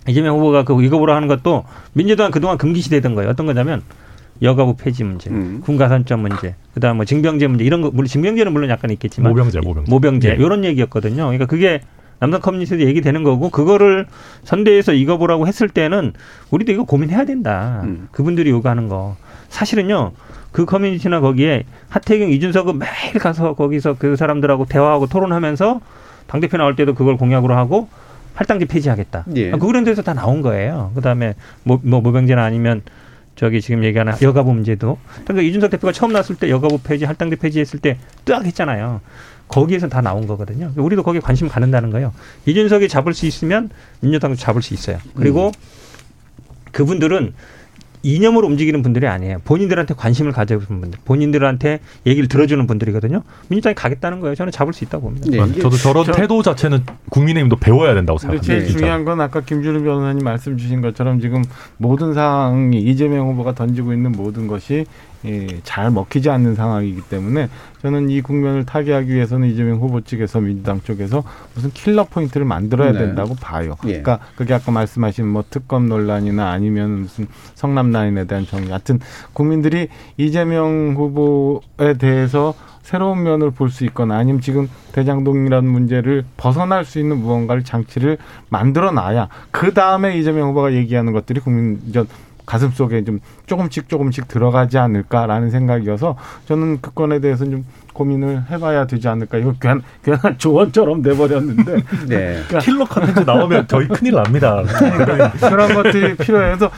이재명 0.08 0.38
후보가 0.38 0.64
그 0.64 0.84
이거 0.84 0.98
보러 0.98 1.16
하는 1.16 1.28
것도 1.28 1.64
민주당 1.94 2.32
그동안 2.32 2.58
금기시되던 2.58 3.16
거예요. 3.16 3.30
어떤 3.30 3.46
거냐면 3.46 3.82
여가부 4.42 4.76
폐지 4.76 5.04
문제, 5.04 5.30
음. 5.30 5.62
군가산점 5.64 6.22
문제, 6.22 6.56
그다음 6.74 6.98
뭐 6.98 7.06
징병제 7.06 7.48
문제 7.48 7.64
이런 7.64 7.82
거 7.82 7.92
물론 7.92 8.08
징병제는 8.08 8.52
물론 8.52 8.70
약간 8.70 8.92
있겠지만 8.92 9.32
모병제, 9.32 9.62
모병제. 9.62 9.92
모병제 9.92 10.30
예. 10.30 10.34
이런 10.34 10.66
얘기였거든요. 10.66 11.24
그러니까 11.24 11.46
그게 11.46 11.82
남성 12.20 12.42
커뮤니티도 12.42 12.84
얘기되는 12.84 13.24
거고 13.24 13.50
그거를 13.50 14.08
선대에서 14.44 14.94
이거 14.94 15.18
보라고 15.18 15.48
했을 15.48 15.68
때는 15.70 16.14
우리도 16.52 16.72
이거 16.72 16.84
고민해야 16.84 17.26
된다. 17.26 17.82
음. 17.84 18.08
그분들이 18.12 18.50
요구하는 18.50 18.88
거 18.88 19.16
사실은요. 19.50 20.12
그 20.52 20.66
커뮤니티나 20.66 21.20
거기에 21.20 21.64
하태경, 21.90 22.30
이준석은 22.30 22.80
매일 22.80 23.14
가서 23.20 23.56
거기서 23.56 23.96
그 23.98 24.16
사람들하고 24.16 24.66
대화하고 24.66 25.08
토론하면서 25.08 25.82
당 26.28 26.40
대표 26.40 26.58
나올 26.58 26.76
때도 26.76 26.94
그걸 26.94 27.18
공약으로 27.18 27.56
하고 27.56 27.90
할당제 28.34 28.66
폐지하겠다. 28.66 29.26
예. 29.36 29.52
그런 29.52 29.84
데서 29.84 30.02
다 30.02 30.14
나온 30.14 30.42
거예요. 30.42 30.92
그다음에 30.96 31.36
뭐, 31.64 31.80
뭐 31.84 32.02
모병제나 32.02 32.44
아니면 32.44 32.82
저기 33.36 33.62
지금 33.62 33.84
얘기하는 33.84 34.14
여가부 34.22 34.54
문제도 34.54 34.98
그러니까 35.24 35.42
이준석 35.42 35.72
대표가 35.72 35.92
처음 35.92 36.12
나왔을 36.12 36.36
때 36.36 36.50
여가부 36.50 36.80
폐지, 36.84 37.06
할당제 37.06 37.36
폐지했을 37.38 37.80
때 37.80 37.98
뜨악 38.26 38.46
했잖아요. 38.46 39.02
거기에서 39.48 39.88
다 39.88 40.02
나온 40.02 40.26
거거든요. 40.26 40.72
우리도 40.76 41.04
거기에 41.04 41.20
관심 41.20 41.48
갖는다는 41.48 41.92
거예요. 41.92 42.14
이준석이 42.46 42.88
잡을 42.88 43.14
수 43.14 43.26
있으면 43.26 43.70
민주당도 44.00 44.36
잡을 44.36 44.62
수 44.62 44.74
있어요. 44.74 44.98
그리고 45.16 45.52
그분들은 46.72 47.34
이념으로 48.04 48.48
움직이는 48.48 48.82
분들이 48.84 49.08
아니에요. 49.08 49.40
본인들한테 49.46 49.94
관심을 49.94 50.34
가져주는 50.34 50.82
분들, 50.82 51.00
본인들한테 51.06 51.80
얘기를 52.06 52.28
들어주는 52.28 52.68
분들이거든요. 52.68 53.24
민주당이 53.48 53.74
가겠다는 53.76 54.20
거예요. 54.20 54.36
저는 54.36 54.52
잡을 54.52 54.74
수 54.74 54.84
있다고 54.84 55.04
봅니다. 55.06 55.28
네. 55.30 55.40
아, 55.40 55.48
저도 55.62 55.78
저런 55.78 56.06
저- 56.06 56.12
태도 56.12 56.42
자체는 56.44 56.84
국민의힘도 57.10 57.56
배워야 57.56 57.94
된다고 57.94 58.20
생각합니다. 58.20 58.46
제일 58.46 58.66
진짜. 58.66 58.78
중요한 58.80 59.06
건 59.06 59.22
아까 59.22 59.40
김준우 59.42 59.84
변호사님 59.84 60.24
말씀 60.24 60.58
주신 60.58 60.82
것처럼 60.82 61.22
지금 61.22 61.44
모든 61.78 62.14
상황이 62.14 62.80
이재명 62.82 63.30
후보가 63.30 63.56
던지고 63.56 63.94
있는 63.94 64.12
모든 64.12 64.48
것이 64.48 64.86
예, 65.26 65.48
잘 65.64 65.90
먹히지 65.92 66.30
않는 66.30 66.56
상황이기 66.56 67.02
때문에 67.04 67.50
저는 67.82 68.10
이 68.10 68.22
국면을 68.22 68.66
타개하기 68.66 69.14
위해서는 69.14 69.50
이재명 69.50 69.80
후보 69.80 70.02
측에서 70.02 70.40
민주당 70.40 70.82
쪽에서 70.82 71.24
무슨 71.54 71.70
킬러 71.72 72.06
포인트를 72.06 72.46
만들어야 72.46 72.92
네. 72.92 73.00
된다고 73.00 73.36
봐요. 73.36 73.76
예. 73.86 74.02
그러니까 74.02 74.20
그게 74.36 74.54
아까 74.54 74.72
말씀하신 74.72 75.28
뭐 75.28 75.44
특검 75.50 75.88
논란이나 75.88 76.50
아니면 76.52 77.02
무슨 77.02 77.28
성남 77.56 77.92
라인에 77.92 78.26
대한 78.26 78.46
정리 78.46 78.68
같은 78.70 79.00
국민들이 79.34 79.88
이재명 80.18 80.94
후보에 80.96 81.94
대해서 81.98 82.54
새로운 82.84 83.24
면을 83.24 83.52
볼 83.52 83.70
수 83.70 83.86
있거나 83.86 84.18
아니면 84.18 84.42
지금 84.42 84.70
대장동이라는 84.92 85.68
문제를 85.70 86.26
벗어날 86.38 86.84
수 86.86 87.00
있는 87.00 87.18
무언가를 87.18 87.64
장치를 87.64 88.18
만들어 88.50 88.92
놔야 88.92 89.30
그 89.52 89.74
다음에 89.74 90.18
이재명 90.18 90.50
후보가 90.50 90.74
얘기하는 90.74 91.14
것들이 91.14 91.40
국민 91.40 91.80
저 91.94 92.06
가슴 92.46 92.72
속에 92.72 93.04
좀 93.04 93.20
조금씩 93.46 93.90
조금씩 93.90 94.28
들어가지 94.28 94.78
않을까라는 94.78 95.52
생각이어서 95.52 96.18
저는 96.46 96.80
그 96.82 96.94
건에 96.94 97.20
대해서는 97.20 97.52
좀 97.52 97.66
고민을 97.94 98.44
해봐야 98.50 98.86
되지 98.86 99.08
않을까. 99.08 99.38
이거 99.38 99.54
괜, 99.60 99.82
괜한 100.04 100.38
조언처럼 100.38 101.02
돼버렸는데 101.02 101.78
네. 102.10 102.42
킬러 102.62 102.86
컨텐츠 102.86 103.22
나오면 103.22 103.68
저희 103.68 103.88
큰일 103.88 104.16
납니다. 104.16 104.64
그런 105.40 105.74
것들이 105.74 106.16
필요해서 106.18 106.72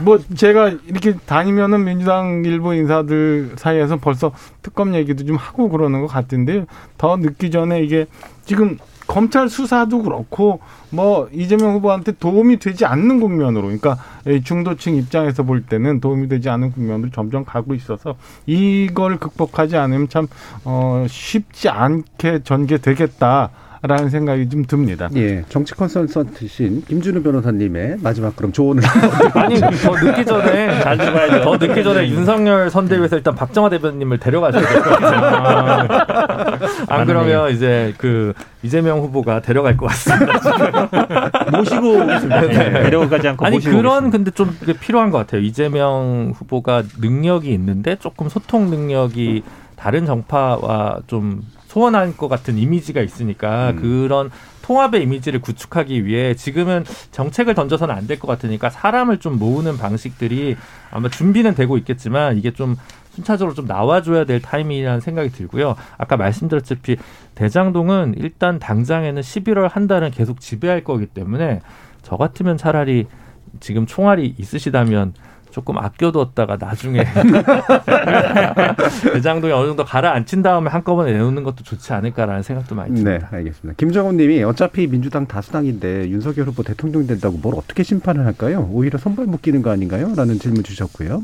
뭐 0.00 0.18
제가 0.34 0.72
이렇게 0.86 1.14
다니면은 1.26 1.84
민주당 1.84 2.42
일부 2.44 2.74
인사들 2.74 3.52
사이에서 3.56 3.96
벌써 3.98 4.32
특검 4.62 4.94
얘기도 4.94 5.24
좀 5.24 5.36
하고 5.36 5.68
그러는 5.68 6.00
것 6.00 6.06
같은데 6.06 6.64
더 6.98 7.16
늦기 7.16 7.50
전에 7.50 7.82
이게 7.82 8.06
지금 8.44 8.78
검찰 9.06 9.48
수사도 9.48 10.02
그렇고 10.02 10.60
뭐 10.90 11.28
이재명 11.32 11.74
후보한테 11.74 12.12
도움이 12.12 12.58
되지 12.58 12.84
않는 12.84 13.20
국면으로 13.20 13.62
그러니까 13.64 13.96
이 14.26 14.42
중도층 14.42 14.96
입장에서 14.96 15.42
볼 15.42 15.62
때는 15.62 16.00
도움이 16.00 16.28
되지 16.28 16.48
않는 16.48 16.72
국면으로 16.72 17.10
점점 17.10 17.44
가고 17.44 17.74
있어서 17.74 18.16
이걸 18.46 19.18
극복하지 19.18 19.76
않으면 19.76 20.08
참 20.08 20.26
어, 20.64 21.06
쉽지 21.08 21.68
않게 21.68 22.42
전개되겠다. 22.42 23.50
라는 23.82 24.08
생각이 24.08 24.48
좀 24.48 24.64
듭니다. 24.64 25.08
예, 25.16 25.44
정치 25.48 25.74
컨설턴트신 25.74 26.84
김준우 26.88 27.22
변호사님의 27.22 27.96
마지막 28.00 28.34
그럼 28.34 28.52
조언을 28.52 28.82
아니 29.34 29.60
더 29.60 29.94
늦기 30.02 30.24
전에 30.24 30.80
잘 30.80 30.96
들어봐야죠. 30.96 31.42
더 31.44 31.56
늦기 31.58 31.84
전에 31.84 32.08
윤석열 32.08 32.70
선대위에서 32.70 33.16
일단 33.16 33.34
박정화 33.34 33.68
대변님을 33.70 34.18
데려가셔야 34.18 34.62
될 34.66 34.82
것 34.82 34.90
같아요. 34.98 35.88
안 36.88 37.06
그러면 37.06 37.50
이제 37.52 37.94
그 37.98 38.32
이재명 38.62 39.00
후보가 39.00 39.40
데려갈 39.42 39.76
것 39.76 39.86
같습니다. 39.86 40.88
모시고 41.56 42.02
오겠습니다. 42.02 42.40
네. 42.40 42.82
데려가지 42.84 43.28
않고 43.28 43.44
아니 43.46 43.56
모시고 43.56 43.76
그런 43.76 44.06
오겠습니다. 44.06 44.16
근데 44.16 44.30
좀 44.32 44.56
필요한 44.80 45.10
것 45.10 45.18
같아요. 45.18 45.42
이재명 45.42 46.32
후보가 46.36 46.82
능력이 47.00 47.52
있는데 47.52 47.96
조금 47.96 48.28
소통 48.28 48.70
능력이 48.70 49.42
다른 49.76 50.06
정파와 50.06 51.00
좀 51.06 51.42
소원할 51.76 52.16
것 52.16 52.28
같은 52.28 52.56
이미지가 52.56 53.02
있으니까 53.02 53.72
음. 53.72 53.76
그런 53.76 54.30
통합의 54.62 55.02
이미지를 55.02 55.42
구축하기 55.42 56.06
위해 56.06 56.34
지금은 56.34 56.84
정책을 57.10 57.54
던져서는 57.54 57.94
안 57.94 58.06
될 58.06 58.18
것 58.18 58.26
같으니까 58.28 58.70
사람을 58.70 59.18
좀 59.18 59.38
모으는 59.38 59.76
방식들이 59.76 60.56
아마 60.90 61.10
준비는 61.10 61.54
되고 61.54 61.76
있겠지만 61.76 62.38
이게 62.38 62.50
좀 62.52 62.76
순차적으로 63.10 63.54
좀 63.54 63.66
나와줘야 63.66 64.24
될 64.24 64.40
타이밍이라는 64.40 65.00
생각이 65.00 65.28
들고요. 65.28 65.76
아까 65.98 66.16
말씀드렸다시피 66.16 66.96
대장동은 67.34 68.14
일단 68.16 68.58
당장에는 68.58 69.20
11월 69.20 69.68
한 69.68 69.86
달은 69.86 70.12
계속 70.12 70.40
지배할 70.40 70.82
거기 70.82 71.04
때문에 71.04 71.60
저 72.02 72.16
같으면 72.16 72.56
차라리 72.56 73.06
지금 73.60 73.84
총알이 73.84 74.34
있으시다면 74.38 75.12
조금 75.56 75.78
아껴두었다가 75.78 76.58
나중에 76.60 77.02
대장동이 79.14 79.54
어느 79.54 79.68
정도 79.68 79.86
가라앉힌 79.86 80.42
다음에 80.42 80.68
한꺼번에 80.68 81.12
내놓는 81.12 81.44
것도 81.44 81.64
좋지 81.64 81.94
않을까라는 81.94 82.42
생각도 82.42 82.74
많이 82.74 82.90
네, 82.90 83.02
듭니다. 83.02 83.28
알겠습니다. 83.32 83.74
김정은 83.78 84.18
님이 84.18 84.42
어차피 84.42 84.86
민주당 84.86 85.26
다수당인데 85.26 86.10
윤석열 86.10 86.48
후보 86.48 86.62
대통령 86.62 87.06
된다고 87.06 87.38
뭘 87.38 87.54
어떻게 87.54 87.84
심판을 87.84 88.26
할까요? 88.26 88.68
오히려 88.70 88.98
선발 88.98 89.24
묶이는 89.24 89.62
거 89.62 89.70
아닌가요? 89.70 90.12
라는 90.14 90.38
질문 90.38 90.62
주셨고요. 90.62 91.22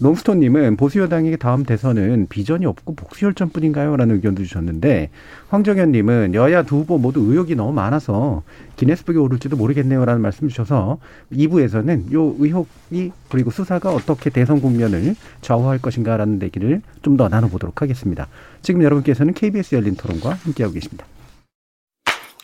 롱스톤님은 0.00 0.76
보수 0.76 1.00
여당에게 1.00 1.36
다음 1.36 1.64
대선은 1.64 2.26
비전이 2.28 2.64
없고 2.66 2.94
복수 2.94 3.26
혈전뿐인가요? 3.26 3.96
라는 3.96 4.14
의견도 4.16 4.44
주셨는데 4.44 5.10
황정현님은 5.48 6.34
여야 6.34 6.62
두 6.62 6.78
후보 6.78 6.98
모두 6.98 7.20
의혹이 7.20 7.56
너무 7.56 7.72
많아서 7.72 8.42
기네스북에 8.76 9.18
오를지도 9.18 9.56
모르겠네요 9.56 10.04
라는 10.04 10.20
말씀 10.22 10.48
주셔서 10.48 10.98
2부에서는 11.32 12.12
요 12.12 12.34
의혹이 12.38 13.12
그리고 13.28 13.50
수사가 13.50 13.90
어떻게 13.90 14.30
대선 14.30 14.60
국면을 14.60 15.14
좌우할 15.42 15.78
것인가 15.78 16.16
라는 16.16 16.40
얘기를 16.42 16.80
좀 17.02 17.18
더 17.18 17.28
나눠보도록 17.28 17.82
하겠습니다. 17.82 18.28
지금 18.62 18.80
여러분께서는 18.84 19.34
KBS 19.34 19.74
열린 19.74 19.96
토론과 19.96 20.34
함께하고 20.34 20.72
계십니다. 20.72 21.04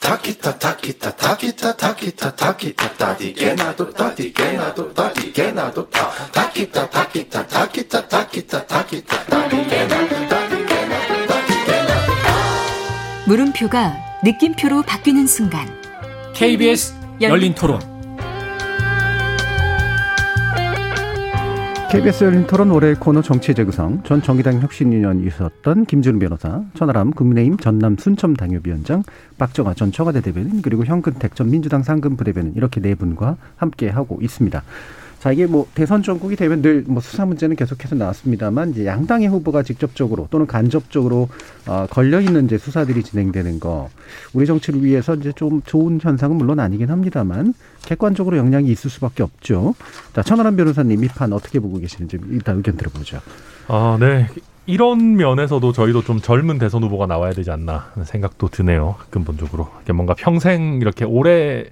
Takita 0.05 0.53
takita 0.59 1.11
takita 1.17 1.73
takita 1.73 2.29
takita 2.37 2.89
tadige 3.01 3.57
nado 3.57 3.85
tadige 3.89 4.53
nado 4.53 4.85
tadige 4.93 5.47
nado 5.57 5.83
ta 5.89 6.05
takita 6.31 6.85
takita 6.93 7.41
takita 7.49 8.03
takita 8.13 8.61
takita 8.69 9.17
tadige 9.25 9.81
nado 9.89 10.17
tadige 10.29 10.81
nado 10.93 11.17
tadige 11.31 11.77
nado 11.89 13.25
물음표가 13.27 13.97
느낌표로 14.23 14.83
바뀌는 14.83 15.27
순간 15.27 15.67
KBS 16.35 16.93
열린 17.23 17.55
토론. 17.55 17.94
KBS 21.95 22.25
열린 22.25 22.45
토론 22.49 22.73
올해의 22.73 22.97
코너 22.97 23.23
정치 23.23 23.55
재구성 23.55 24.03
전 24.03 24.21
정의당 24.21 24.61
혁신위원이 24.61 25.25
있었던 25.29 25.87
김준우 25.87 26.19
변호사, 26.19 26.61
천하람 26.75 27.13
국민의힘 27.13 27.57
전남 27.57 27.97
순천 27.97 28.35
당협위원장, 28.35 29.05
박정아 29.39 29.75
전 29.75 29.93
청와대 29.93 30.21
대변인 30.21 30.61
그리고 30.61 30.85
현근택 30.85 31.37
전 31.37 31.51
민주당 31.51 31.85
상근 31.85 32.17
부대변인 32.17 32.55
이렇게 32.57 32.81
네 32.81 32.97
분과 32.97 33.37
함께 33.55 33.89
하고 33.89 34.19
있습니다. 34.21 34.61
자 35.25 35.33
이게 35.33 35.47
뭐 35.47 35.67
대선 35.75 36.03
전국이 36.03 36.37
되면 36.37 36.61
늘 36.61 36.85
뭐 36.87 37.01
수사 37.01 37.25
문제는 37.25 37.57
계속해서 37.57 37.95
나왔습니다만 37.95 38.73
이제 38.73 38.85
양당의 38.85 39.29
후보가 39.29 39.63
직접적으로 39.63 40.29
또는 40.31 40.47
간접적으로 40.47 41.31
어, 41.67 41.87
걸려 41.89 42.21
있는 42.21 42.45
이제 42.45 42.59
수사들이 42.59 43.03
진행되는 43.03 43.59
거 43.59 43.89
우리 44.35 44.45
정치를 44.45 44.85
위해서 44.85 45.15
이제 45.15 45.33
좀 45.33 45.63
좋은 45.63 45.99
현상은 46.03 46.37
물론 46.37 46.61
아니긴 46.61 46.91
합니다만 46.91 47.55
객관적으로 47.87 48.37
영향이 48.37 48.69
있을 48.69 48.91
수밖에 48.91 49.23
없죠. 49.23 49.75
자 50.13 50.23
천하람 50.23 50.57
변호사님 50.57 51.03
이 51.03 51.09
판 51.09 51.33
어떻게 51.33 51.59
보고 51.59 51.79
계시는지 51.79 52.19
일단 52.31 52.57
의견 52.59 52.77
들어보죠. 52.77 53.21
아, 53.69 53.97
네. 53.99 54.27
이런 54.67 55.17
면에서도 55.17 55.73
저희도 55.73 56.03
좀 56.03 56.21
젊은 56.21 56.59
대선 56.59 56.83
후보가 56.83 57.07
나와야 57.07 57.33
되지 57.33 57.51
않나 57.51 57.87
하는 57.95 58.05
생각도 58.05 58.49
드네요. 58.49 58.97
근본적으로. 59.09 59.69
뭔가 59.95 60.13
평생 60.13 60.81
이렇게 60.83 61.07
오래 61.07 61.65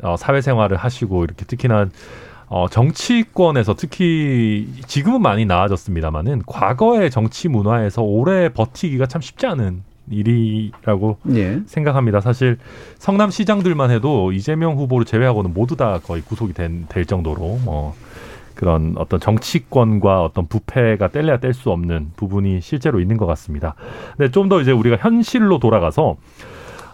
어, 0.00 0.16
사회생활을 0.16 0.76
하시고 0.76 1.24
이렇게 1.24 1.44
특히나 1.44 1.88
어, 2.48 2.68
정치권에서 2.68 3.74
특히 3.74 4.68
지금은 4.86 5.22
많이 5.22 5.44
나아졌습니다만은 5.46 6.42
과거의 6.46 7.10
정치 7.10 7.48
문화에서 7.48 8.02
오래 8.02 8.48
버티기가 8.48 9.06
참 9.06 9.20
쉽지 9.20 9.46
않은 9.46 9.82
일이라고 10.10 11.16
예. 11.34 11.60
생각합니다. 11.66 12.20
사실 12.20 12.58
성남 12.98 13.30
시장들만 13.30 13.90
해도 13.90 14.32
이재명 14.32 14.76
후보를 14.76 15.06
제외하고는 15.06 15.54
모두 15.54 15.76
다 15.76 15.98
거의 16.04 16.20
구속이 16.22 16.52
된, 16.52 16.84
될 16.90 17.06
정도로 17.06 17.60
뭐 17.64 17.94
그런 18.54 18.94
어떤 18.98 19.18
정치권과 19.18 20.22
어떤 20.22 20.46
부패가 20.46 21.08
뗄래야 21.08 21.38
뗄 21.38 21.54
수 21.54 21.70
없는 21.70 22.12
부분이 22.16 22.60
실제로 22.60 23.00
있는 23.00 23.16
것 23.16 23.26
같습니다. 23.26 23.74
근데 24.16 24.30
좀 24.30 24.48
더 24.48 24.60
이제 24.60 24.70
우리가 24.72 24.96
현실로 25.00 25.58
돌아가서 25.58 26.16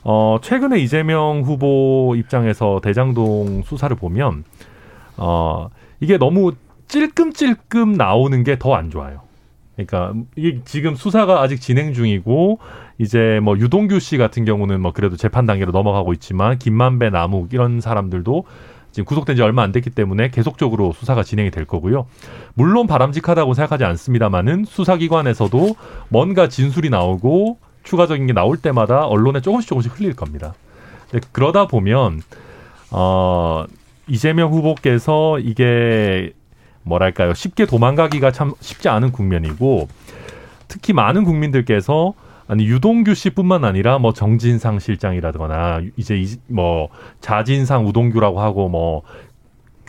어 0.04 0.38
최근에 0.40 0.78
이재명 0.78 1.42
후보 1.44 2.14
입장에서 2.16 2.80
대장동 2.82 3.64
수사를 3.66 3.94
보면 3.96 4.44
어 5.20 5.68
이게 6.00 6.18
너무 6.18 6.52
찔끔찔끔 6.88 7.92
나오는 7.92 8.42
게 8.42 8.56
더 8.56 8.74
안 8.74 8.90
좋아요. 8.90 9.20
그러니까 9.76 10.12
이게 10.36 10.60
지금 10.64 10.94
수사가 10.94 11.40
아직 11.40 11.60
진행 11.60 11.94
중이고 11.94 12.58
이제 12.98 13.40
뭐 13.42 13.56
유동규 13.56 13.98
씨 14.00 14.18
같은 14.18 14.44
경우는 14.44 14.80
뭐 14.80 14.92
그래도 14.92 15.16
재판 15.16 15.46
단계로 15.46 15.72
넘어가고 15.72 16.12
있지만 16.14 16.58
김만배, 16.58 17.10
남욱 17.10 17.54
이런 17.54 17.80
사람들도 17.80 18.44
지금 18.92 19.04
구속된 19.06 19.36
지 19.36 19.42
얼마 19.42 19.62
안 19.62 19.72
됐기 19.72 19.90
때문에 19.90 20.30
계속적으로 20.30 20.92
수사가 20.92 21.22
진행이 21.22 21.50
될 21.50 21.64
거고요. 21.64 22.06
물론 22.54 22.86
바람직하다고 22.88 23.54
생각하지 23.54 23.84
않습니다만은 23.84 24.64
수사기관에서도 24.66 25.76
뭔가 26.08 26.48
진술이 26.48 26.90
나오고 26.90 27.58
추가적인 27.84 28.26
게 28.26 28.32
나올 28.34 28.56
때마다 28.58 29.06
언론에 29.06 29.40
조금씩 29.40 29.68
조금씩 29.68 29.98
흘릴 29.98 30.14
겁니다. 30.14 30.54
그러다 31.32 31.68
보면 31.68 32.20
어 32.90 33.64
이재명 34.10 34.52
후보께서 34.52 35.38
이게 35.38 36.32
뭐랄까요 36.82 37.34
쉽게 37.34 37.66
도망가기가 37.66 38.32
참 38.32 38.52
쉽지 38.60 38.88
않은 38.88 39.12
국면이고 39.12 39.88
특히 40.68 40.92
많은 40.92 41.24
국민들께서 41.24 42.14
아니 42.48 42.66
유동규 42.66 43.14
씨뿐만 43.14 43.64
아니라 43.64 43.98
뭐 43.98 44.12
정진상 44.12 44.78
실장이라거나 44.80 45.82
이제 45.96 46.16
이- 46.16 46.36
뭐 46.48 46.88
자진상 47.20 47.86
우동규라고 47.86 48.40
하고 48.40 48.68
뭐 48.68 49.02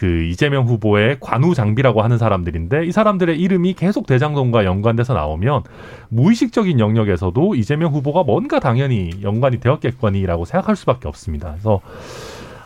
그 0.01 0.23
이재명 0.23 0.65
후보의 0.65 1.17
관우 1.19 1.53
장비라고 1.53 2.01
하는 2.01 2.17
사람들인데 2.17 2.87
이 2.87 2.91
사람들의 2.91 3.39
이름이 3.39 3.73
계속 3.73 4.07
대장동과 4.07 4.65
연관돼서 4.65 5.13
나오면 5.13 5.61
무의식적인 6.09 6.79
영역에서도 6.79 7.53
이재명 7.53 7.93
후보가 7.93 8.23
뭔가 8.23 8.59
당연히 8.59 9.11
연관이 9.21 9.59
되었겠거니라고 9.59 10.45
생각할 10.45 10.75
수밖에 10.75 11.07
없습니다. 11.07 11.51
그래서 11.51 11.81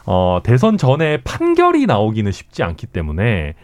어, 0.06 0.40
대선 0.44 0.78
전에 0.78 1.22
판결이 1.24 1.86
나오기는 1.86 2.32
쉽지 2.32 2.64
않기 2.64 2.88
때문에 2.88 3.56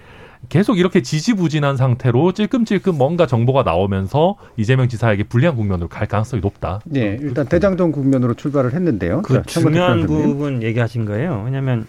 계속 0.50 0.80
이렇게 0.80 1.02
지지부진한 1.02 1.78
상태로 1.78 2.34
찔끔찔끔 2.34 2.98
뭔가 2.98 3.28
정보가 3.28 3.64
나오면서 3.64 4.36
이재명 4.58 4.88
지사에게 4.88 5.24
불리한 5.24 5.56
국면으로 5.56 5.88
갈 5.88 6.08
가능성이 6.08 6.42
높다. 6.42 6.82
예, 6.96 7.18
일단 7.22 7.46
대장동 7.46 7.92
국면으로 7.92 8.34
출발을 8.34 8.74
했는데요. 8.74 9.22
그 9.22 9.36
자, 9.36 9.44
중요한. 9.44 10.08
부분 10.08 10.64
얘기하신 10.64 11.06
거예요. 11.06 11.44
왜냐하면 11.46 11.86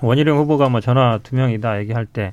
원희룡 0.00 0.38
후보가 0.38 0.68
뭐 0.68 0.80
전화 0.80 1.18
두 1.22 1.34
명이다 1.34 1.80
얘기할 1.80 2.06
때 2.06 2.32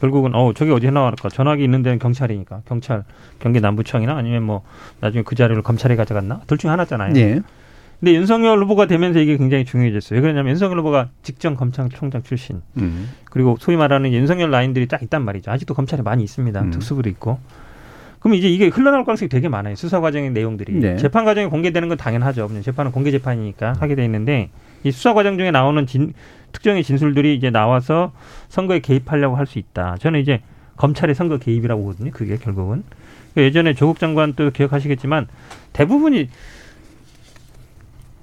결국은 0.00 0.34
어 0.34 0.52
저기 0.52 0.72
어디에 0.72 0.90
나왔을까 0.90 1.28
전화기 1.30 1.62
있는 1.64 1.82
데는 1.82 1.98
경찰이니까 1.98 2.62
경찰 2.66 3.04
경기 3.38 3.60
남부청이나 3.60 4.16
아니면 4.16 4.42
뭐 4.42 4.62
나중에 5.00 5.22
그 5.22 5.34
자료를 5.34 5.62
검찰이 5.62 5.96
가져갔나 5.96 6.40
둘 6.46 6.58
중에 6.58 6.70
하나잖아요. 6.70 7.14
예. 7.16 7.40
근데 8.02 8.14
윤석열 8.14 8.58
후보가 8.64 8.86
되면서 8.86 9.20
이게 9.20 9.36
굉장히 9.36 9.64
중요해졌어요. 9.64 10.16
왜 10.16 10.20
그러냐면 10.20 10.50
윤석열 10.50 10.80
후보가 10.80 11.10
직전 11.22 11.54
검찰총장 11.54 12.24
출신 12.24 12.60
음. 12.78 13.08
그리고 13.26 13.56
소위 13.60 13.76
말하는 13.76 14.12
윤석열 14.12 14.50
라인들이 14.50 14.88
딱 14.88 15.04
있단 15.04 15.24
말이죠. 15.24 15.52
아직도 15.52 15.74
검찰에 15.74 16.02
많이 16.02 16.24
있습니다. 16.24 16.60
음. 16.62 16.70
특수부도 16.72 17.08
있고. 17.10 17.38
그럼 18.18 18.34
이제 18.34 18.48
이게 18.48 18.66
흘러나올 18.66 19.04
가능성이 19.04 19.28
되게 19.28 19.48
많아요. 19.48 19.76
수사 19.76 20.00
과정의 20.00 20.32
내용들이. 20.32 20.72
네. 20.80 20.96
재판 20.96 21.24
과정에 21.24 21.46
공개되는 21.46 21.88
건 21.88 21.96
당연하죠. 21.96 22.50
재판은 22.62 22.90
공개 22.90 23.12
재판이니까 23.12 23.74
하게 23.78 23.94
돼 23.94 24.04
있는데 24.04 24.50
이 24.82 24.90
수사 24.90 25.14
과정 25.14 25.38
중에 25.38 25.52
나오는 25.52 25.86
진, 25.86 26.12
특정의 26.50 26.82
진술들이 26.82 27.36
이제 27.36 27.50
나와서 27.50 28.10
선거에 28.48 28.80
개입하려고 28.80 29.36
할 29.36 29.46
수 29.46 29.60
있다. 29.60 29.94
저는 30.00 30.18
이제 30.18 30.40
검찰의 30.76 31.14
선거 31.14 31.38
개입이라고 31.38 31.80
보거든요. 31.80 32.10
그게 32.10 32.36
결국은. 32.36 32.82
예전에 33.36 33.74
조국 33.74 34.00
장관 34.00 34.32
도 34.34 34.50
기억하시겠지만 34.50 35.28
대부분이 35.72 36.28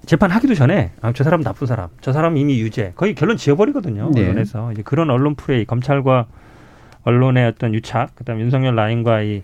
재판하기도 0.10 0.55
전에 0.55 0.89
아, 1.01 1.14
저 1.14 1.24
사람 1.24 1.43
나쁜 1.43 1.68
사람, 1.68 1.89
저 2.01 2.12
사람 2.12 2.36
이미 2.36 2.60
유죄 2.60 2.93
거의 2.95 3.14
결론 3.14 3.38
지어버리거든요. 3.38 4.10
네. 4.16 4.24
언론에서 4.24 4.72
이제 4.72 4.82
그런 4.82 5.12
언론 5.12 5.36
프레이, 5.36 5.66
검찰과 5.66 6.26
언론의 7.03 7.45
어떤 7.45 7.76
유착, 7.76 8.16
그다음 8.16 8.39
에 8.39 8.41
윤석열 8.41 8.76
라인과 8.76 9.22
이 9.22 9.43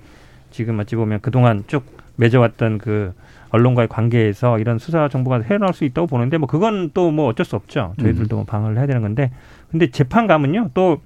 지금 0.50 0.80
어찌 0.80 0.96
보면 0.96 1.20
그동안 1.22 1.64
쭉 1.68 1.86
맺어왔던 2.16 2.80
그 2.80 3.14
언론과의 3.52 3.90
관계에서 3.90 4.58
이런 4.58 4.80
수사 4.80 5.08
정보가 5.08 5.42
헤어나올 5.42 5.72
수 5.76 5.86
있다고 5.86 6.08
보는데 6.08 6.40
뭐 6.40 6.48
그건 6.48 6.90
또 6.96 7.12
뭐 7.12 7.28
어쩔 7.28 7.46
수 7.46 7.56
없죠. 7.56 7.94
저희들도 8.02 8.36
뭐 8.36 8.46
방어를 8.46 8.80
해야 8.80 8.88
되는 8.88 9.04
건데 9.04 9.30
근데 9.70 9.92
재판 9.92 10.26
가면요 10.26 10.72
또 10.74 11.00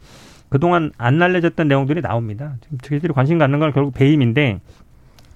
그동안 0.48 0.94
안 0.98 1.22
알려졌던 1.22 1.68
내용들이 1.68 2.02
나옵니다. 2.02 2.54
지금 2.62 2.78
저희들이 2.78 3.12
관심 3.12 3.38
갖는 3.38 3.60
건 3.60 3.74
결국 3.74 3.94
배임인데 3.94 4.62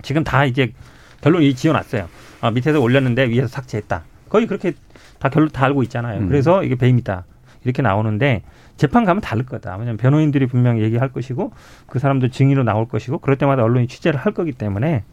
지금 0.01 0.23
다 0.23 0.45
이제 0.45 0.71
결론이 1.19 1.53
지어놨어요. 1.55 2.07
아, 2.39 2.51
밑에서 2.51 2.79
올렸는데 2.79 3.27
위에서 3.27 3.49
삭제했다. 3.49 4.12
거의 4.33 4.47
그렇게 4.47 4.73
다 5.19 5.29
결론 5.29 5.49
다 5.49 5.65
알고 5.65 5.83
있잖아요. 5.83 6.21
음. 6.21 6.27
그래서 6.27 6.63
이게 6.63 6.73
배임이다. 6.73 7.23
이렇게 7.63 7.83
나오는데 7.83 8.41
재판 8.77 9.05
가면 9.05 9.21
다를 9.21 9.45
거다. 9.45 9.73
왜냐하면 9.73 9.97
변호인들이 9.97 10.47
분명히 10.47 10.81
얘기할 10.81 11.09
것이고 11.09 11.51
그 11.85 11.99
사람들 11.99 12.31
증인으로 12.31 12.63
나올 12.63 12.87
것이고 12.87 13.19
그럴 13.19 13.37
때마다 13.37 13.63
언론이 13.63 13.87
취재를 13.87 14.19
할 14.19 14.33
거기 14.33 14.51
때문에 14.51 15.03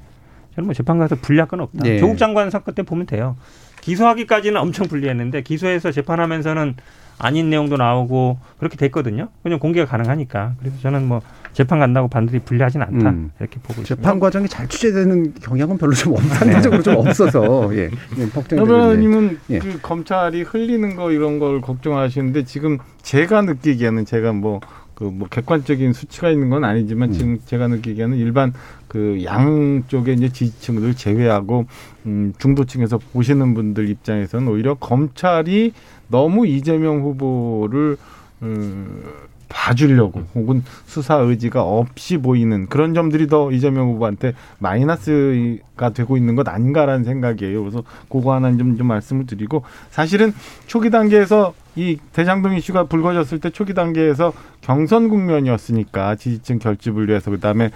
저는 0.55 0.67
뭐 0.67 0.73
재판 0.73 0.99
가서 0.99 1.17
불리할 1.17 1.49
건 1.49 1.61
없다. 1.61 1.85
네. 1.85 1.99
조국 1.99 2.17
장관 2.17 2.49
사건 2.49 2.75
때 2.75 2.83
보면 2.83 3.05
돼요. 3.05 3.37
기소하기까지는 3.83 4.59
엄청 4.59 4.89
불리했는데 4.89 5.43
기소해서 5.43 5.93
재판하면서는 5.93 6.77
아닌 7.21 7.51
내용도 7.51 7.77
나오고 7.77 8.39
그렇게 8.59 8.77
됐거든요. 8.77 9.29
그냥 9.43 9.59
공개가 9.59 9.87
가능하니까. 9.87 10.55
그래서 10.59 10.77
저는 10.81 11.07
뭐 11.07 11.21
재판 11.53 11.79
간다고 11.79 12.09
반드시 12.09 12.39
불리하진 12.39 12.81
않다. 12.83 13.11
음. 13.11 13.31
이렇게 13.39 13.57
보고 13.61 13.83
있습니다. 13.83 13.95
재판 13.97 14.19
과정이 14.19 14.49
잘 14.49 14.67
취재되는 14.69 15.35
경향은 15.43 15.77
별로 15.79 15.93
좀 15.93 16.15
없- 16.15 16.23
상대적으로 16.23 16.83
좀 16.83 16.97
없어서 16.97 17.71
예. 17.77 17.91
걱정이 18.33 18.63
되는데. 18.65 18.73
여배우님은 18.73 19.39
예. 19.51 19.59
그 19.59 19.79
검찰이 19.83 20.43
흘리는 20.43 20.97
거 20.97 21.13
이런 21.13 21.39
걸 21.39 21.61
걱정하시는데 21.61 22.45
지금 22.45 22.79
제가 23.03 23.43
느끼기에는 23.43 24.05
제가 24.05 24.33
뭐 24.33 24.61
그 24.95 25.05
뭐 25.11 25.29
객관적인 25.29 25.95
수치가 25.95 26.29
있는 26.29 26.51
건 26.51 26.63
아니지만 26.63 27.11
지금 27.13 27.39
제가 27.47 27.69
느끼기에는 27.69 28.19
일반 28.19 28.53
그 28.87 29.25
양쪽의 29.25 30.17
이제 30.17 30.29
지지층을 30.29 30.93
제외하고 30.93 31.65
음 32.05 32.35
중도층에서 32.37 32.99
보시는 33.15 33.55
분들 33.55 33.89
입장에서는 33.89 34.47
오히려 34.49 34.75
검찰이 34.75 35.73
너무 36.11 36.47
이재명 36.47 37.03
후보를 37.03 37.97
음 38.43 39.03
봐주려고 39.51 40.23
혹은 40.35 40.63
수사 40.87 41.17
의지가 41.17 41.63
없이 41.63 42.17
보이는 42.17 42.67
그런 42.69 42.95
점들이 42.95 43.27
더 43.27 43.51
이재명 43.51 43.89
후보한테 43.89 44.33
마이너스가 44.61 45.91
되고 45.93 46.17
있는 46.17 46.37
것 46.37 46.49
아닌가라는 46.49 47.05
생각이에요. 47.05 47.61
그래서 47.61 47.83
그거 48.09 48.33
하나 48.33 48.57
좀, 48.57 48.79
좀 48.79 48.87
말씀을 48.87 49.27
드리고 49.27 49.65
사실은 49.91 50.33
초기 50.67 50.89
단계에서 50.91 51.53
이 51.77 51.99
대장동 52.13 52.55
이슈가 52.57 52.85
불거졌을 52.85 53.39
때 53.39 53.51
초기 53.51 53.75
단계에서 53.75 54.33
경선 54.61 55.09
국면이었으니까 55.09 56.17
지지층 56.17 56.59
결집을 56.59 57.09
위해서 57.09 57.31
그다음에 57.31 57.71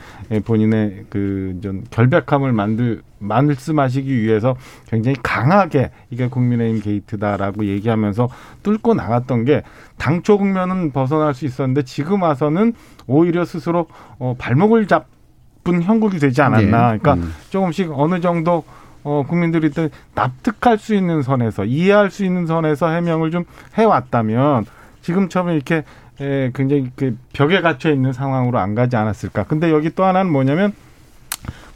본인의 0.45 1.07
그좀 1.11 1.84
결백함을 1.90 2.53
만들 2.53 3.03
말씀하시기 3.20 4.22
위해서 4.22 4.57
굉장히 4.88 5.16
강하게 5.22 5.90
이게 6.11 6.28
국민의힘 6.28 6.82
게이트다라고 6.82 7.66
얘기하면서 7.66 8.28
뚫고 8.62 8.95
나갔던 8.95 9.45
게 9.45 9.62
당초 9.97 10.38
국면은 10.38 10.92
벗어날 10.92 11.32
수 11.34 11.45
있었는데 11.47 11.82
지금 11.82 12.22
와서는 12.22 12.74
오히려 13.07 13.45
스스로 13.45 13.86
어 14.18 14.34
발목을 14.38 14.86
잡은 14.86 15.82
형국이 15.82 16.18
되지 16.18 16.42
않았나. 16.42 16.92
네. 16.92 16.99
그러니까 16.99 17.14
음. 17.14 17.32
조금씩 17.51 17.90
어느 17.92 18.20
정도 18.20 18.64
어, 19.05 19.24
국민들이 19.28 19.70
또 19.70 19.88
납득할 20.14 20.78
수 20.78 20.94
있는 20.94 21.22
선에서 21.22 21.64
이해할 21.64 22.11
수 22.11 22.24
있는 22.24 22.46
선에서 22.46 22.88
해명을 22.88 23.30
좀 23.30 23.44
해왔다면 23.74 24.66
지금처럼 25.02 25.50
이렇게 25.55 25.84
에, 26.20 26.50
굉장히 26.55 26.90
그 26.96 27.16
벽에 27.32 27.61
갇혀 27.61 27.90
있는 27.90 28.12
상황으로 28.12 28.59
안 28.59 28.74
가지 28.74 28.96
않았을까. 28.96 29.44
근데 29.44 29.70
여기 29.70 29.90
또 29.90 30.05
하나는 30.05 30.32
뭐냐면 30.32 30.72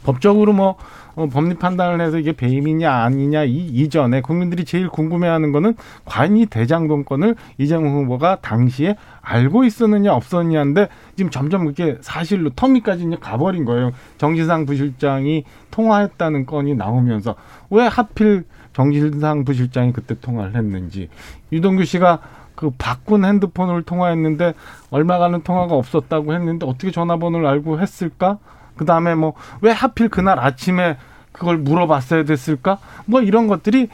법적으로 0.03 0.53
뭐 0.53 0.75
어, 1.15 1.27
법리 1.27 1.55
판단을 1.55 2.01
해서 2.05 2.17
이게 2.17 2.31
배임이냐 2.33 2.91
아니냐 2.91 3.43
이 3.43 3.57
이전에 3.57 4.21
국민들이 4.21 4.65
제일 4.65 4.89
궁금해하는 4.89 5.51
거는 5.51 5.75
과연 6.05 6.37
이 6.37 6.45
대장동권을 6.45 7.35
이재명 7.57 7.95
후보가 7.95 8.37
당시에 8.41 8.95
알고 9.21 9.63
있었느냐 9.63 10.13
없었느냐인데 10.13 10.87
지금 11.15 11.31
점점 11.31 11.65
그게 11.65 11.97
사실로 12.01 12.51
터미까지 12.51 13.05
이제 13.05 13.17
가버린 13.19 13.65
거예요. 13.65 13.91
정진상 14.17 14.65
부실장이 14.65 15.43
통화했다는 15.71 16.45
건이 16.45 16.75
나오면서 16.75 17.35
왜 17.69 17.85
하필 17.85 18.45
정진상 18.73 19.43
부실장이 19.43 19.93
그때 19.93 20.15
통화를 20.19 20.55
했는지 20.55 21.09
유동규 21.51 21.85
씨가 21.85 22.19
그 22.55 22.71
바꾼 22.77 23.23
핸드폰을 23.23 23.83
통화했는데 23.83 24.53
얼마 24.89 25.17
가는 25.17 25.41
통화가 25.41 25.75
없었다고 25.75 26.33
했는데 26.33 26.65
어떻게 26.65 26.91
전화번호를 26.91 27.47
알고 27.47 27.79
했을까? 27.79 28.37
그 28.79 28.85
다음에 28.85 29.13
뭐 29.13 29.33
왜 29.61 29.71
하필 29.71 30.07
그날 30.07 30.39
아침에 30.39 30.95
그걸 31.33 31.57
물어봤어야 31.57 32.23
됐을까? 32.23 32.77
뭐 33.05 33.21
이런 33.21 33.47
것들이 33.47 33.89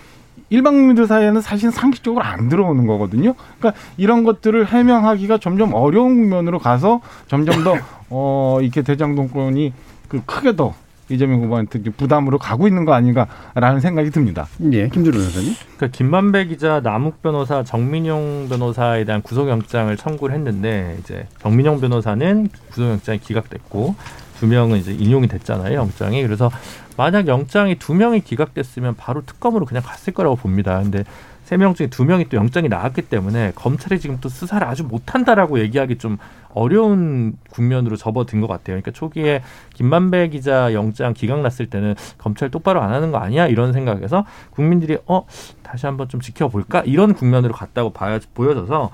일반 0.51 0.73
국민들 0.75 1.07
사이에는 1.07 1.41
사실 1.41 1.71
상식적으로 1.71 2.23
안 2.23 2.49
들어오는 2.49 2.85
거거든요. 2.85 3.33
그러니까 3.57 3.81
이런 3.97 4.23
것들을 4.23 4.67
해명하기가 4.67 5.39
점점 5.39 5.73
어려운 5.73 6.17
국면으로 6.19 6.59
가서 6.59 7.01
점점 7.27 7.63
더 7.63 7.75
어, 8.11 8.59
이렇게 8.61 8.83
대장동권이 8.83 9.73
그 10.07 10.21
크게 10.23 10.55
더 10.55 10.75
이재명 11.09 11.41
후보한테 11.43 11.79
부담으로 11.79 12.37
가고 12.37 12.67
있는 12.67 12.85
거 12.85 12.93
아닌가라는 12.93 13.79
생각이 13.79 14.09
듭니다. 14.11 14.47
예, 14.71 14.87
김준호 14.89 15.17
변호사님. 15.17 15.53
그러니까 15.77 15.97
김만배 15.97 16.45
기자, 16.45 16.79
남욱 16.79 17.21
변호사, 17.21 17.63
정민용 17.63 18.47
변호사에 18.49 19.03
대한 19.03 19.21
구속영장을 19.21 19.95
청구를 19.97 20.35
했는데 20.35 20.95
이제 20.99 21.27
정민용 21.41 21.79
변호사는 21.79 22.49
구속영장이 22.71 23.19
기각됐고 23.19 23.95
두 24.39 24.47
명은 24.47 24.77
이제 24.77 24.91
인용이 24.93 25.27
됐잖아요 25.27 25.77
영장이 25.77 26.21
그래서 26.23 26.51
만약 26.97 27.27
영장이 27.27 27.75
두 27.75 27.93
명이 27.93 28.21
기각됐으면 28.21 28.95
바로 28.95 29.21
특검으로 29.25 29.65
그냥 29.65 29.83
갔을 29.85 30.13
거라고 30.13 30.35
봅니다. 30.35 30.79
근데 30.81 31.03
세 31.43 31.57
명 31.57 31.75
중에 31.75 31.87
두 31.87 32.05
명이 32.05 32.27
또 32.29 32.37
영장이 32.37 32.69
나왔기 32.69 33.03
때문에 33.03 33.51
검찰이 33.53 33.99
지금 33.99 34.17
또 34.19 34.29
수사를 34.29 34.65
아주 34.67 34.83
못한다라고 34.83 35.59
얘기하기 35.59 35.99
좀 35.99 36.17
어려운 36.55 37.37
국면으로 37.51 37.97
접어든 37.97 38.41
것 38.41 38.47
같아요. 38.47 38.81
그러니까 38.81 38.89
초기에 38.91 39.43
김만배 39.75 40.29
기자 40.29 40.73
영장 40.73 41.13
기각 41.13 41.41
났을 41.41 41.67
때는 41.67 41.93
검찰 42.17 42.49
똑바로 42.49 42.81
안 42.81 42.91
하는 42.93 43.11
거 43.11 43.19
아니야 43.19 43.45
이런 43.45 43.73
생각에서 43.73 44.25
국민들이 44.49 44.97
어 45.05 45.27
다시 45.61 45.85
한번 45.85 46.09
좀 46.09 46.19
지켜볼까 46.19 46.81
이런 46.85 47.13
국면으로 47.13 47.53
갔다고 47.53 47.91
봐야 47.91 48.19
보여져서 48.33 48.89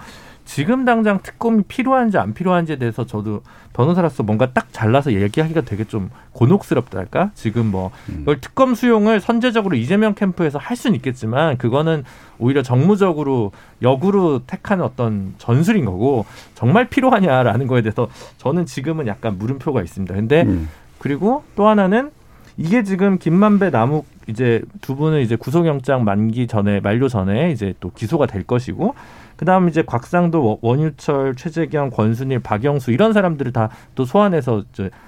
지금 0.54 0.84
당장 0.84 1.22
특검이 1.24 1.64
필요한지 1.64 2.18
안 2.18 2.34
필요한지에 2.34 2.76
대해서 2.76 3.06
저도 3.06 3.41
변호사로서 3.72 4.24
뭔가 4.24 4.52
딱 4.52 4.68
잘라서 4.74 5.14
얘기하기가 5.14 5.62
되게 5.62 5.86
좀 5.86 6.10
곤혹스럽달까? 6.34 7.32
지금 7.36 7.68
뭐 7.68 7.89
이걸 8.20 8.41
특검 8.41 8.76
수용을 8.76 9.22
선제적으로 9.22 9.78
이재명 9.78 10.14
캠프에서 10.14 10.60
할 10.60 10.76
수는 10.76 10.97
있겠지만 10.97 11.58
그거는 11.58 12.04
오히려 12.38 12.64
정무적으로 12.64 13.54
역으로 13.82 14.41
택하는 14.45 14.84
어떤 14.84 15.36
전술인 15.38 15.86
거고 15.86 16.26
정말 16.54 16.89
필요하냐라는 16.89 17.68
거에 17.68 17.82
대해서 17.82 18.10
저는 18.38 18.66
지금은 18.66 19.08
약간 19.08 19.38
물음표가 19.38 19.82
있습니다. 19.82 20.14
근데 20.14 20.41
음. 20.41 20.68
그리고 20.99 21.45
또 21.56 21.70
하나는 21.70 22.12
이게 22.58 22.84
지금 22.84 23.20
김만배 23.20 23.70
남욱 23.70 24.06
이제 24.28 24.62
두 24.82 24.97
분은 24.97 25.22
이제 25.22 25.38
구속영장 25.38 26.04
만기 26.04 26.47
전에 26.47 26.82
만료 26.82 27.08
전에 27.08 27.52
이제 27.52 27.74
또 27.80 27.89
기소가 27.95 28.26
될 28.26 28.43
것이고 28.43 28.95
그다음 29.42 29.68
이제 29.70 29.82
곽상도 29.82 30.46
원- 30.46 30.58
원유철 30.62 31.34
최재경 31.36 31.89
권순일 31.89 32.42
박영수 32.42 32.92
이런 32.92 33.12
사람들을 33.12 33.52
다 33.54 33.70
또 33.96 34.06
소환해서 34.06 34.64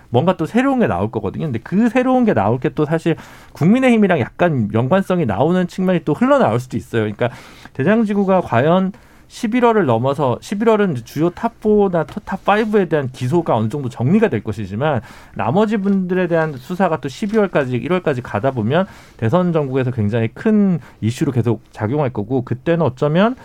뭔가 0.09 0.35
또 0.37 0.47
새로운 0.47 0.79
게 0.79 0.87
나올 0.87 1.11
거거든요. 1.11 1.45
근데 1.45 1.59
그 1.59 1.87
새로운 1.89 2.25
게 2.25 2.33
나올 2.33 2.59
게 2.59 2.69
또 2.73 2.83
사실 2.85 3.15
국민의힘이랑 3.53 4.19
약간 4.19 4.69
연관성이 4.73 5.27
나오는 5.27 5.67
측면이 5.67 5.99
또 6.03 6.13
흘러나올 6.13 6.59
수도 6.59 6.77
있어요. 6.77 7.01
그러니까 7.03 7.29
대장지구가 7.73 8.41
과연 8.41 8.91
11월을 9.33 9.85
넘어서 9.85 10.37
11월은 10.41 11.05
주요 11.05 11.31
탑4나 11.31 12.05
탑5에 12.05 12.87
대한 12.87 13.09
기소가 13.09 13.55
어느 13.55 13.67
정도 13.67 13.89
정리가 13.89 14.29
될 14.29 14.43
것이지만 14.43 15.01
나머지 15.33 15.77
분들에 15.77 16.27
대한 16.27 16.55
수사가 16.55 16.97
또 16.97 17.09
12월까지 17.09 17.83
1월까지 17.83 18.21
가다 18.21 18.51
보면 18.51 18.85
대선 19.17 19.51
정국에서 19.51 19.89
굉장히 19.89 20.27
큰 20.27 20.79
이슈로 21.01 21.31
계속 21.31 21.63
작용할 21.71 22.11
거고 22.11 22.43
그때는 22.43 22.85
어쩌면 22.85 23.35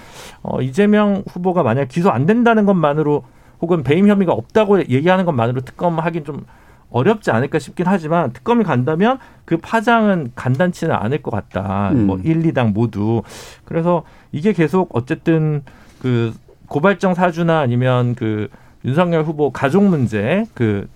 어, 0.43 0.61
이재명 0.61 1.25
후보가 1.27 1.63
만약 1.63 1.89
기소 1.89 2.11
안 2.11 2.27
된다는 2.27 2.67
것만으로 2.67 3.25
혹은 3.63 3.83
배임 3.83 4.09
혐의가 4.09 4.33
없다고 4.33 4.81
얘기하는 4.91 5.25
것만으로 5.25 5.63
특검하긴 5.63 6.25
좀 6.25 6.45
어렵지 6.91 7.31
않을까 7.31 7.59
싶긴 7.59 7.87
하지만 7.87 8.33
특검이 8.33 8.65
간다면 8.65 9.19
그 9.45 9.57
파장은 9.59 10.33
간단치는 10.35 10.95
않을 10.95 11.23
것 11.23 11.31
같다. 11.31 11.91
음. 11.93 12.07
뭐 12.07 12.19
1, 12.23 12.43
2당 12.43 12.73
모두. 12.73 13.23
그래서 13.65 14.05
이게 14.33 14.53
계속 14.53 14.91
어쨌든 14.95 15.63
그 16.01 16.35
고발장 16.67 17.15
사주나 17.15 17.61
아니면 17.61 18.15
그 18.15 18.49
윤석열 18.85 19.25
후보 19.25 19.51
가족 19.51 19.85
문제 19.85 20.45
그 20.55 20.89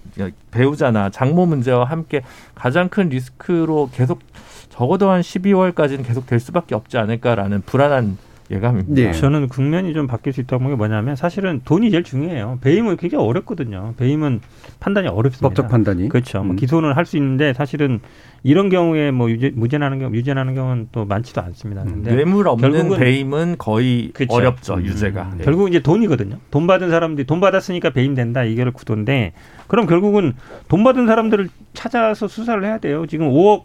배우자나 0.51 1.11
장모 1.11 1.47
문제와 1.47 1.85
함께 1.85 2.23
가장 2.55 2.89
큰 2.89 3.09
리스크로 3.09 3.91
계속 3.93 4.21
적어도 4.69 5.11
한 5.11 5.21
12월까지는 5.21 6.07
계속 6.07 6.27
될 6.27 6.41
수밖에 6.41 6.75
없지 6.75 6.99
않을까라는 6.99 7.63
불안한 7.63 8.17
예감입니다. 8.53 8.95
네. 8.95 9.13
저는 9.13 9.49
국면이 9.49 9.95
좀 9.95 10.07
바뀔 10.07 10.33
수 10.33 10.41
있다고 10.41 10.63
보는 10.63 10.77
게 10.77 10.79
뭐냐면 10.79 11.17
사실은 11.17 11.61
돈이 11.65 11.91
제일 11.91 12.03
중요해요. 12.05 12.59
배임은 12.61 12.97
굉장히 12.99 13.25
어렵거든요. 13.25 13.95
배임은 13.97 14.41
판단이 14.81 15.09
어렵습니다. 15.09 15.49
법적 15.49 15.69
판단이. 15.69 16.09
그렇죠. 16.09 16.43
뭐 16.43 16.51
음. 16.53 16.57
기소는 16.57 16.93
할 16.93 17.03
수 17.07 17.17
있는데 17.17 17.53
사실은 17.53 18.01
이런 18.45 18.69
경우에 18.69 19.11
뭐 19.11 19.31
유죄, 19.31 19.51
무죄나는 19.55 19.99
경우, 19.99 20.15
유죄나는 20.15 20.55
경우는 20.55 20.89
또 20.93 21.05
많지도 21.05 21.41
않습니다. 21.43 21.83
근데 21.85 22.15
뇌물 22.15 22.47
없는 22.49 22.71
결국은- 22.71 22.99
배임은 22.99 23.57
거의 23.59 24.11
그쵸. 24.15 24.35
어렵죠 24.35 24.75
음. 24.75 24.85
유죄가. 24.85 25.35
네. 25.39 25.45
결국 25.45 25.69
이제 25.69 25.81
돈이거든요. 25.81 26.37
돈 26.51 26.67
받은 26.67 26.91
사람들이 26.91 27.27
돈 27.27 27.41
받았으니까 27.41 27.91
배임된다 27.91 28.45
이게 28.45 28.63
구도인데 28.65 29.33
그럼 29.67 29.87
결국은 29.87 30.35
돈 30.69 30.85
받은 30.85 31.07
사람들을 31.07 31.49
찾아서 31.73 32.29
수사를 32.29 32.63
해야 32.65 32.79
돼요. 32.79 33.07
지금 33.07 33.29
5억 33.29 33.65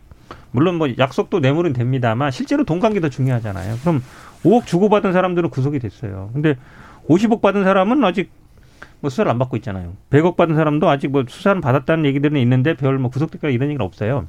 물론 0.52 0.76
뭐 0.76 0.88
약속도 0.98 1.40
뇌물은 1.40 1.74
됩니다만 1.74 2.32
실제로 2.32 2.64
돈 2.64 2.80
관계 2.80 3.00
더 3.00 3.10
중요하잖아요. 3.10 3.76
그럼 3.82 4.02
5억 4.44 4.66
주고받은 4.66 5.14
사람들은 5.14 5.50
구속이 5.50 5.80
됐어요. 5.80 6.30
근데 6.34 6.56
50억 7.10 7.42
받은 7.42 7.64
사람은 7.64 8.04
아직 8.04 8.30
뭐 9.00 9.10
수사를 9.10 9.30
안 9.30 9.38
받고 9.40 9.58
있잖아요. 9.58 9.94
100억 10.10 10.36
받은 10.36 10.56
사람도 10.56 10.90
아직 10.90 11.10
뭐 11.12 11.24
수사를 11.28 11.60
받았다는 11.62 12.06
얘기들은 12.06 12.40
있는데 12.42 12.74
별 12.76 12.98
뭐 13.00 13.10
구속됐거나 13.12 13.52
이런 13.54 13.70
얘기는 13.70 13.84
없어요. 13.86 14.28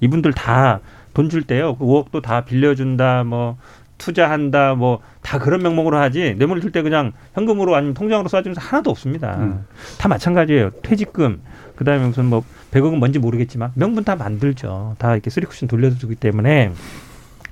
이분들 0.00 0.32
다 0.32 0.80
돈 1.14 1.30
줄 1.30 1.42
때요. 1.44 1.76
그 1.76 1.84
5억도 1.86 2.20
다 2.20 2.42
빌려준다, 2.44 3.24
뭐 3.24 3.56
투자한다, 3.96 4.74
뭐 4.74 5.00
다 5.22 5.38
그런 5.38 5.62
명목으로 5.62 5.96
하지 5.96 6.34
뇌물 6.36 6.60
줄 6.60 6.70
때 6.72 6.82
그냥 6.82 7.12
현금으로 7.34 7.74
아니면 7.74 7.94
통장으로 7.94 8.28
쏴주면서 8.28 8.58
하나도 8.60 8.90
없습니다. 8.90 9.36
음. 9.38 9.64
다 9.98 10.08
마찬가지예요. 10.08 10.70
퇴직금, 10.82 11.40
그다음에 11.76 12.06
무슨 12.06 12.26
뭐 12.26 12.44
100억은 12.70 12.98
뭔지 12.98 13.18
모르겠지만 13.18 13.72
명분 13.74 14.04
다 14.04 14.14
만들죠. 14.14 14.96
다 14.98 15.12
이렇게 15.14 15.30
쓰리쿠션 15.30 15.68
돌려주기 15.70 16.16
때문에 16.16 16.70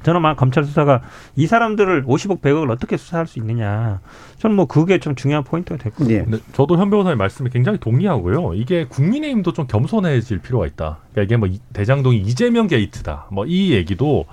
저는 0.05 0.23
막 0.23 0.37
검찰 0.37 0.65
수사가 0.65 1.01
이 1.35 1.47
사람들을 1.47 2.05
50억 2.05 2.41
100억을 2.41 2.71
어떻게 2.71 2.97
수사할 2.97 3.27
수 3.27 3.39
있느냐. 3.41 4.01
저는 4.39 4.55
뭐 4.55 4.67
그게 4.67 5.01
좀 5.01 5.15
중요한 5.17 5.43
포인트가 5.45 5.77
될것 5.83 5.99
같아요. 6.01 6.17
예. 6.19 6.23
근데 6.25 6.39
저도 6.53 6.77
현 6.77 6.91
변호사님 6.91 7.19
말씀에 7.19 7.49
굉장히 7.53 7.79
동의하고요. 7.79 8.55
이게 8.55 8.85
국민의힘도 8.85 9.53
좀 9.53 9.67
겸손해질 9.67 10.39
필요가 10.39 10.67
있다. 10.67 10.99
그러니까 11.13 11.23
이게 11.23 11.37
뭐 11.37 11.49
이- 11.49 11.59
대장동이 11.73 12.19
이재명 12.19 12.67
게이트다. 12.69 13.27
뭐 13.33 13.45
이 13.49 13.73
얘기도 13.73 14.27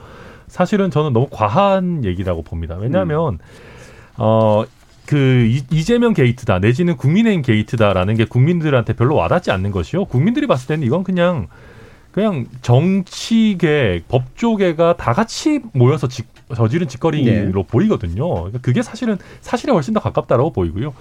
사실은 0.47 0.91
저는 0.91 1.13
너무 1.13 1.27
과한 1.31 2.03
얘기라고 2.05 2.43
봅니다. 2.43 2.75
왜냐하면 2.75 3.39
어. 4.17 4.63
그 5.07 5.17
이- 5.49 5.63
이재명 5.71 6.13
게이트다 6.13 6.59
내지는 6.59 6.95
국민의힘 6.95 7.41
게이트다라는 7.41 8.15
게 8.15 8.23
국민들한테 8.23 8.93
별로 8.93 9.15
와닿지 9.15 9.51
않는 9.51 9.71
것이요. 9.71 10.05
국민들이 10.05 10.47
봤을 10.47 10.67
때는 10.67 10.85
이건 10.87 11.03
그냥 11.03 11.47
그냥 12.11 12.45
정치계, 12.61 14.03
법조계가 14.09 14.97
다 14.97 15.13
같이 15.13 15.61
모여서 15.73 16.07
직- 16.07 16.27
저지른 16.55 16.87
짓거리로 16.89 17.63
보이거든요. 17.63 18.29
그러니까 18.33 18.59
그게 18.61 18.81
사실은 18.81 19.17
사실에 19.39 19.71
훨씬 19.71 19.93
더 19.93 20.01
가깝다라고 20.01 20.51
보이고요. 20.51 20.93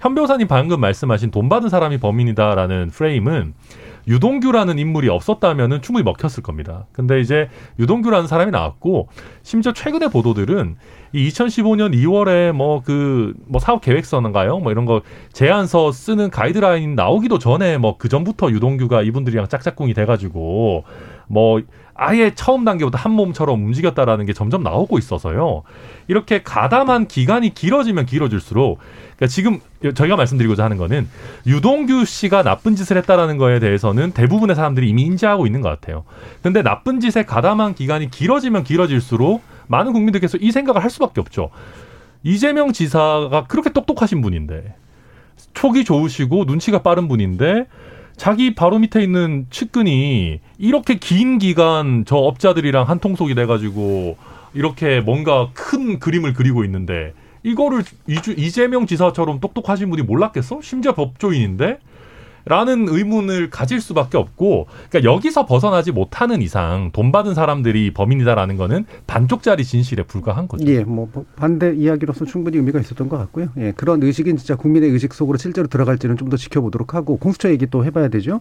현 0.00 0.14
변호사님 0.14 0.48
방금 0.48 0.80
말씀하신 0.80 1.30
돈 1.30 1.48
받은 1.48 1.68
사람이 1.68 1.98
범인이다라는 1.98 2.90
프레임은 2.90 3.54
유동규라는 4.08 4.78
인물이 4.78 5.08
없었다면은 5.08 5.82
충분히 5.82 6.04
먹혔을 6.04 6.42
겁니다. 6.42 6.86
근데 6.92 7.20
이제 7.20 7.48
유동규라는 7.78 8.26
사람이 8.28 8.52
나왔고 8.52 9.08
심지어 9.42 9.72
최근의 9.72 10.10
보도들은 10.10 10.76
이 11.12 11.28
2015년 11.28 11.94
2월에 11.94 12.52
뭐 12.52 12.80
그 12.82 13.34
뭐 13.48 13.60
사업 13.60 13.80
계획서인가요? 13.80 14.58
뭐 14.58 14.70
이런 14.72 14.84
거 14.86 15.02
제안서 15.32 15.92
쓰는 15.92 16.30
가이드라인 16.30 16.94
나오기도 16.94 17.38
전에 17.38 17.78
뭐 17.78 17.96
그 17.98 18.08
전부터 18.08 18.50
유동규가 18.50 19.02
이분들이랑 19.02 19.48
짝짝꿍이 19.48 19.94
돼가지고 19.94 20.84
뭐 21.28 21.60
아예 21.98 22.34
처음 22.34 22.64
단계부터 22.64 22.98
한 22.98 23.12
몸처럼 23.12 23.64
움직였다라는 23.64 24.26
게 24.26 24.32
점점 24.32 24.62
나오고 24.62 24.98
있어서요. 24.98 25.62
이렇게 26.08 26.42
가담한 26.42 27.08
기간이 27.08 27.54
길어지면 27.54 28.06
길어질수록 28.06 28.78
그러니까 29.16 29.26
지금 29.26 29.60
저희가 29.94 30.16
말씀드리고자 30.16 30.64
하는 30.64 30.76
거는 30.76 31.08
유동규 31.46 32.04
씨가 32.04 32.42
나쁜 32.42 32.76
짓을 32.76 32.96
했다라는 32.98 33.38
거에 33.38 33.58
대해서는 33.58 34.12
대부분의 34.12 34.54
사람들이 34.56 34.88
이미 34.88 35.02
인지하고 35.02 35.46
있는 35.46 35.62
것 35.62 35.68
같아요. 35.68 36.04
근데 36.42 36.62
나쁜 36.62 37.00
짓에 37.00 37.24
가담한 37.24 37.74
기간이 37.74 38.10
길어지면 38.10 38.64
길어질수록 38.64 39.42
많은 39.68 39.92
국민들께서 39.92 40.38
이 40.38 40.52
생각을 40.52 40.82
할 40.82 40.90
수밖에 40.90 41.20
없죠. 41.20 41.50
이재명 42.22 42.72
지사가 42.72 43.44
그렇게 43.48 43.70
똑똑하신 43.70 44.20
분인데 44.20 44.74
촉이 45.54 45.84
좋으시고 45.84 46.44
눈치가 46.44 46.82
빠른 46.82 47.08
분인데 47.08 47.66
자기 48.16 48.54
바로 48.54 48.78
밑에 48.78 49.02
있는 49.02 49.46
측근이 49.50 50.40
이렇게 50.58 50.94
긴 50.94 51.38
기간 51.38 52.04
저 52.06 52.16
업자들이랑 52.16 52.88
한통속이 52.88 53.34
돼가지고 53.34 54.16
이렇게 54.54 55.00
뭔가 55.00 55.50
큰 55.52 55.98
그림을 55.98 56.32
그리고 56.32 56.64
있는데 56.64 57.12
이거를 57.42 57.84
이재명 58.08 58.86
지사처럼 58.86 59.40
똑똑하신 59.40 59.90
분이 59.90 60.02
몰랐겠어? 60.02 60.60
심지어 60.62 60.94
법조인인데? 60.94 61.78
라는 62.46 62.88
의문을 62.88 63.50
가질 63.50 63.80
수밖에 63.80 64.16
없고, 64.16 64.68
그러니까 64.88 65.12
여기서 65.12 65.46
벗어나지 65.46 65.90
못하는 65.90 66.40
이상 66.42 66.90
돈 66.92 67.10
받은 67.10 67.34
사람들이 67.34 67.92
범인이다라는 67.92 68.56
거는 68.56 68.86
반쪽짜리 69.08 69.64
진실에 69.64 70.04
불과한 70.04 70.46
거죠. 70.46 70.64
예, 70.66 70.84
뭐 70.84 71.08
반대 71.34 71.74
이야기로서 71.74 72.24
충분히 72.24 72.56
의미가 72.58 72.78
있었던 72.80 73.08
것 73.08 73.18
같고요. 73.18 73.48
예, 73.58 73.72
그런 73.72 74.00
의식은 74.02 74.36
진짜 74.36 74.54
국민의 74.54 74.90
의식 74.90 75.12
속으로 75.12 75.38
실제로 75.38 75.66
들어갈지는 75.66 76.16
좀 76.16 76.26
더 76.26 76.36
지켜보도록 76.36 76.94
하고 76.94 77.18
공수처 77.18 77.50
얘기 77.50 77.66
또 77.68 77.84
해봐야 77.84 78.08
되죠. 78.08 78.40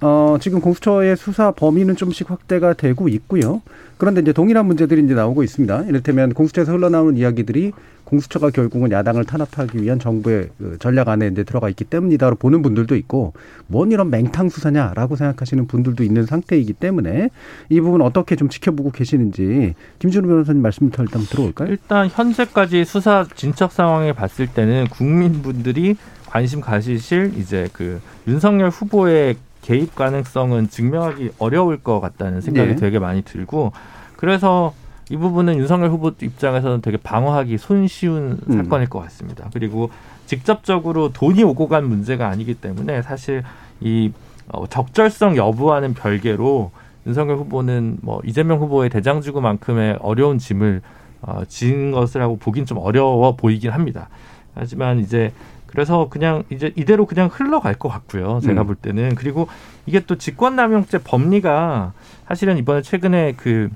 어, 0.00 0.38
지금 0.40 0.62
공수처의 0.62 1.16
수사 1.18 1.50
범위는 1.50 1.96
좀씩 1.96 2.30
확대가 2.30 2.72
되고 2.72 3.08
있고요. 3.08 3.60
그런데 3.98 4.22
이제 4.22 4.32
동일한 4.32 4.64
문제들이 4.66 5.04
이제 5.04 5.12
나오고 5.12 5.42
있습니다. 5.42 5.82
이를테면 5.82 6.32
공수처에서 6.32 6.72
흘러나오는 6.72 7.16
이야기들이 7.18 7.72
공수처가 8.06 8.50
결국은 8.50 8.92
야당을 8.92 9.24
탄압하기 9.24 9.82
위한 9.82 9.98
정부의 9.98 10.48
그 10.58 10.76
전략 10.78 11.08
안에 11.08 11.28
이제 11.28 11.44
들어가 11.44 11.68
있기 11.68 11.84
때문이다로 11.84 12.36
보는 12.36 12.62
분들도 12.62 12.94
있고 12.96 13.34
뭔 13.66 13.92
이런 13.92 14.10
맹탕 14.10 14.48
수사냐라고 14.48 15.16
생각하시는 15.16 15.66
분들도 15.66 16.04
있는 16.04 16.24
상태이기 16.24 16.72
때문에 16.72 17.30
이 17.68 17.80
부분 17.80 18.00
어떻게 18.00 18.36
좀 18.36 18.48
지켜보고 18.48 18.92
계시는지 18.92 19.74
김준우 19.98 20.28
변호사님 20.28 20.62
말씀부터 20.62 21.02
일단 21.02 21.22
들어볼까요? 21.22 21.68
일단 21.68 22.08
현재까지 22.08 22.84
수사 22.84 23.26
진척 23.34 23.72
상황을 23.72 24.14
봤을 24.14 24.46
때는 24.46 24.86
국민분들이 24.86 25.96
관심 26.26 26.60
가지실 26.60 27.32
이제 27.38 27.68
그 27.72 28.00
윤석열 28.28 28.70
후보의 28.70 29.36
개입 29.62 29.96
가능성은 29.96 30.68
증명하기 30.70 31.32
어려울 31.38 31.78
것 31.78 32.00
같다는 32.00 32.40
생각이 32.40 32.70
네. 32.70 32.76
되게 32.76 33.00
많이 33.00 33.22
들고 33.22 33.72
그래서 34.16 34.74
이 35.10 35.16
부분은 35.16 35.58
윤석열 35.58 35.90
후보 35.90 36.12
입장에서는 36.20 36.80
되게 36.80 36.96
방어하기 36.96 37.58
손쉬운 37.58 38.40
음. 38.48 38.56
사건일 38.56 38.88
것 38.88 39.00
같습니다. 39.02 39.48
그리고 39.52 39.90
직접적으로 40.26 41.12
돈이 41.12 41.44
오고 41.44 41.68
간 41.68 41.84
문제가 41.88 42.28
아니기 42.28 42.54
때문에 42.54 43.02
사실 43.02 43.44
이 43.80 44.12
어, 44.48 44.66
적절성 44.66 45.36
여부와는 45.36 45.94
별개로 45.94 46.72
윤석열 47.06 47.36
후보는 47.36 47.98
뭐 48.02 48.20
이재명 48.24 48.58
후보의 48.58 48.90
대장주구만큼의 48.90 49.98
어려운 50.00 50.38
짐을 50.38 50.82
어, 51.22 51.42
지은 51.46 51.92
것을 51.92 52.20
하고 52.20 52.36
보긴 52.36 52.66
좀 52.66 52.78
어려워 52.78 53.36
보이긴 53.36 53.70
합니다. 53.70 54.08
하지만 54.54 54.98
이제 54.98 55.32
그래서 55.66 56.08
그냥 56.08 56.42
이제 56.50 56.72
이대로 56.74 57.06
그냥 57.06 57.28
흘러갈 57.30 57.74
것 57.74 57.88
같고요. 57.88 58.40
제가 58.40 58.62
음. 58.62 58.66
볼 58.66 58.74
때는 58.74 59.14
그리고 59.14 59.46
이게 59.86 60.00
또 60.00 60.16
직권남용죄 60.16 60.98
법리가 61.04 61.92
사실은 62.26 62.56
이번에 62.58 62.82
최근에 62.82 63.34
그 63.36 63.70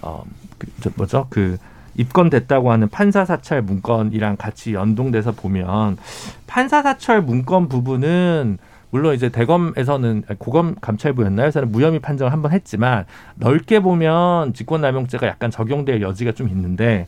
어, 0.00 0.24
뭐죠 0.96 1.26
그 1.30 1.58
입건됐다고 1.94 2.70
하는 2.70 2.88
판사 2.88 3.24
사찰 3.24 3.62
문건이랑 3.62 4.36
같이 4.36 4.74
연동돼서 4.74 5.32
보면 5.32 5.96
판사 6.46 6.82
사찰 6.82 7.22
문건 7.22 7.68
부분은 7.68 8.58
물론 8.90 9.14
이제 9.14 9.28
대검에서는 9.28 10.24
고검 10.38 10.74
감찰부였나요?에서는 10.80 11.70
무혐의 11.70 12.00
판정을 12.00 12.32
한번 12.32 12.52
했지만 12.52 13.04
넓게 13.36 13.80
보면 13.80 14.52
직권남용죄가 14.52 15.26
약간 15.26 15.50
적용될 15.50 16.02
여지가 16.02 16.32
좀 16.32 16.48
있는데 16.48 17.06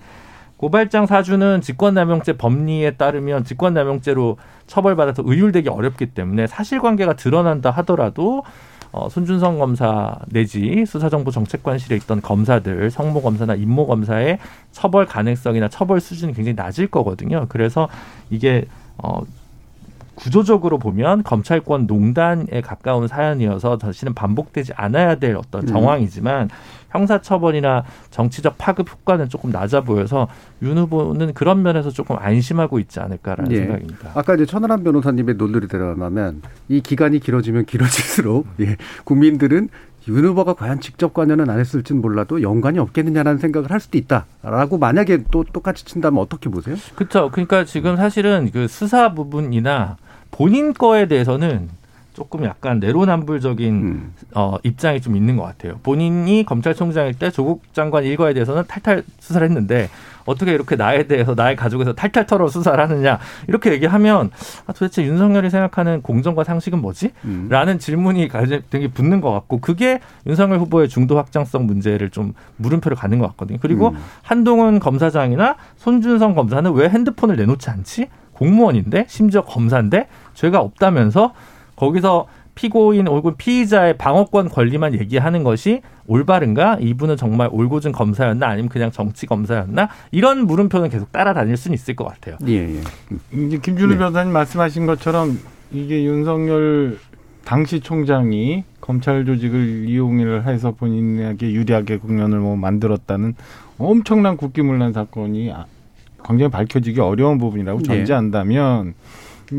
고발장 0.59 1.07
사주는 1.07 1.61
직권남용죄 1.61 2.35
법리에 2.35 2.93
따르면 2.93 3.43
직권남용죄로 3.43 4.37
처벌받아서 4.69 5.25
의율되기 5.27 5.69
어렵기 5.69 6.07
때문에 6.07 6.47
사실관계가 6.47 7.15
드러난다 7.15 7.73
하더라도 7.73 8.45
어, 8.93 9.09
손준성 9.09 9.59
검사 9.59 10.19
내지 10.29 10.85
수사정보 10.87 11.31
정책관실에 11.31 11.97
있던 11.97 12.21
검사들 12.21 12.91
성모 12.91 13.23
검사나 13.23 13.55
임모 13.55 13.87
검사의 13.87 14.39
처벌 14.71 15.07
가능성이나 15.07 15.69
처벌 15.69 16.01
수준이 16.01 16.35
굉장히 16.35 16.55
낮을 16.55 16.89
거거든요. 16.89 17.47
그래서 17.49 17.89
이게 18.31 18.67
어, 18.99 19.23
구조적으로 20.15 20.79
보면 20.79 21.23
검찰권 21.23 21.87
농단에 21.87 22.61
가까운 22.63 23.09
사연이어서 23.09 23.79
다시는 23.79 24.15
반복되지 24.15 24.73
않아야 24.75 25.17
될 25.17 25.37
어떤 25.37 25.63
음. 25.63 25.67
정황이지만 25.67 26.51
형사처벌이나 26.91 27.85
정치적 28.11 28.59
파급 28.59 28.91
효과는 28.91 29.29
조금 29.29 29.51
낮아 29.51 29.81
보여서 29.81 30.29
윤 30.63 30.77
후보는 30.79 31.33
그런 31.35 31.63
면에서 31.63 31.91
조금 31.91 32.17
안심하고 32.19 32.79
있지 32.79 33.01
않을까라는 33.01 33.51
예. 33.53 33.57
생각입니다. 33.57 34.11
아까 34.15 34.35
이제 34.35 34.47
천하람 34.47 34.85
변호사님의 34.85 35.37
논리를 35.37 35.67
들어가면 35.69 36.43
이 36.69 36.81
기간이 36.81 37.19
길어지면 37.21 37.65
길어질수록 37.65 38.47
예, 38.61 38.77
국민들은 39.05 39.69
윤 40.09 40.25
후보가 40.25 40.55
과연 40.55 40.81
직접 40.81 41.15
관여는 41.15 41.49
안 41.49 41.59
했을지는 41.61 42.01
몰라도 42.03 42.43
연관이 42.43 42.79
없겠느냐라는 42.79 43.39
생각을 43.39 43.71
할 43.71 43.81
수도 43.81 43.99
있다라고 43.99 44.79
만약에 44.79 45.25
또 45.31 45.45
똑같이 45.45 45.85
친다면 45.85 46.21
어떻게 46.21 46.51
보세요? 46.51 46.77
그렇죠. 46.95 47.31
그러니까 47.31 47.65
지금 47.65 47.97
사실은 47.97 48.51
그 48.53 48.67
수사 48.69 49.15
부분이나 49.15 49.97
본인 50.31 50.73
거에 50.73 51.07
대해서는 51.07 51.69
조금 52.15 52.45
약간 52.45 52.79
내로남불적인 52.79 53.75
음. 53.75 54.15
어, 54.35 54.57
입장이 54.63 55.01
좀 55.01 55.17
있는 55.17 55.37
것 55.37 55.45
같아요. 55.45 55.79
본인이 55.83 56.45
검찰총장일 56.45 57.15
때 57.15 57.31
조국 57.31 57.63
장관 57.73 58.05
일거에 58.05 58.35
대해서는 58.35 58.65
탈탈 58.67 59.05
수사를 59.19 59.47
했는데 59.47 59.89
어떻게 60.25 60.53
이렇게 60.53 60.77
나에 60.77 61.07
대해서 61.07 61.35
나의 61.35 61.57
가족에서 61.57 61.93
탈탈 61.93 62.27
털어 62.27 62.49
수사를 62.49 62.79
하느냐 62.83 63.19
이렇게 63.49 63.73
얘기하면 63.73 64.31
아, 64.67 64.73
도대체 64.73 65.05
윤석열이 65.05 65.51
생각하는 65.51 66.03
공정과 66.03 66.45
상식은 66.45 66.81
뭐지? 66.81 67.13
음. 67.25 67.49
라는 67.51 67.79
질문이 67.79 68.29
되게 68.71 68.89
붙는 68.89 69.21
것 69.21 69.33
같고 69.33 69.61
그게 69.61 70.01
윤석열 70.27 70.59
후보의 70.61 70.89
중도 70.89 71.17
확장성 71.17 71.67
문제를 71.67 72.11
좀 72.11 72.35
물음표를 72.57 72.97
가는 72.97 73.19
것 73.19 73.27
같거든요. 73.29 73.59
그리고 73.61 73.89
음. 73.89 73.99
한동훈 74.23 74.79
검사장이나 74.79 75.57
손준성 75.77 76.35
검사는 76.35 76.71
왜 76.73 76.89
핸드폰을 76.89 77.37
내놓지 77.37 77.71
않지? 77.71 78.09
공무원인데 78.33 79.07
심지어 79.09 79.43
검사인데 79.43 80.09
죄가 80.35 80.61
없다면서 80.61 81.33
거기서 81.77 82.27
피고인 82.55 83.07
혹은 83.09 83.37
피의자의 83.37 83.97
방어권 83.97 84.49
권리만 84.51 84.95
얘기하는 84.95 85.43
것이 85.43 85.81
올바른가? 86.07 86.77
이분은 86.81 87.17
정말 87.17 87.49
올곧은 87.51 87.93
검사였나? 87.93 88.47
아니면 88.47 88.69
그냥 88.69 88.91
정치 88.91 89.27
검사였나? 89.27 89.89
이런 90.11 90.47
물음표는 90.47 90.91
계속 90.91 91.11
따라다닐 91.13 91.57
수는 91.57 91.75
있을 91.75 91.97
것 91.97 92.05
같아요. 92.07 92.37
예, 92.47 92.77
예. 92.77 92.81
이제 93.33 93.59
김준우 93.59 93.93
네. 93.93 93.99
변호사님 93.99 94.33
말씀하신 94.33 94.87
것처럼 94.87 95.39
이게 95.71 96.05
윤석열 96.05 96.99
당시 97.45 97.81
총장이 97.81 98.65
검찰 98.81 99.25
조직을 99.25 99.89
이용을 99.89 100.47
해서 100.47 100.73
본인에게 100.73 101.53
유리하게 101.53 101.97
국면을 101.99 102.39
뭐 102.39 102.57
만들었다는 102.57 103.35
엄청난 103.79 104.37
국기문란 104.37 104.93
사건이 104.93 105.53
아- 105.53 105.65
굉장히 106.25 106.51
밝혀지기 106.53 107.01
어려운 107.01 107.39
부분이라고 107.39 107.81
예. 107.81 107.83
전제한다면 107.83 108.95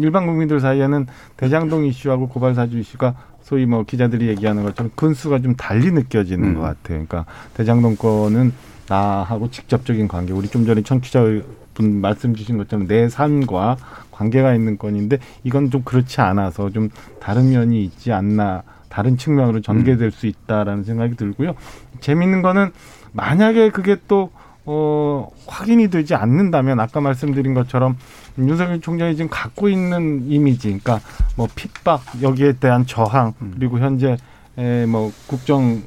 일반 0.01 0.25
국민들 0.25 0.59
사이에는 0.59 1.07
대장동 1.37 1.85
이슈하고 1.85 2.27
고발 2.27 2.55
사주 2.55 2.79
이슈가 2.79 3.15
소위 3.41 3.65
뭐 3.65 3.83
기자들이 3.83 4.27
얘기하는 4.29 4.63
것처럼 4.63 4.91
근수가 4.95 5.41
좀 5.41 5.55
달리 5.55 5.91
느껴지는 5.91 6.49
음. 6.49 6.53
것 6.55 6.61
같아요. 6.61 7.05
그러니까 7.05 7.25
대장동 7.53 7.95
건은 7.97 8.53
나하고 8.87 9.49
직접적인 9.51 10.07
관계. 10.07 10.33
우리 10.33 10.47
좀 10.47 10.65
전에 10.65 10.81
청취자분 10.81 12.01
말씀 12.01 12.35
주신 12.35 12.57
것처럼 12.57 12.87
내 12.87 13.09
삶과 13.09 13.77
관계가 14.11 14.53
있는 14.53 14.77
건인데 14.77 15.19
이건 15.43 15.71
좀 15.71 15.83
그렇지 15.83 16.21
않아서 16.21 16.69
좀 16.69 16.89
다른 17.19 17.49
면이 17.49 17.83
있지 17.83 18.11
않나. 18.11 18.63
다른 18.93 19.17
측면으로 19.17 19.61
전개될 19.61 20.11
수 20.11 20.27
있다라는 20.27 20.83
생각이 20.83 21.15
들고요. 21.15 21.55
재밌는 21.99 22.43
거는 22.43 22.71
만약에 23.11 23.71
그게 23.71 23.97
또 24.07 24.29
어, 24.65 25.29
확인이 25.47 25.89
되지 25.89 26.13
않는다면 26.13 26.79
아까 26.79 27.01
말씀드린 27.01 27.55
것처럼 27.55 27.97
윤석열 28.37 28.81
총장이 28.81 29.15
지금 29.15 29.29
갖고 29.29 29.69
있는 29.69 30.25
이미지, 30.29 30.67
그러니까 30.67 30.99
뭐 31.35 31.47
핍박 31.55 32.01
여기에 32.21 32.53
대한 32.53 32.85
저항 32.85 33.33
그리고 33.55 33.79
현재 33.79 34.17
에, 34.57 34.85
뭐 34.85 35.11
국정 35.27 35.81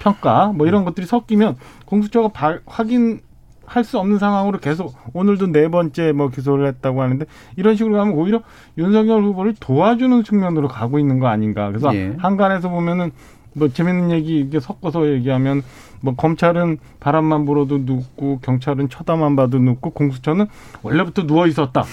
평가 0.00 0.48
뭐 0.54 0.66
이런 0.66 0.84
것들이 0.84 1.06
섞이면 1.06 1.56
공수처가 1.86 2.28
발- 2.28 2.60
확인 2.66 3.20
할 3.68 3.82
수 3.82 3.98
없는 3.98 4.18
상황으로 4.18 4.60
계속 4.60 4.94
오늘도 5.12 5.48
네 5.48 5.68
번째 5.68 6.12
뭐 6.12 6.28
기소를 6.28 6.68
했다고 6.68 7.02
하는데 7.02 7.26
이런 7.56 7.74
식으로 7.74 7.96
가면 7.96 8.14
오히려 8.14 8.40
윤석열 8.78 9.24
후보를 9.24 9.56
도와주는 9.58 10.22
측면으로 10.22 10.68
가고 10.68 11.00
있는 11.00 11.18
거 11.18 11.26
아닌가. 11.26 11.66
그래서 11.68 11.92
예. 11.96 12.14
한간에서 12.18 12.68
보면은 12.68 13.10
뭐 13.54 13.66
재밌는 13.66 14.12
얘기 14.12 14.38
이게 14.38 14.60
섞어서 14.60 15.08
얘기하면 15.10 15.64
뭐 16.00 16.14
검찰은 16.14 16.78
바람만 17.00 17.44
불어도 17.44 17.78
눕고 17.78 18.40
경찰은 18.42 18.88
쳐다만 18.88 19.36
봐도 19.36 19.58
눕고 19.58 19.90
공수처는 19.90 20.46
원래부터 20.82 21.26
누워 21.26 21.46
있었다 21.46 21.84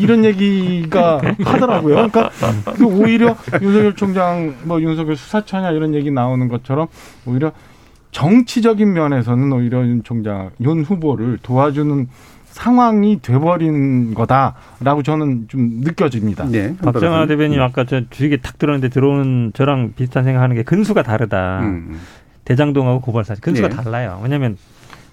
이런 0.00 0.24
얘기가 0.24 1.20
하더라고요. 1.44 1.94
그러니까 1.94 2.30
그 2.76 2.84
오히려 2.84 3.36
윤석열 3.60 3.94
총장 3.94 4.54
뭐 4.64 4.80
윤석열 4.80 5.16
수사처냐 5.16 5.70
이런 5.72 5.94
얘기 5.94 6.10
나오는 6.10 6.48
것처럼 6.48 6.88
오히려 7.26 7.52
정치적인 8.10 8.92
면에서는 8.92 9.52
오히려 9.52 9.86
윤 9.86 10.02
총장 10.02 10.50
윤 10.60 10.82
후보를 10.82 11.38
도와주는 11.42 12.08
상황이 12.58 13.20
돼버린 13.22 14.14
거다라고 14.14 15.02
저는 15.04 15.46
좀 15.48 15.80
느껴집니다. 15.84 16.46
네. 16.46 16.74
박정아 16.78 17.26
대변인 17.26 17.60
아까 17.60 17.84
저 17.84 18.00
주식에 18.10 18.38
탁 18.38 18.58
들었는데 18.58 18.88
들어오는 18.88 19.52
저랑 19.54 19.92
비슷한 19.94 20.24
생각하는 20.24 20.56
게 20.56 20.64
근수가 20.64 21.02
다르다. 21.04 21.60
음. 21.60 22.00
대장동하고 22.48 23.02
고발사주 23.02 23.42
근수가 23.42 23.68
예. 23.70 23.70
달라요. 23.70 24.20
왜냐하면 24.22 24.56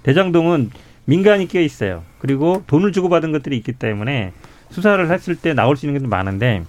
대장동은 0.04 0.72
민간이 1.04 1.50
껴 1.50 1.60
있어요. 1.60 2.04
그리고 2.20 2.64
돈을 2.68 2.94
주고 2.94 3.10
받은 3.10 3.34
것들이 3.34 3.58
있기 3.58 3.74
때문에 3.74 4.32
수사를 4.70 5.12
했을 5.12 5.36
때 5.36 5.54
나올 5.54 5.76
수 5.76 5.86
있는 5.86 6.00
것도 6.00 6.10
많은데 6.10 6.64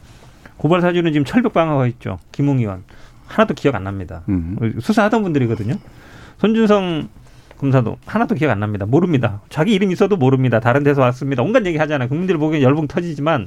고발사주는 0.57 1.13
지금 1.13 1.25
철벽 1.25 1.53
방어가 1.53 1.87
있죠. 1.87 2.19
김웅 2.33 2.59
의원 2.59 2.83
하나도 3.27 3.55
기억 3.55 3.77
안 3.77 3.85
납니다. 3.85 4.23
음. 4.29 4.57
수사하던 4.81 5.23
분들이거든요. 5.23 5.77
손준성 6.39 7.09
검사도 7.59 7.99
하나도 8.05 8.35
기억 8.35 8.51
안 8.51 8.59
납니다. 8.59 8.87
모릅니다. 8.87 9.43
자기 9.49 9.73
이름 9.73 9.93
있어도 9.93 10.17
모릅니다. 10.17 10.59
다른 10.59 10.83
데서 10.83 11.01
왔습니다. 11.03 11.43
온갖 11.43 11.65
얘기 11.65 11.79
하잖아요. 11.79 12.09
국민들 12.09 12.39
보기엔 12.39 12.63
열붕 12.63 12.89
터지지만 12.89 13.47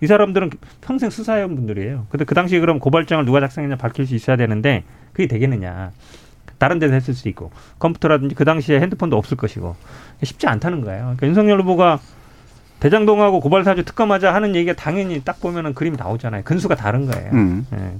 이 0.00 0.06
사람들은 0.06 0.50
평생 0.80 1.08
수사해온 1.08 1.54
분들이에요. 1.54 2.06
근데 2.10 2.24
그 2.24 2.34
당시에 2.34 2.58
그럼 2.58 2.80
고발장을 2.80 3.24
누가 3.24 3.38
작성했냐 3.40 3.76
밝힐 3.76 4.06
수 4.06 4.16
있어야 4.16 4.36
되는데 4.36 4.82
그게 5.12 5.28
되겠느냐. 5.28 5.92
다른 6.58 6.78
데서 6.78 6.94
했을 6.94 7.14
수 7.14 7.28
있고 7.28 7.50
컴퓨터라든지 7.78 8.34
그 8.34 8.44
당시에 8.44 8.80
핸드폰도 8.80 9.16
없을 9.16 9.36
것이고 9.36 9.76
쉽지 10.22 10.46
않다는 10.46 10.80
거예요. 10.82 11.02
그러니까 11.04 11.26
윤석열 11.26 11.60
후보가 11.60 12.00
대장동하고 12.80 13.40
고발사주 13.40 13.84
특검하자 13.84 14.32
하는 14.32 14.54
얘기가 14.54 14.74
당연히 14.74 15.20
딱 15.24 15.40
보면은 15.40 15.74
그림이 15.74 15.96
나오잖아요. 15.96 16.42
근수가 16.44 16.76
다른 16.76 17.06
거예요. 17.10 17.30
음. 17.32 17.66
예. 17.72 17.96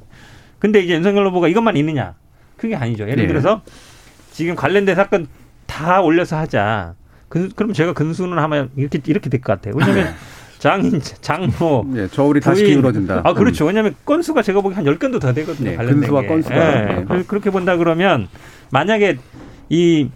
근데 0.58 0.80
이제 0.80 0.94
윤석열 0.94 1.26
후보가 1.28 1.48
이것만 1.48 1.76
있느냐? 1.76 2.14
그게 2.56 2.74
아니죠. 2.76 3.04
예를 3.04 3.16
네. 3.24 3.26
들어서 3.28 3.62
지금 4.32 4.54
관련된 4.54 4.94
사건 4.94 5.26
다 5.66 6.00
올려서 6.00 6.36
하자. 6.36 6.94
근, 7.28 7.50
그럼 7.54 7.72
제가 7.72 7.92
근수는 7.92 8.38
하면 8.38 8.70
이렇게 8.76 9.00
이렇게 9.06 9.28
될 9.30 9.40
것 9.40 9.52
같아요. 9.54 9.74
왜냐하면 9.76 10.14
장인, 10.58 11.00
장모, 11.20 11.86
예, 11.96 12.08
저울이 12.08 12.40
다시. 12.40 12.64
기울어진다. 12.64 13.22
아 13.24 13.32
그렇죠. 13.32 13.64
왜냐하면 13.66 13.94
건수가 14.04 14.42
제가 14.42 14.60
보기 14.60 14.74
한 14.74 14.84
열 14.86 14.98
건도 14.98 15.18
더 15.18 15.32
되거든요. 15.32 15.70
네, 15.70 15.76
관련된 15.76 16.00
근수와 16.00 16.22
게. 16.22 16.26
건수가. 16.28 16.56
예. 16.56 16.94
네. 16.96 17.04
그- 17.08 17.26
그렇게 17.26 17.50
본다 17.50 17.76
그러면 17.76 18.26
만약에 18.70 19.18
이 19.68 20.08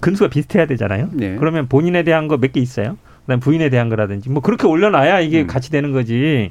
근수가 0.00 0.30
비슷해야 0.30 0.66
되잖아요. 0.66 1.08
네. 1.12 1.36
그러면 1.38 1.68
본인에 1.68 2.02
대한 2.02 2.28
거 2.28 2.36
몇 2.36 2.52
개 2.52 2.60
있어요. 2.60 2.96
그다음 3.26 3.40
부인에 3.40 3.68
대한 3.68 3.88
거라든지 3.88 4.30
뭐 4.30 4.40
그렇게 4.42 4.66
올려놔야 4.66 5.20
이게 5.20 5.42
음. 5.42 5.46
같이 5.46 5.70
되는 5.70 5.92
거지. 5.92 6.50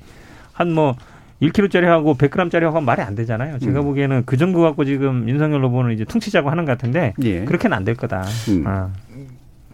한뭐 0.53 0.95
1kg짜리 1.41 1.83
하고 1.85 2.15
100g짜리 2.17 2.61
하고 2.61 2.81
말이 2.81 3.01
안 3.01 3.15
되잖아요. 3.15 3.59
제가 3.59 3.79
음. 3.81 3.85
보기에는 3.85 4.23
그 4.25 4.37
정도 4.37 4.61
갖고 4.61 4.85
지금 4.85 5.27
윤석열 5.29 5.63
후보는 5.65 5.93
이제 5.93 6.03
퉁치자고 6.05 6.49
하는 6.49 6.65
것 6.65 6.71
같은데 6.73 7.13
예. 7.23 7.43
그렇게는 7.45 7.75
안 7.77 7.83
될 7.85 7.95
거다. 7.95 8.23
음. 8.49 8.63
아. 8.67 8.89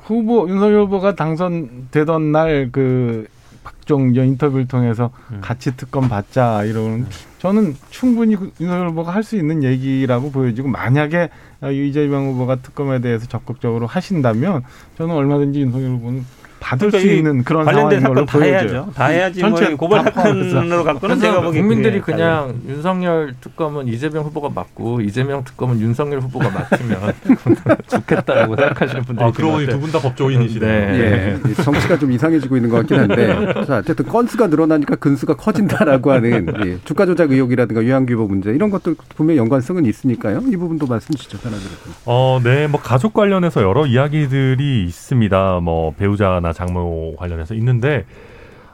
후보 0.06 0.48
윤석열 0.50 0.82
후보가 0.82 1.16
당선되던 1.16 2.32
날 2.32 2.70
그 2.72 3.28
박종 3.64 4.14
전 4.14 4.28
인터뷰를 4.28 4.68
통해서 4.68 5.12
음. 5.32 5.40
같이 5.42 5.76
특검 5.78 6.10
받자 6.10 6.66
이러는 6.66 7.06
저는 7.40 7.76
충분히 7.90 8.36
그 8.36 8.52
윤석열 8.60 8.90
후보가 8.90 9.14
할 9.14 9.24
수 9.24 9.38
있는 9.38 9.64
얘기라고 9.64 10.32
보여지고 10.32 10.68
만약에 10.68 11.30
이재명 11.72 12.28
후보가 12.28 12.58
특검에 12.58 13.00
대해서 13.00 13.26
적극적으로 13.26 13.88
하신다면 13.88 14.64
저는 14.98 15.16
얼마든지 15.16 15.62
윤석열 15.62 15.92
후보는 15.92 16.26
받을 16.64 16.88
그러니까 16.90 17.00
수이 17.00 17.18
있는 17.18 17.44
그런 17.44 17.66
관련된 17.66 18.00
사건 18.00 18.26
다. 18.26 18.40
해야죠. 18.40 18.90
다 18.96 19.08
해야지 19.08 19.42
뭐 19.42 19.50
전체 19.52 19.76
고발 19.76 20.04
다 20.06 20.12
포함해서. 20.12 20.50
사건으로 20.52 20.84
갖고는 20.86 21.20
제가 21.20 21.42
보기엔 21.42 21.64
국민들이 21.68 22.00
그냥 22.02 22.56
윤석열 22.68 23.36
특검은 23.42 23.88
이재명 23.90 24.24
후보가 24.24 24.50
맞고 24.56 25.02
이재명 25.02 25.44
특검은 25.44 25.82
윤석열 25.82 26.22
후보가 26.22 26.50
맡으면 26.50 27.14
좋겠다라고 27.88 28.56
생각하시는 28.56 29.04
분들이 29.04 29.26
아, 29.28 29.32
그러고 29.32 29.54
것 29.54 29.66
보니. 29.66 29.68
두 29.68 29.80
분 29.80 29.92
다 29.92 30.00
법조인이시네. 30.00 30.66
네. 30.66 31.40
예, 31.46 31.52
이 31.52 31.54
정치가 31.56 32.00
좀 32.00 32.12
이상해지고 32.12 32.56
있는 32.56 32.70
것 32.70 32.78
같긴 32.78 33.00
한데, 33.00 33.36
자, 33.68 33.78
어쨌든 33.78 34.06
건수가 34.06 34.48
늘어나니까 34.48 34.96
근수가 34.96 35.36
커진다라고 35.36 36.12
하는 36.12 36.48
예, 36.66 36.78
주가 36.86 37.06
조작 37.06 37.32
의혹이라든가 37.32 37.84
유한규보 37.84 38.28
문제 38.28 38.52
이런 38.52 38.70
것들 38.70 38.96
분명 39.16 39.34
히 39.36 39.40
연관성은 39.40 39.86
있으니까요. 39.86 40.42
이 40.48 40.56
부분도 40.56 40.88
말씀 40.88 41.14
주시죠, 41.14 41.40
편하게. 41.40 41.64
어, 42.06 42.40
네, 42.44 42.68
뭐 42.68 42.80
가족 42.80 43.14
관련해서 43.14 43.62
여러 43.62 43.86
이야기들이 43.86 44.86
있습니다. 44.86 45.60
뭐 45.62 45.94
배우자나 45.98 46.53
장모 46.54 47.16
관련해서 47.18 47.54
있는데, 47.56 48.06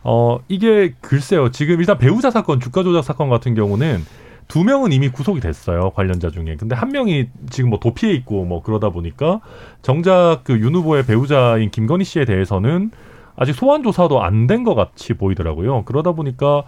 어, 0.03 0.39
이게 0.47 0.93
글쎄요. 1.01 1.51
지금 1.51 1.79
일단 1.79 1.97
배우자 1.97 2.31
사건, 2.31 2.59
주가 2.59 2.83
조작 2.83 3.03
사건 3.03 3.29
같은 3.29 3.53
경우는 3.55 4.05
두 4.47 4.63
명은 4.63 4.91
이미 4.93 5.09
구속이 5.09 5.41
됐어요. 5.41 5.91
관련자 5.91 6.31
중에. 6.31 6.55
근데 6.57 6.75
한 6.75 6.89
명이 6.89 7.27
지금 7.49 7.69
뭐 7.69 7.79
도피해 7.79 8.13
있고 8.13 8.45
뭐 8.45 8.63
그러다 8.63 8.89
보니까 8.89 9.41
정작 9.83 10.41
그 10.43 10.53
윤 10.59 10.73
후보의 10.75 11.05
배우자인 11.05 11.69
김건희 11.69 12.03
씨에 12.03 12.25
대해서는 12.25 12.91
아직 13.35 13.53
소환 13.53 13.83
조사도 13.83 14.21
안 14.23 14.47
된 14.47 14.63
것 14.63 14.73
같이 14.75 15.13
보이더라고요. 15.13 15.83
그러다 15.85 16.13
보니까 16.13 16.63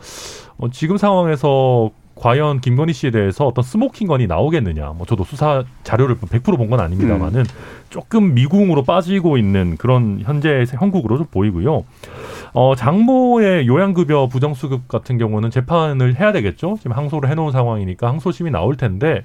어, 0.58 0.70
지금 0.72 0.98
상황에서 0.98 1.90
과연 2.22 2.62
김건희 2.62 2.94
씨에 2.94 3.10
대해서 3.10 3.48
어떤 3.48 3.64
스모킹건이 3.64 4.28
나오겠느냐. 4.28 4.94
뭐 4.96 5.08
저도 5.08 5.24
수사 5.24 5.64
자료를 5.84 6.18
100%본 6.18 6.70
건 6.70 6.80
아닙니다만은 6.80 7.46
조금 7.90 8.36
미궁으로 8.36 8.84
빠지고 8.84 9.38
있는 9.38 9.76
그런 9.78 10.22
현재 10.22 10.64
형국으로 10.70 11.18
좀 11.18 11.26
보이고요. 11.32 11.84
어, 12.54 12.76
장모의 12.76 13.66
요양급여 13.66 14.28
부정수급 14.28 14.88
같은 14.88 15.18
경우는 15.18 15.50
재판을 15.50 16.20
해야 16.20 16.32
되겠죠. 16.32 16.78
지금 16.78 16.92
항소를 16.96 17.28
해놓은 17.28 17.52
상황이니까 17.52 18.08
항소심이 18.08 18.52
나올 18.52 18.78
텐데, 18.78 19.24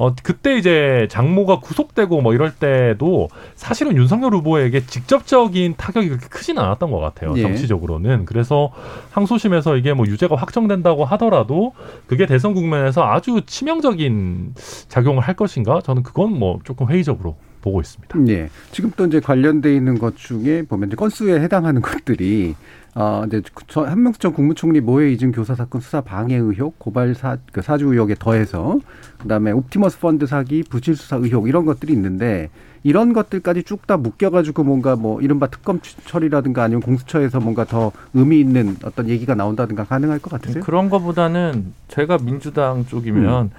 어, 0.00 0.14
그때 0.22 0.56
이제 0.56 1.06
장모가 1.10 1.60
구속되고 1.60 2.22
뭐 2.22 2.32
이럴 2.32 2.54
때도 2.54 3.28
사실은 3.54 3.94
윤석열 3.98 4.32
후보에게 4.32 4.86
직접적인 4.86 5.74
타격이 5.76 6.08
그렇게 6.08 6.26
크진 6.28 6.58
않았던 6.58 6.90
것 6.90 7.00
같아요. 7.00 7.34
예. 7.36 7.42
정치적으로는. 7.42 8.24
그래서 8.24 8.72
항소심에서 9.10 9.76
이게 9.76 9.92
뭐 9.92 10.06
유죄가 10.06 10.36
확정된다고 10.36 11.04
하더라도 11.04 11.74
그게 12.06 12.24
대선 12.24 12.54
국면에서 12.54 13.04
아주 13.04 13.42
치명적인 13.44 14.54
작용을 14.88 15.20
할 15.20 15.36
것인가? 15.36 15.82
저는 15.82 16.02
그건 16.02 16.32
뭐 16.32 16.60
조금 16.64 16.88
회의적으로 16.88 17.36
보고 17.60 17.82
있습니다. 17.82 18.18
예. 18.28 18.48
지금 18.72 18.90
또 18.96 19.04
이제 19.04 19.20
관련돼 19.20 19.74
있는 19.74 19.98
것 19.98 20.16
중에 20.16 20.62
보면 20.62 20.88
이제 20.88 20.96
건수에 20.96 21.40
해당하는 21.40 21.82
것들이 21.82 22.54
어 22.94 23.22
이제 23.26 23.40
저- 23.68 23.84
한명수 23.84 24.18
전 24.18 24.32
국무총리 24.32 24.80
모해 24.80 25.12
이중 25.12 25.30
교사 25.30 25.54
사건 25.54 25.80
수사 25.80 26.00
방해 26.00 26.34
의혹, 26.36 26.78
고발 26.78 27.14
사, 27.14 27.36
그 27.52 27.62
사주 27.62 27.86
의혹에 27.92 28.16
더해서 28.18 28.78
그다음에 29.18 29.52
옵티머스 29.52 30.00
펀드 30.00 30.26
사기, 30.26 30.64
부실 30.64 30.96
수사 30.96 31.16
의혹 31.16 31.48
이런 31.48 31.64
것들이 31.64 31.92
있는데 31.92 32.50
이런 32.82 33.12
것들까지 33.12 33.62
쭉 33.62 33.86
다 33.86 33.96
묶여가지고 33.96 34.64
뭔가 34.64 34.96
뭐 34.96 35.20
이른바 35.20 35.46
특검 35.48 35.80
처리라든가 36.06 36.62
아니면 36.64 36.80
공수처에서 36.82 37.38
뭔가 37.38 37.64
더 37.64 37.92
의미 38.14 38.40
있는 38.40 38.76
어떤 38.84 39.08
얘기가 39.08 39.34
나온다든가 39.34 39.84
가능할 39.84 40.18
것 40.18 40.30
같으세요? 40.30 40.64
그런 40.64 40.88
거보다는 40.90 41.72
제가 41.88 42.18
민주당 42.18 42.84
쪽이면 42.86 43.50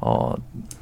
어 0.00 0.32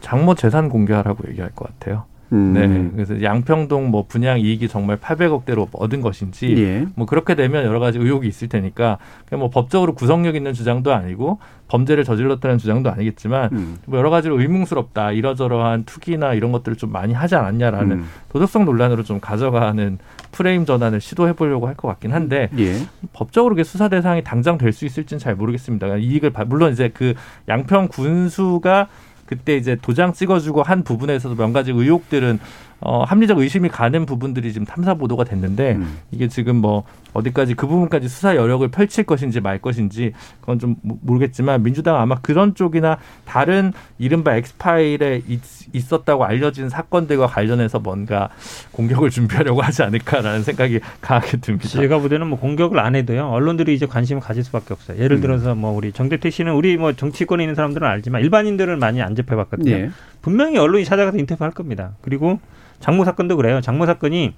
장모 0.00 0.34
재산 0.36 0.68
공개하라고 0.68 1.28
얘기할 1.30 1.50
것 1.56 1.68
같아요. 1.68 2.04
음. 2.32 2.52
네. 2.54 2.90
그래서 2.94 3.22
양평동 3.22 3.90
뭐 3.90 4.06
분양 4.08 4.40
이익이 4.40 4.68
정말 4.68 4.96
800억대로 4.96 5.68
얻은 5.72 6.00
것인지 6.00 6.54
예. 6.58 6.86
뭐 6.96 7.06
그렇게 7.06 7.34
되면 7.36 7.64
여러 7.64 7.78
가지 7.78 7.98
의혹이 7.98 8.26
있을 8.26 8.48
테니까 8.48 8.98
그냥 9.28 9.40
뭐 9.40 9.50
법적으로 9.50 9.94
구속력 9.94 10.34
있는 10.34 10.52
주장도 10.52 10.92
아니고 10.92 11.38
범죄를 11.68 12.04
저질렀다는 12.04 12.58
주장도 12.58 12.90
아니겠지만 12.90 13.50
음. 13.52 13.76
뭐 13.86 13.98
여러 13.98 14.10
가지로 14.10 14.40
의문스럽다 14.40 15.12
이러저러한 15.12 15.84
투기나 15.84 16.34
이런 16.34 16.52
것들을 16.52 16.76
좀 16.78 16.92
많이 16.92 17.12
하지 17.14 17.34
않았냐라는 17.36 17.92
음. 17.98 18.04
도덕성 18.30 18.64
논란으로 18.64 19.02
좀 19.04 19.18
가져가는 19.20 19.98
프레임 20.32 20.64
전환을 20.64 21.00
시도해 21.00 21.32
보려고 21.34 21.66
할 21.68 21.76
것 21.76 21.88
같긴 21.88 22.12
한데 22.12 22.48
예. 22.58 22.74
법적으로 23.12 23.62
수사 23.64 23.88
대상이 23.88 24.22
당장 24.24 24.58
될 24.58 24.72
수 24.72 24.84
있을지는 24.86 25.18
잘 25.18 25.34
모르겠습니다. 25.36 25.96
이익을 25.96 26.30
바- 26.30 26.44
물론 26.44 26.72
이제 26.72 26.90
그 26.92 27.14
양평 27.48 27.88
군수가 27.88 28.88
그때 29.26 29.56
이제 29.56 29.76
도장 29.80 30.12
찍어주고 30.12 30.62
한 30.62 30.82
부분에 30.82 31.16
있어서 31.16 31.34
몇 31.34 31.52
가지 31.52 31.72
의혹들은 31.72 32.38
어, 32.80 33.04
합리적 33.04 33.38
의심이 33.38 33.68
가는 33.68 34.04
부분들이 34.04 34.52
지금 34.52 34.66
탐사 34.66 34.94
보도가 34.94 35.24
됐는데 35.24 35.76
음. 35.76 35.98
이게 36.10 36.28
지금 36.28 36.56
뭐 36.56 36.84
어디까지 37.14 37.54
그 37.54 37.66
부분까지 37.66 38.08
수사 38.08 38.36
여력을 38.36 38.68
펼칠 38.68 39.04
것인지 39.04 39.40
말 39.40 39.58
것인지 39.58 40.12
그건 40.40 40.58
좀 40.58 40.76
모- 40.82 40.98
모르겠지만 41.00 41.62
민주당 41.62 41.96
아마 41.96 42.16
그런 42.20 42.54
쪽이나 42.54 42.98
다른 43.24 43.72
이른바 43.98 44.36
엑스파일에 44.36 45.22
있, 45.26 45.40
있었다고 45.72 46.24
알려진 46.26 46.68
사건들과 46.68 47.26
관련해서 47.28 47.78
뭔가 47.78 48.28
공격을 48.72 49.08
준비하려고 49.08 49.62
하지 49.62 49.82
않을까라는 49.82 50.42
생각이 50.42 50.80
강하게 51.00 51.38
듭니다. 51.38 51.68
제가 51.68 51.98
보기에는 51.98 52.26
뭐 52.26 52.38
공격을 52.38 52.78
안 52.78 52.94
해도요 52.94 53.28
언론들이 53.30 53.74
이제 53.74 53.86
관심을 53.86 54.20
가질 54.20 54.44
수밖에 54.44 54.74
없어요. 54.74 54.98
예를 55.02 55.20
들어서 55.22 55.54
뭐 55.54 55.70
우리 55.72 55.92
정대택 55.92 56.30
씨는 56.30 56.52
우리 56.52 56.76
뭐 56.76 56.92
정치권에 56.92 57.42
있는 57.42 57.54
사람들은 57.54 57.88
알지만 57.88 58.20
일반인들을 58.22 58.76
많이 58.76 59.00
안 59.00 59.14
접해봤거든요. 59.16 59.70
예. 59.72 59.90
분명히 60.26 60.58
언론이 60.58 60.84
찾아가서 60.84 61.18
인터뷰할 61.18 61.52
겁니다. 61.52 61.92
그리고 62.00 62.40
장모 62.80 63.04
사건도 63.04 63.36
그래요. 63.36 63.60
장모 63.60 63.86
사건이 63.86 64.34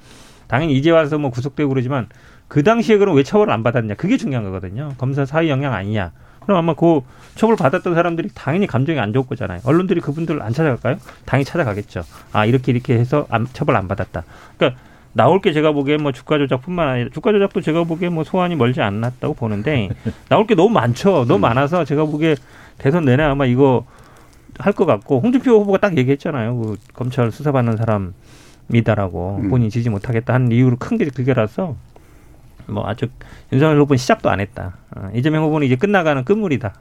당연히 0.47 0.75
이제 0.75 0.91
와서 0.91 1.17
뭐 1.17 1.31
구속되고 1.31 1.67
그러지만 1.67 2.09
그 2.47 2.63
당시에 2.63 2.99
그럼 2.99 3.17
왜 3.17 3.23
처벌을 3.23 3.51
안 3.55 3.63
받았냐 3.63 3.95
그게 3.95 4.19
중요한 4.19 4.45
거거든요. 4.45 4.93
검사 4.99 5.25
사회 5.25 5.49
영향 5.49 5.73
아니냐. 5.73 6.13
그럼 6.41 6.59
아마 6.59 6.75
그 6.75 7.01
처벌 7.37 7.57
받았던 7.57 7.95
사람들이 7.95 8.29
당연히 8.35 8.67
감정이 8.67 9.01
안 9.01 9.15
좋을 9.15 9.25
거잖아요. 9.25 9.61
언론들이 9.65 10.03
그분들 10.03 10.43
안 10.43 10.53
찾아갈까요? 10.53 10.97
당연히 11.25 11.47
찾아가겠죠. 11.47 12.03
아 12.33 12.45
이렇게 12.45 12.71
이렇게 12.71 12.93
해서 12.93 13.27
안, 13.31 13.47
처벌 13.55 13.75
안 13.75 13.89
받았다. 13.89 14.25
그러니까 14.59 14.79
나올 15.15 15.41
게 15.41 15.55
제가 15.55 15.73
보기엔 15.73 16.03
뭐 16.03 16.13
주가 16.13 16.37
조작뿐만 16.37 16.87
아니라 16.87 17.09
주가 17.15 17.33
조작도 17.33 17.63
제가 17.63 17.85
보기엔 17.85 18.13
뭐 18.13 18.25
소환이 18.25 18.57
멀지 18.57 18.83
않았다고 18.83 19.33
보는데 19.33 19.89
나올 20.29 20.47
게 20.47 20.55
너무 20.55 20.69
많죠. 20.69 21.25
너무 21.25 21.39
많아서 21.39 21.87
제가 21.87 22.05
보기에 22.05 22.37
대선 22.77 23.07
내내 23.07 23.23
아마 23.23 23.47
이거 23.47 23.87
할 24.59 24.73
것 24.73 24.87
같고 24.87 25.21
홍준표 25.21 25.61
후보가 25.61 25.79
딱 25.79 25.97
얘기했잖아요. 25.97 26.57
그 26.57 26.77
검찰 26.95 27.31
수사받는 27.31 27.77
사람이다라고 27.77 29.39
음. 29.43 29.49
본인이 29.51 29.71
지지 29.71 29.89
못하겠다 29.91 30.35
하는 30.35 30.51
이유로 30.53 30.77
큰 30.79 30.99
게 30.99 31.05
그게라서 31.07 31.77
뭐 32.67 32.87
아직 32.87 33.11
윤석열 33.53 33.81
후보는 33.81 33.97
시작도 33.99 34.29
안 34.31 34.41
했다. 34.41 34.75
어, 34.95 35.09
이재명 35.15 35.45
후보는 35.45 35.67
이제 35.67 35.77
끝나가는 35.77 36.23
끝물이다. 36.25 36.75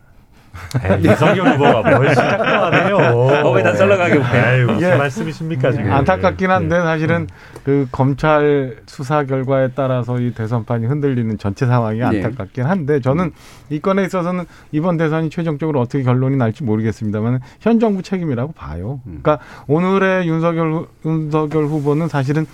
에이, 0.83 1.03
윤석열 1.05 1.47
후보가 1.53 1.81
뭘 1.97 2.09
시작도 2.09 2.43
안 2.43 2.73
해요. 2.73 2.97
어, 2.97 3.51
왜다 3.51 3.73
썰러가게 3.75 4.15
보여요? 4.15 4.43
아유, 4.45 4.65
무슨 4.65 4.77
이게 4.87 4.95
말씀이십니까 4.95 5.71
지금? 5.71 5.91
안타깝긴 5.91 6.49
한데 6.49 6.75
예. 6.75 6.79
사실은 6.81 7.27
그 7.63 7.87
검찰 7.91 8.77
수사 8.85 9.23
결과에 9.23 9.69
따라서 9.75 10.19
이 10.19 10.33
대선판이 10.33 10.85
흔들리는 10.87 11.37
전체 11.37 11.65
상황이 11.65 11.99
네. 11.99 12.05
안타깝긴 12.05 12.65
한데 12.65 12.99
저는 12.99 13.31
이 13.69 13.79
건에 13.79 14.03
있어서는 14.05 14.45
이번 14.71 14.97
대선이 14.97 15.29
최종적으로 15.29 15.79
어떻게 15.79 16.03
결론이 16.03 16.37
날지 16.37 16.63
모르겠습니다만 16.63 17.39
현 17.61 17.79
정부 17.79 18.01
책임이라고 18.01 18.53
봐요. 18.53 18.99
그러니까 19.05 19.39
오늘의 19.67 20.27
윤석열 20.27 20.73
후- 20.73 20.87
윤석열 21.05 21.65
후보는 21.65 22.07
사실은 22.07 22.45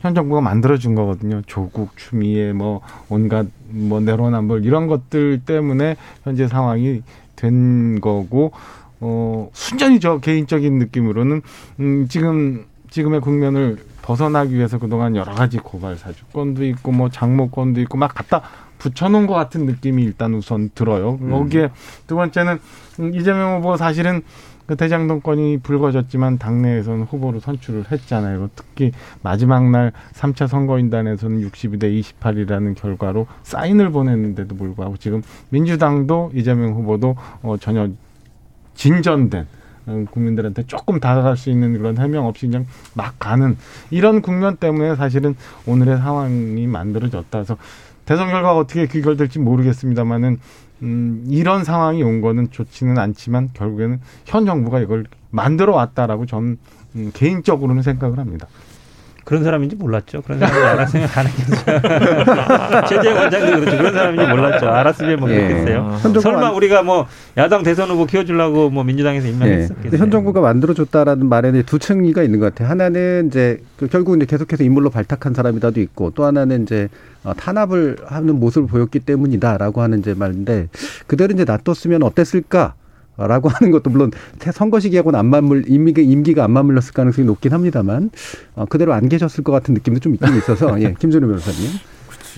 현 0.00 0.14
정부가 0.14 0.40
만들어준 0.40 0.94
거거든요. 0.94 1.42
조국, 1.46 1.96
추미애, 1.96 2.52
뭐 2.52 2.80
온갖 3.08 3.46
뭐 3.68 4.00
내로남불 4.00 4.64
이런 4.64 4.86
것들 4.86 5.40
때문에 5.44 5.96
현재 6.24 6.48
상황이 6.48 7.02
된 7.36 8.00
거고 8.00 8.52
어 9.00 9.48
순전히 9.52 10.00
저 10.00 10.18
개인적인 10.18 10.78
느낌으로는 10.78 11.42
음 11.80 12.06
지금 12.08 12.66
지금의 12.90 13.20
국면을 13.20 13.78
벗어나기 14.02 14.54
위해서 14.54 14.78
그동안 14.78 15.14
여러 15.16 15.34
가지 15.34 15.58
고발 15.58 15.96
사주권도 15.96 16.64
있고 16.64 16.92
뭐 16.92 17.10
장모권도 17.10 17.80
있고 17.82 17.98
막 17.98 18.14
갖다 18.14 18.42
붙여놓은 18.78 19.26
것 19.26 19.34
같은 19.34 19.66
느낌이 19.66 20.02
일단 20.02 20.34
우선 20.34 20.70
들어요. 20.74 21.18
거기에 21.18 21.70
두 22.06 22.14
번째는 22.16 22.58
음, 23.00 23.14
이재명 23.14 23.58
후보 23.58 23.76
사실은 23.76 24.22
그 24.68 24.76
대장동권이 24.76 25.60
불거졌지만 25.62 26.36
당내에서는 26.36 27.04
후보로 27.04 27.40
선출을 27.40 27.90
했잖아요. 27.90 28.50
특히 28.54 28.92
마지막 29.22 29.70
날 29.70 29.92
3차 30.12 30.46
선거인단에서는 30.46 31.40
62대 31.40 32.02
28이라는 32.20 32.76
결과로 32.76 33.26
사인을 33.44 33.90
보냈는데도 33.90 34.54
불구하고 34.54 34.98
지금 34.98 35.22
민주당도 35.48 36.32
이재명 36.34 36.74
후보도 36.74 37.16
어, 37.42 37.56
전혀 37.56 37.88
진전된 38.74 39.46
어, 39.86 40.04
국민들한테 40.10 40.64
조금 40.66 41.00
다가갈 41.00 41.38
수 41.38 41.48
있는 41.48 41.72
그런 41.72 41.96
해명 41.96 42.26
없이 42.26 42.46
그냥 42.46 42.66
막 42.92 43.18
가는 43.18 43.56
이런 43.90 44.20
국면 44.20 44.56
때문에 44.56 44.96
사실은 44.96 45.34
오늘의 45.64 45.96
상황이 45.96 46.66
만들어졌다. 46.66 47.30
그래서 47.30 47.56
대선 48.04 48.28
결과가 48.28 48.58
어떻게 48.58 48.86
귀결될지 48.86 49.38
모르겠습니다만은 49.38 50.38
음, 50.82 51.24
이런 51.28 51.64
상황이 51.64 52.02
온 52.02 52.20
거는 52.20 52.50
좋지는 52.50 52.98
않지만 52.98 53.50
결국에는 53.52 54.00
현 54.24 54.46
정부가 54.46 54.80
이걸 54.80 55.06
만들어 55.30 55.74
왔다라고 55.74 56.26
저는 56.26 56.58
음, 56.96 57.10
개인적으로는 57.14 57.82
생각을 57.82 58.18
합니다. 58.18 58.46
그런 59.28 59.44
사람인지 59.44 59.76
몰랐죠. 59.76 60.22
그런 60.22 60.38
사람인지 60.38 60.66
알았으면 60.66 61.08
안 61.14 61.26
했겠어요. 61.26 61.80
최재 62.88 63.12
원장도 63.12 63.60
그렇죠. 63.60 63.76
그런 63.76 63.92
사람인지 63.92 64.26
몰랐죠. 64.26 64.66
알았으면 64.70 65.20
뭐 65.20 65.30
예. 65.30 65.34
그랬겠어요. 65.34 65.76
현 65.76 66.00
정부가 66.00 66.20
설마 66.22 66.40
만- 66.40 66.54
우리가 66.54 66.82
뭐 66.82 67.06
야당 67.36 67.62
대선 67.62 67.90
후보 67.90 68.06
키워주려고 68.06 68.70
뭐 68.70 68.84
민주당에서 68.84 69.26
예. 69.26 69.32
임명했었겠어요. 69.32 69.82
근데 69.82 69.98
현 69.98 70.10
정부가 70.10 70.40
만들어줬다라는 70.40 71.26
말에는 71.28 71.62
두 71.66 71.78
층이가 71.78 72.22
있는 72.22 72.40
것 72.40 72.46
같아요. 72.54 72.70
하나는 72.70 73.26
이제 73.26 73.60
그 73.76 73.86
결국 73.88 74.16
이제 74.16 74.24
계속해서 74.24 74.64
인물로 74.64 74.88
발탁한 74.88 75.34
사람이다도 75.34 75.78
있고 75.82 76.10
또 76.14 76.24
하나는 76.24 76.62
이제 76.62 76.88
어, 77.22 77.34
탄압을 77.34 77.98
하는 78.06 78.40
모습을 78.40 78.66
보였기 78.66 79.00
때문이다라고 79.00 79.82
하는 79.82 79.98
이제 79.98 80.14
말인데 80.14 80.68
그대로 81.06 81.34
이제 81.34 81.44
놔뒀으면 81.44 82.02
어땠을까? 82.02 82.72
라고 83.26 83.48
하는 83.50 83.70
것도 83.72 83.90
물론 83.90 84.10
태- 84.38 84.52
선거 84.52 84.78
시기하고는 84.78 85.18
안 85.18 85.26
맞물 85.26 85.64
임기가 85.66 86.00
임기가 86.02 86.44
안 86.44 86.52
맞물렸을 86.52 86.92
가능성이 86.94 87.26
높긴 87.26 87.52
합니다만 87.52 88.10
어, 88.54 88.64
그대로 88.66 88.92
안 88.92 89.08
계셨을 89.08 89.42
것 89.42 89.50
같은 89.52 89.74
느낌도 89.74 90.00
좀 90.00 90.14
있긴 90.14 90.36
있어서 90.36 90.78
예, 90.82 90.94
김준호 90.98 91.26
변호사님 91.26 91.70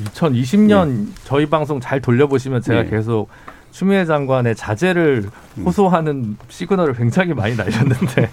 2020년 0.05 1.07
저희 1.25 1.47
방송 1.47 1.81
잘 1.81 2.01
돌려보시면 2.01 2.63
제가 2.63 2.87
예. 2.87 2.89
계속 2.91 3.29
추미애 3.71 4.05
장관의 4.05 4.57
자제를 4.57 5.27
호소하는 5.65 6.37
시그널을 6.49 6.95
굉장히 6.95 7.35
많이 7.35 7.55
날렸는데 7.55 8.31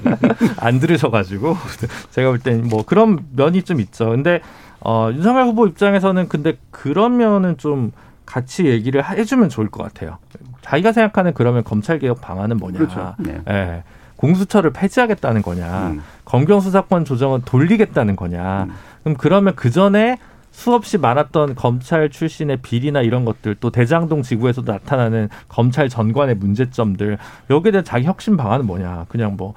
안 0.58 0.80
들으셔가지고 0.80 1.56
제가 2.10 2.30
볼땐뭐 2.30 2.84
그런 2.86 3.20
면이 3.36 3.62
좀 3.62 3.80
있죠. 3.80 4.10
근데 4.10 4.40
어, 4.80 5.10
윤석열 5.12 5.44
후보 5.44 5.66
입장에서는 5.66 6.28
근데 6.28 6.56
그러면은 6.70 7.56
좀 7.58 7.92
같이 8.26 8.66
얘기를 8.66 9.04
해주면 9.08 9.48
좋을 9.48 9.68
것 9.68 9.82
같아요. 9.82 10.18
자기가 10.70 10.92
생각하는 10.92 11.34
그러면 11.34 11.64
검찰 11.64 11.98
개혁 11.98 12.20
방안은 12.20 12.58
뭐냐? 12.58 12.78
그렇죠. 12.78 13.14
네. 13.18 13.40
예. 13.48 13.82
공수처를 14.14 14.70
폐지하겠다는 14.72 15.42
거냐? 15.42 15.88
음. 15.88 16.02
검경 16.24 16.60
수사권 16.60 17.04
조정은 17.04 17.42
돌리겠다는 17.44 18.14
거냐? 18.14 18.64
음. 18.64 18.74
그럼 19.02 19.16
그러면 19.18 19.54
그 19.56 19.70
전에 19.70 20.18
수없이 20.52 20.96
많았던 20.98 21.56
검찰 21.56 22.08
출신의 22.08 22.58
비리나 22.58 23.00
이런 23.00 23.24
것들 23.24 23.56
또 23.56 23.70
대장동 23.70 24.22
지구에서도 24.22 24.70
나타나는 24.70 25.28
검찰 25.48 25.88
전관의 25.88 26.36
문제점들 26.36 27.18
여기에 27.50 27.72
대한 27.72 27.84
자기 27.84 28.04
혁신 28.04 28.36
방안은 28.36 28.66
뭐냐? 28.66 29.06
그냥 29.08 29.34
뭐 29.36 29.54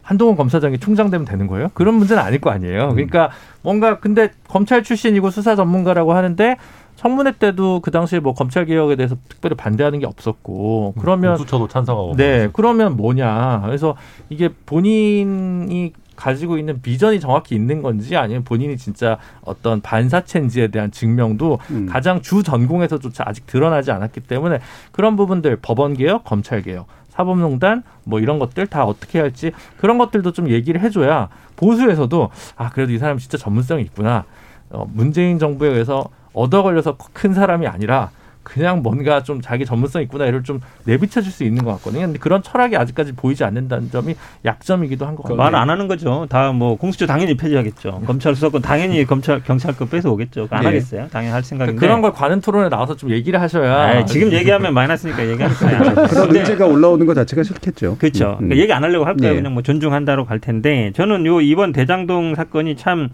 한동훈 0.00 0.36
검사장이 0.36 0.78
총장 0.78 1.10
되면 1.10 1.26
되는 1.26 1.46
거예요? 1.46 1.68
그런 1.74 1.94
문제는 1.94 2.22
아닐 2.22 2.40
거 2.40 2.50
아니에요. 2.50 2.90
그러니까 2.90 3.30
뭔가 3.62 3.98
근데 3.98 4.30
검찰 4.48 4.82
출신이고 4.82 5.30
수사 5.30 5.56
전문가라고 5.56 6.14
하는데 6.14 6.56
청문회 6.96 7.32
때도 7.32 7.80
그 7.80 7.90
당시에 7.90 8.20
뭐 8.20 8.34
검찰 8.34 8.64
개혁에 8.64 8.96
대해서 8.96 9.16
특별히 9.28 9.56
반대하는 9.56 9.98
게 9.98 10.06
없었고 10.06 10.94
그러면 10.98 11.36
공수처도 11.36 11.68
찬성하고. 11.68 12.16
네, 12.16 12.48
그러면 12.52 12.96
뭐냐. 12.96 13.62
그래서 13.64 13.96
이게 14.30 14.48
본인이 14.66 15.92
가지고 16.16 16.58
있는 16.58 16.80
비전이 16.80 17.20
정확히 17.20 17.54
있는 17.54 17.82
건지 17.82 18.16
아니면 18.16 18.44
본인이 18.44 18.76
진짜 18.76 19.18
어떤 19.42 19.80
반사체인지에 19.80 20.68
대한 20.68 20.90
증명도 20.90 21.58
음. 21.70 21.86
가장 21.90 22.22
주 22.22 22.42
전공에서조차 22.42 23.24
아직 23.26 23.46
드러나지 23.46 23.90
않았기 23.90 24.20
때문에 24.20 24.60
그런 24.92 25.16
부분들 25.16 25.56
법원 25.56 25.94
개혁, 25.94 26.24
검찰 26.24 26.62
개혁 26.62 26.86
사법농단 27.08 27.82
뭐 28.04 28.20
이런 28.20 28.38
것들 28.38 28.66
다 28.66 28.84
어떻게 28.84 29.20
할지 29.20 29.52
그런 29.76 29.98
것들도 29.98 30.32
좀 30.32 30.48
얘기를 30.50 30.80
해줘야 30.80 31.28
보수에서도 31.56 32.30
아 32.56 32.70
그래도 32.70 32.92
이 32.92 32.98
사람 32.98 33.18
진짜 33.18 33.38
전문성이 33.38 33.82
있구나. 33.82 34.24
어, 34.70 34.88
문재인 34.92 35.38
정부에 35.38 35.68
의해서 35.68 36.08
얻어 36.34 36.62
걸려서 36.62 36.96
큰 37.12 37.32
사람이 37.32 37.66
아니라 37.66 38.10
그냥 38.42 38.82
뭔가 38.82 39.22
좀 39.22 39.40
자기 39.40 39.64
전문성 39.64 40.02
있구나 40.02 40.26
이를 40.26 40.42
좀 40.42 40.60
내비쳐줄 40.84 41.32
수 41.32 41.44
있는 41.44 41.64
것 41.64 41.72
같거든요. 41.76 42.02
근데 42.04 42.18
그런 42.18 42.42
철학이 42.42 42.76
아직까지 42.76 43.12
보이지 43.14 43.42
않는다는 43.42 43.90
점이 43.90 44.16
약점이기도 44.44 45.06
한 45.06 45.16
것 45.16 45.22
같아요. 45.22 45.38
말 45.38 45.54
안 45.54 45.70
하는 45.70 45.88
거죠. 45.88 46.26
다 46.28 46.52
뭐 46.52 46.76
공수처 46.76 47.06
당연히 47.06 47.38
폐지하겠죠. 47.38 48.02
검찰 48.06 48.34
수사권 48.34 48.60
당연히 48.60 49.06
검찰 49.06 49.42
경찰권 49.42 49.88
뺏어오겠죠. 49.88 50.48
안 50.50 50.60
네. 50.60 50.66
하겠어요. 50.66 51.08
당연히 51.10 51.32
할 51.32 51.42
생각인데. 51.42 51.80
그런 51.80 52.02
걸 52.02 52.12
관훈 52.12 52.42
토론에 52.42 52.68
나와서 52.68 52.94
좀 52.94 53.08
얘기를 53.08 53.40
하셔야 53.40 53.76
아이, 53.76 54.04
지금 54.04 54.30
얘기하면 54.30 54.74
마이너스니까 54.74 55.26
얘기하는 55.26 55.56
거야. 55.56 56.06
그런 56.08 56.36
의제가 56.36 56.66
올라오는 56.66 57.06
것 57.06 57.14
자체가 57.14 57.42
싫겠죠. 57.44 57.96
그렇죠. 57.96 58.32
음. 58.32 58.48
그러니까 58.48 58.56
얘기 58.58 58.72
안 58.74 58.84
하려고 58.84 59.06
할 59.06 59.16
거예요. 59.16 59.32
네. 59.36 59.40
그냥 59.40 59.54
뭐 59.54 59.62
존중한다로 59.62 60.26
갈 60.26 60.38
텐데 60.38 60.92
저는 60.94 61.24
요 61.24 61.40
이번 61.40 61.72
대장동 61.72 62.34
사건이 62.34 62.76
참 62.76 63.08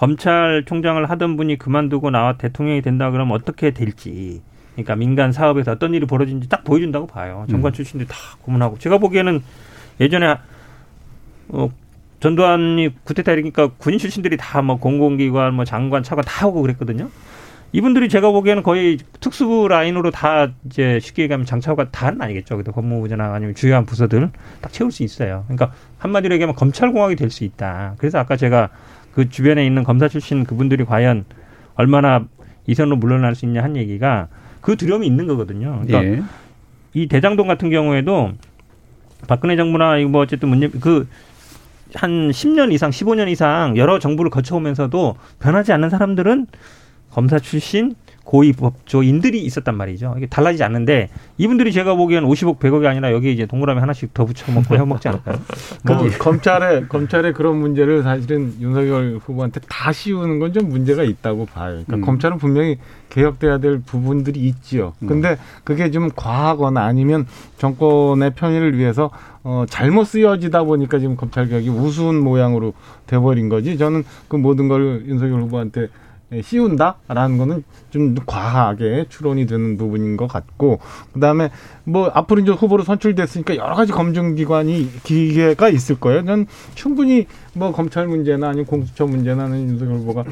검찰총장을 0.00 1.10
하던 1.10 1.36
분이 1.36 1.58
그만두고 1.58 2.10
나와 2.10 2.32
대통령이 2.38 2.80
된다 2.80 3.10
그러면 3.10 3.34
어떻게 3.34 3.70
될지. 3.70 4.40
그러니까 4.72 4.96
민간 4.96 5.30
사업에서 5.30 5.72
어떤 5.72 5.92
일이 5.92 6.06
벌어진지 6.06 6.48
딱 6.48 6.64
보여준다고 6.64 7.06
봐요. 7.06 7.44
정관 7.50 7.74
출신들이 7.74 8.08
다 8.08 8.16
고문하고 8.40 8.78
제가 8.78 8.96
보기에는 8.96 9.42
예전에 10.00 10.38
어, 11.48 11.68
전두환이 12.20 12.94
구태타 13.04 13.32
일으키니까 13.32 13.72
군인 13.76 13.98
출신들이 13.98 14.38
다 14.38 14.62
뭐 14.62 14.78
공공기관, 14.78 15.52
뭐 15.52 15.66
장관, 15.66 16.02
차관 16.02 16.24
다 16.24 16.46
오고 16.46 16.62
그랬거든요. 16.62 17.10
이분들이 17.72 18.08
제가 18.08 18.30
보기에는 18.30 18.62
거의 18.62 18.96
특수부 19.20 19.68
라인으로 19.68 20.10
다 20.10 20.48
이제 20.64 20.98
쉽게 21.00 21.24
얘기하면 21.24 21.44
장차관 21.44 21.88
다는 21.92 22.22
아니겠죠. 22.22 22.56
그래도 22.56 22.72
법무부나 22.72 23.34
아니면 23.34 23.54
주요한 23.54 23.84
부서들 23.84 24.30
딱 24.62 24.72
채울 24.72 24.90
수 24.90 25.02
있어요. 25.02 25.44
그러니까 25.46 25.72
한마디로 25.98 26.34
얘기하면 26.34 26.56
검찰공학이 26.56 27.16
될 27.16 27.30
수 27.30 27.44
있다. 27.44 27.96
그래서 27.98 28.18
아까 28.18 28.36
제가 28.36 28.70
그 29.12 29.28
주변에 29.28 29.66
있는 29.66 29.84
검사 29.84 30.08
출신 30.08 30.44
그분들이 30.44 30.84
과연 30.84 31.24
얼마나 31.74 32.24
이선으로 32.66 32.96
물러날 32.96 33.34
수 33.34 33.44
있냐 33.46 33.62
한 33.62 33.76
얘기가 33.76 34.28
그 34.60 34.76
두려움이 34.76 35.06
있는 35.06 35.26
거거든요. 35.26 35.82
그러니까 35.84 36.04
예. 36.04 36.22
이 36.94 37.06
대장동 37.06 37.46
같은 37.46 37.70
경우에도 37.70 38.32
박근혜 39.26 39.56
정부나 39.56 39.98
이거 39.98 40.08
뭐 40.08 40.22
어쨌든 40.22 40.48
문제 40.48 40.68
그한 40.68 42.30
10년 42.30 42.72
이상, 42.72 42.90
15년 42.90 43.28
이상 43.28 43.76
여러 43.76 43.98
정부를 43.98 44.30
거쳐오면서도 44.30 45.16
변하지 45.38 45.72
않는 45.72 45.90
사람들은 45.90 46.46
검사 47.10 47.38
출신 47.38 47.94
고위 48.30 48.52
법조인들이 48.52 49.42
있었단 49.42 49.76
말이죠. 49.76 50.14
이게 50.16 50.26
달라지지 50.26 50.62
않는데 50.62 51.08
이분들이 51.36 51.72
제가 51.72 51.96
보기에는 51.96 52.28
50억, 52.28 52.60
100억이 52.60 52.86
아니라 52.86 53.10
여기 53.10 53.32
이제 53.32 53.44
동그라미 53.44 53.80
하나씩 53.80 54.14
더 54.14 54.24
붙여 54.24 54.52
먹고 54.52 54.76
해 54.76 54.84
먹지 54.84 55.08
않을까요? 55.08 55.36
그뭐 55.84 56.08
검찰의 56.16 56.88
검찰의 56.88 57.32
그런 57.32 57.56
문제를 57.56 58.04
사실은 58.04 58.54
윤석열 58.60 59.18
후보한테 59.24 59.58
다 59.68 59.90
씌우는 59.92 60.38
건 60.38 60.50
좀 60.50 60.68
문제가 60.68 61.02
있다고 61.02 61.46
봐요. 61.46 61.82
그러니까 61.86 61.96
음. 61.96 62.00
검찰은 62.02 62.38
분명히 62.38 62.78
개혁돼야 63.08 63.58
될 63.58 63.80
부분들이 63.80 64.40
있지요. 64.40 64.94
음. 65.02 65.08
근데 65.08 65.38
그게 65.64 65.90
좀 65.90 66.08
과하거나 66.14 66.84
아니면 66.84 67.26
정권의 67.58 68.34
편의를 68.34 68.76
위해서 68.76 69.10
어, 69.42 69.64
잘못 69.68 70.04
쓰여지다 70.04 70.64
보니까 70.64 70.98
지금 70.98 71.16
검찰 71.16 71.48
개혁이 71.48 71.68
우스운 71.68 72.20
모양으로 72.20 72.74
돼버린 73.06 73.48
거지. 73.48 73.78
저는 73.78 74.04
그 74.28 74.36
모든 74.36 74.68
걸 74.68 75.04
윤석열 75.06 75.42
후보한테 75.42 75.88
예, 76.32 76.42
씌운다라는 76.42 77.38
거는 77.38 77.64
좀 77.90 78.14
과하게 78.26 79.06
추론이 79.08 79.46
되는 79.46 79.76
부분인 79.76 80.16
것 80.16 80.26
같고 80.26 80.80
그다음에 81.12 81.50
뭐 81.84 82.10
앞으로 82.14 82.40
이제 82.40 82.52
후보로 82.52 82.84
선출됐으니까 82.84 83.56
여러 83.56 83.74
가지 83.74 83.92
검증 83.92 84.34
기관이 84.34 84.88
기계가 85.02 85.68
있을 85.68 85.98
거예요. 85.98 86.24
전 86.24 86.46
충분히 86.74 87.26
뭐 87.52 87.72
검찰 87.72 88.06
문제나 88.06 88.48
아니면 88.48 88.64
공수처 88.66 89.06
문제나 89.06 89.48
는 89.48 89.68
윤석열 89.68 89.96
후보가 89.98 90.24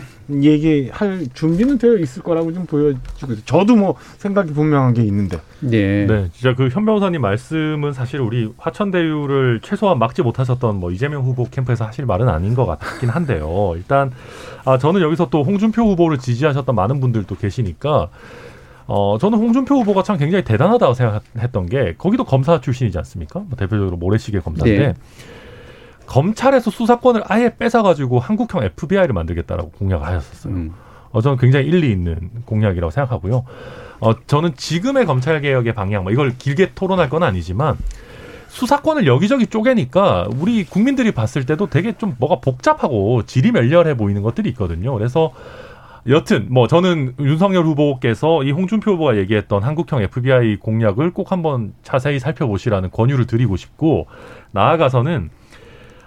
얘기할 0.43 1.27
준비는 1.35 1.79
되어 1.79 1.97
있을 1.97 2.23
거라고 2.23 2.53
좀 2.53 2.65
보여지고 2.67 3.33
있어요. 3.33 3.45
저도 3.45 3.77
뭐 3.77 3.97
생각이 4.19 4.53
분명한 4.53 4.95
게 4.95 5.03
있는데. 5.03 5.39
예. 5.73 6.07
네, 6.07 6.29
진짜 6.33 6.55
그 6.55 6.69
현 6.69 6.85
변호사님 6.85 7.21
말씀은 7.23 7.93
사실 7.93 8.21
우리 8.21 8.53
화천대유를 8.59 9.61
최소한 9.63 9.99
막지 9.99 10.23
못하셨던 10.23 10.77
뭐 10.77 10.93
이재명 10.93 11.23
후보 11.25 11.45
캠프에서 11.51 11.87
하실 11.87 12.07
말은 12.07 12.29
아닌 12.29 12.55
것 12.55 12.67
같긴 12.67 13.09
한데요. 13.09 13.73
일단 13.75 14.13
아 14.65 14.79
저는 14.79 15.01
여기서 15.01 15.29
또 15.31 15.43
홍준표 15.43 15.83
후보를 15.83 16.19
지지하셨던 16.19 16.75
많은 16.75 17.01
분들도 17.01 17.35
계시 17.37 17.48
니까 17.63 18.09
어 18.87 19.19
저는 19.19 19.39
홍준표 19.39 19.77
후보가 19.77 20.03
참 20.03 20.17
굉장히 20.17 20.45
대단하다고 20.45 20.95
생각했던 20.95 21.67
게 21.67 21.95
거기도 21.99 22.25
검사 22.25 22.61
출신이지 22.61 22.97
않습니까? 22.99 23.41
뭐 23.41 23.51
대표적으로 23.57 23.97
모래시계 23.97 24.41
검사인데 24.41 24.87
네. 24.89 24.95
검찰에서 26.07 26.71
수사권을 26.71 27.23
아예 27.27 27.55
뺏어가지고 27.57 28.19
한국형 28.19 28.65
FBI를 28.65 29.13
만들겠다라고 29.13 29.71
공약을 29.73 30.07
하셨었어요. 30.07 30.55
음. 30.55 30.75
어, 31.11 31.21
저는 31.21 31.39
굉장히 31.39 31.67
일리 31.67 31.91
있는 31.91 32.31
공약이라고 32.47 32.91
생각하고요. 32.91 33.45
어, 34.01 34.27
저는 34.27 34.55
지금의 34.57 35.07
검찰 35.07 35.41
개혁의 35.41 35.75
방향, 35.75 36.05
뭐 36.05 36.13
이걸 36.13 36.37
길게 36.37 36.73
토론할 36.75 37.09
건 37.11 37.23
아니지만 37.23 37.77
수사권을 38.49 39.07
여기저기 39.07 39.47
쪼개니까 39.47 40.29
우리 40.39 40.65
국민들이 40.65 41.13
봤을 41.13 41.45
때도 41.45 41.69
되게 41.69 41.97
좀 41.97 42.17
뭐가 42.19 42.41
복잡하고 42.41 43.25
질이 43.25 43.53
멸렬해 43.53 43.97
보이는 43.97 44.23
것들이 44.23 44.49
있거든요. 44.51 44.95
그래서 44.95 45.33
여튼 46.09 46.47
뭐 46.49 46.67
저는 46.67 47.15
윤석열 47.21 47.65
후보께서 47.65 48.43
이 48.43 48.51
홍준표 48.51 48.93
후보가 48.93 49.19
얘기했던 49.19 49.63
한국형 49.63 50.03
FBI 50.03 50.57
공약을 50.57 51.13
꼭 51.13 51.33
한번 51.33 51.75
자세히 51.83 52.19
살펴보시라는 52.19 52.91
권유를 52.91 53.27
드리고 53.27 53.57
싶고 53.57 54.07
나아가서는 54.53 55.29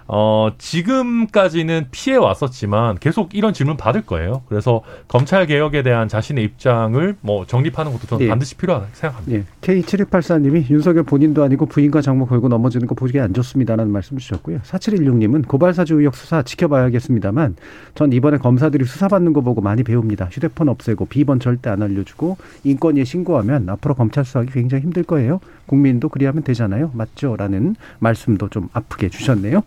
어, 0.08 0.50
지금까지는 0.58 1.86
피해 1.90 2.16
왔었지만 2.16 2.98
계속 2.98 3.34
이런 3.34 3.52
질문 3.52 3.76
받을 3.76 4.02
거예요. 4.02 4.42
그래서 4.48 4.82
검찰 5.08 5.46
개혁에 5.46 5.82
대한 5.82 6.08
자신의 6.08 6.44
입장을 6.44 7.16
뭐 7.20 7.46
정립하는 7.46 7.92
것도 7.92 8.06
저는 8.06 8.26
예. 8.26 8.28
반드시 8.28 8.54
필요하다 8.56 8.86
생각합니다. 8.92 9.38
예. 9.38 9.44
K7284님이 9.60 10.68
윤석열 10.70 11.04
본인도 11.04 11.42
아니고 11.42 11.66
부인과 11.66 12.02
장모 12.02 12.26
걸고 12.26 12.48
넘어지는 12.48 12.86
거 12.86 12.94
보기 12.94 13.20
안 13.20 13.32
좋습니다라는 13.34 13.92
말씀 13.92 14.18
주셨고요. 14.18 14.60
4716님은 14.60 15.46
고발사주 15.46 15.98
의혹 15.98 16.14
수사 16.14 16.42
지켜봐야겠습니다만 16.42 17.56
전 17.94 18.12
이번에 18.12 18.38
검사들이 18.38 18.84
수사받는 18.84 19.32
거 19.32 19.40
보고 19.40 19.60
많이 19.60 19.82
배웁니다. 19.82 20.28
휴대폰 20.30 20.68
없애고 20.68 21.06
비번 21.06 21.40
절대 21.40 21.70
안 21.70 21.82
알려주고 21.82 22.36
인권위에 22.64 23.04
신고하면 23.04 23.68
앞으로 23.68 23.94
검찰 23.94 24.24
수사하기 24.24 24.52
굉장히 24.52 24.82
힘들 24.82 25.02
거예요. 25.02 25.40
국민도 25.66 26.08
그리하면 26.08 26.42
되잖아요. 26.42 26.90
맞죠? 26.94 27.36
라는 27.36 27.76
말씀도 27.98 28.48
좀 28.48 28.68
아프게 28.72 29.08
주셨네요. 29.08 29.62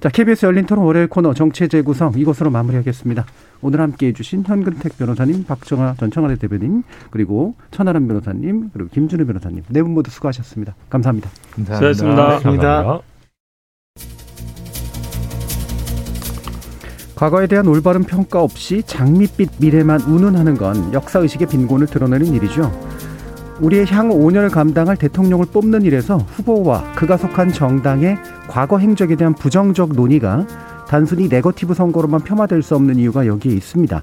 자, 0.00 0.08
KBS 0.10 0.44
열린 0.46 0.66
토론 0.66 0.84
월요일 0.84 1.06
코너 1.06 1.32
정치 1.32 1.68
재구성 1.68 2.12
이것으로 2.16 2.50
마무리하겠습니다. 2.50 3.24
오늘 3.62 3.80
함께 3.80 4.08
해 4.08 4.12
주신 4.12 4.44
현근택 4.44 4.98
변호사님, 4.98 5.44
박정아 5.44 5.94
전 5.98 6.10
청와대 6.10 6.36
대변인, 6.36 6.82
그리고 7.10 7.54
천하람 7.70 8.06
변호사님, 8.06 8.70
그리고 8.74 8.90
김준우 8.90 9.24
변호사님 9.24 9.62
네 9.68 9.80
분 9.82 9.94
모두 9.94 10.10
수고하셨습니다. 10.10 10.74
감사합니다. 10.90 11.30
수고하셨습니다. 11.56 12.26
감사합니다. 12.40 13.00
과거에 17.14 17.46
대한 17.46 17.66
올바른 17.68 18.02
평가 18.02 18.42
없이 18.42 18.82
장밋빛 18.84 19.52
미래만 19.60 20.00
운운하는 20.02 20.56
건 20.56 20.92
역사의식의 20.92 21.48
빈곤을 21.48 21.86
드러내는 21.86 22.34
일이죠. 22.34 22.70
우리의 23.60 23.86
향후 23.86 24.18
5년을 24.18 24.50
감당할 24.50 24.96
대통령을 24.96 25.46
뽑는 25.46 25.82
일에서 25.82 26.18
후보와 26.18 26.92
그가 26.94 27.16
속한 27.16 27.52
정당의 27.52 28.18
과거 28.48 28.78
행적에 28.78 29.16
대한 29.16 29.34
부정적 29.34 29.92
논의가 29.94 30.46
단순히 30.88 31.28
네거티브 31.28 31.74
선거로만 31.74 32.22
폄하될 32.22 32.62
수 32.62 32.74
없는 32.74 32.96
이유가 32.96 33.26
여기에 33.26 33.52
있습니다. 33.52 34.02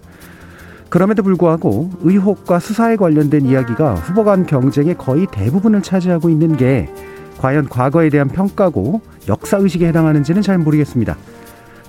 그럼에도 0.90 1.24
불구하고 1.24 1.90
의혹과 2.02 2.60
수사에 2.60 2.96
관련된 2.96 3.46
이야기가 3.46 3.96
후보 3.96 4.24
간 4.24 4.46
경쟁의 4.46 4.98
거의 4.98 5.26
대부분을 5.32 5.82
차지하고 5.82 6.30
있는 6.30 6.58
게 6.58 6.90
과연 7.38 7.70
과거에 7.70 8.10
대한 8.10 8.28
평가고 8.28 9.02
역사의식에 9.28 9.88
해당하는지는 9.88 10.42
잘 10.42 10.58
모르겠습니다. 10.58 11.16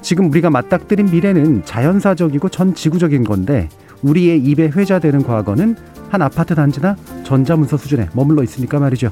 지금 0.02 0.30
우리가 0.30 0.50
맞닥뜨린 0.50 1.06
미래는 1.06 1.64
자연사적이고 1.64 2.48
전 2.48 2.74
지구적인 2.74 3.24
건데 3.24 3.68
우리의 4.02 4.38
입에 4.38 4.68
회자되는 4.68 5.22
과거는 5.22 5.76
한 6.10 6.22
아파트 6.22 6.54
단지나 6.54 6.96
전자문서 7.24 7.76
수준에 7.76 8.08
머물러 8.12 8.42
있으니까 8.42 8.78
말이죠. 8.78 9.10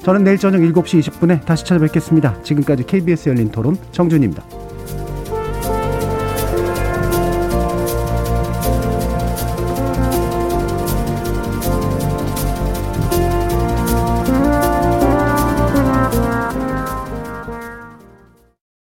저는 0.00 0.24
내일 0.24 0.38
저녁 0.38 0.60
7시 0.60 1.00
20분에 1.00 1.44
다시 1.44 1.64
찾아뵙겠습니다. 1.64 2.42
지금까지 2.42 2.84
KBS 2.84 3.28
열린 3.28 3.50
토론 3.50 3.76
정준입니다. 3.92 4.42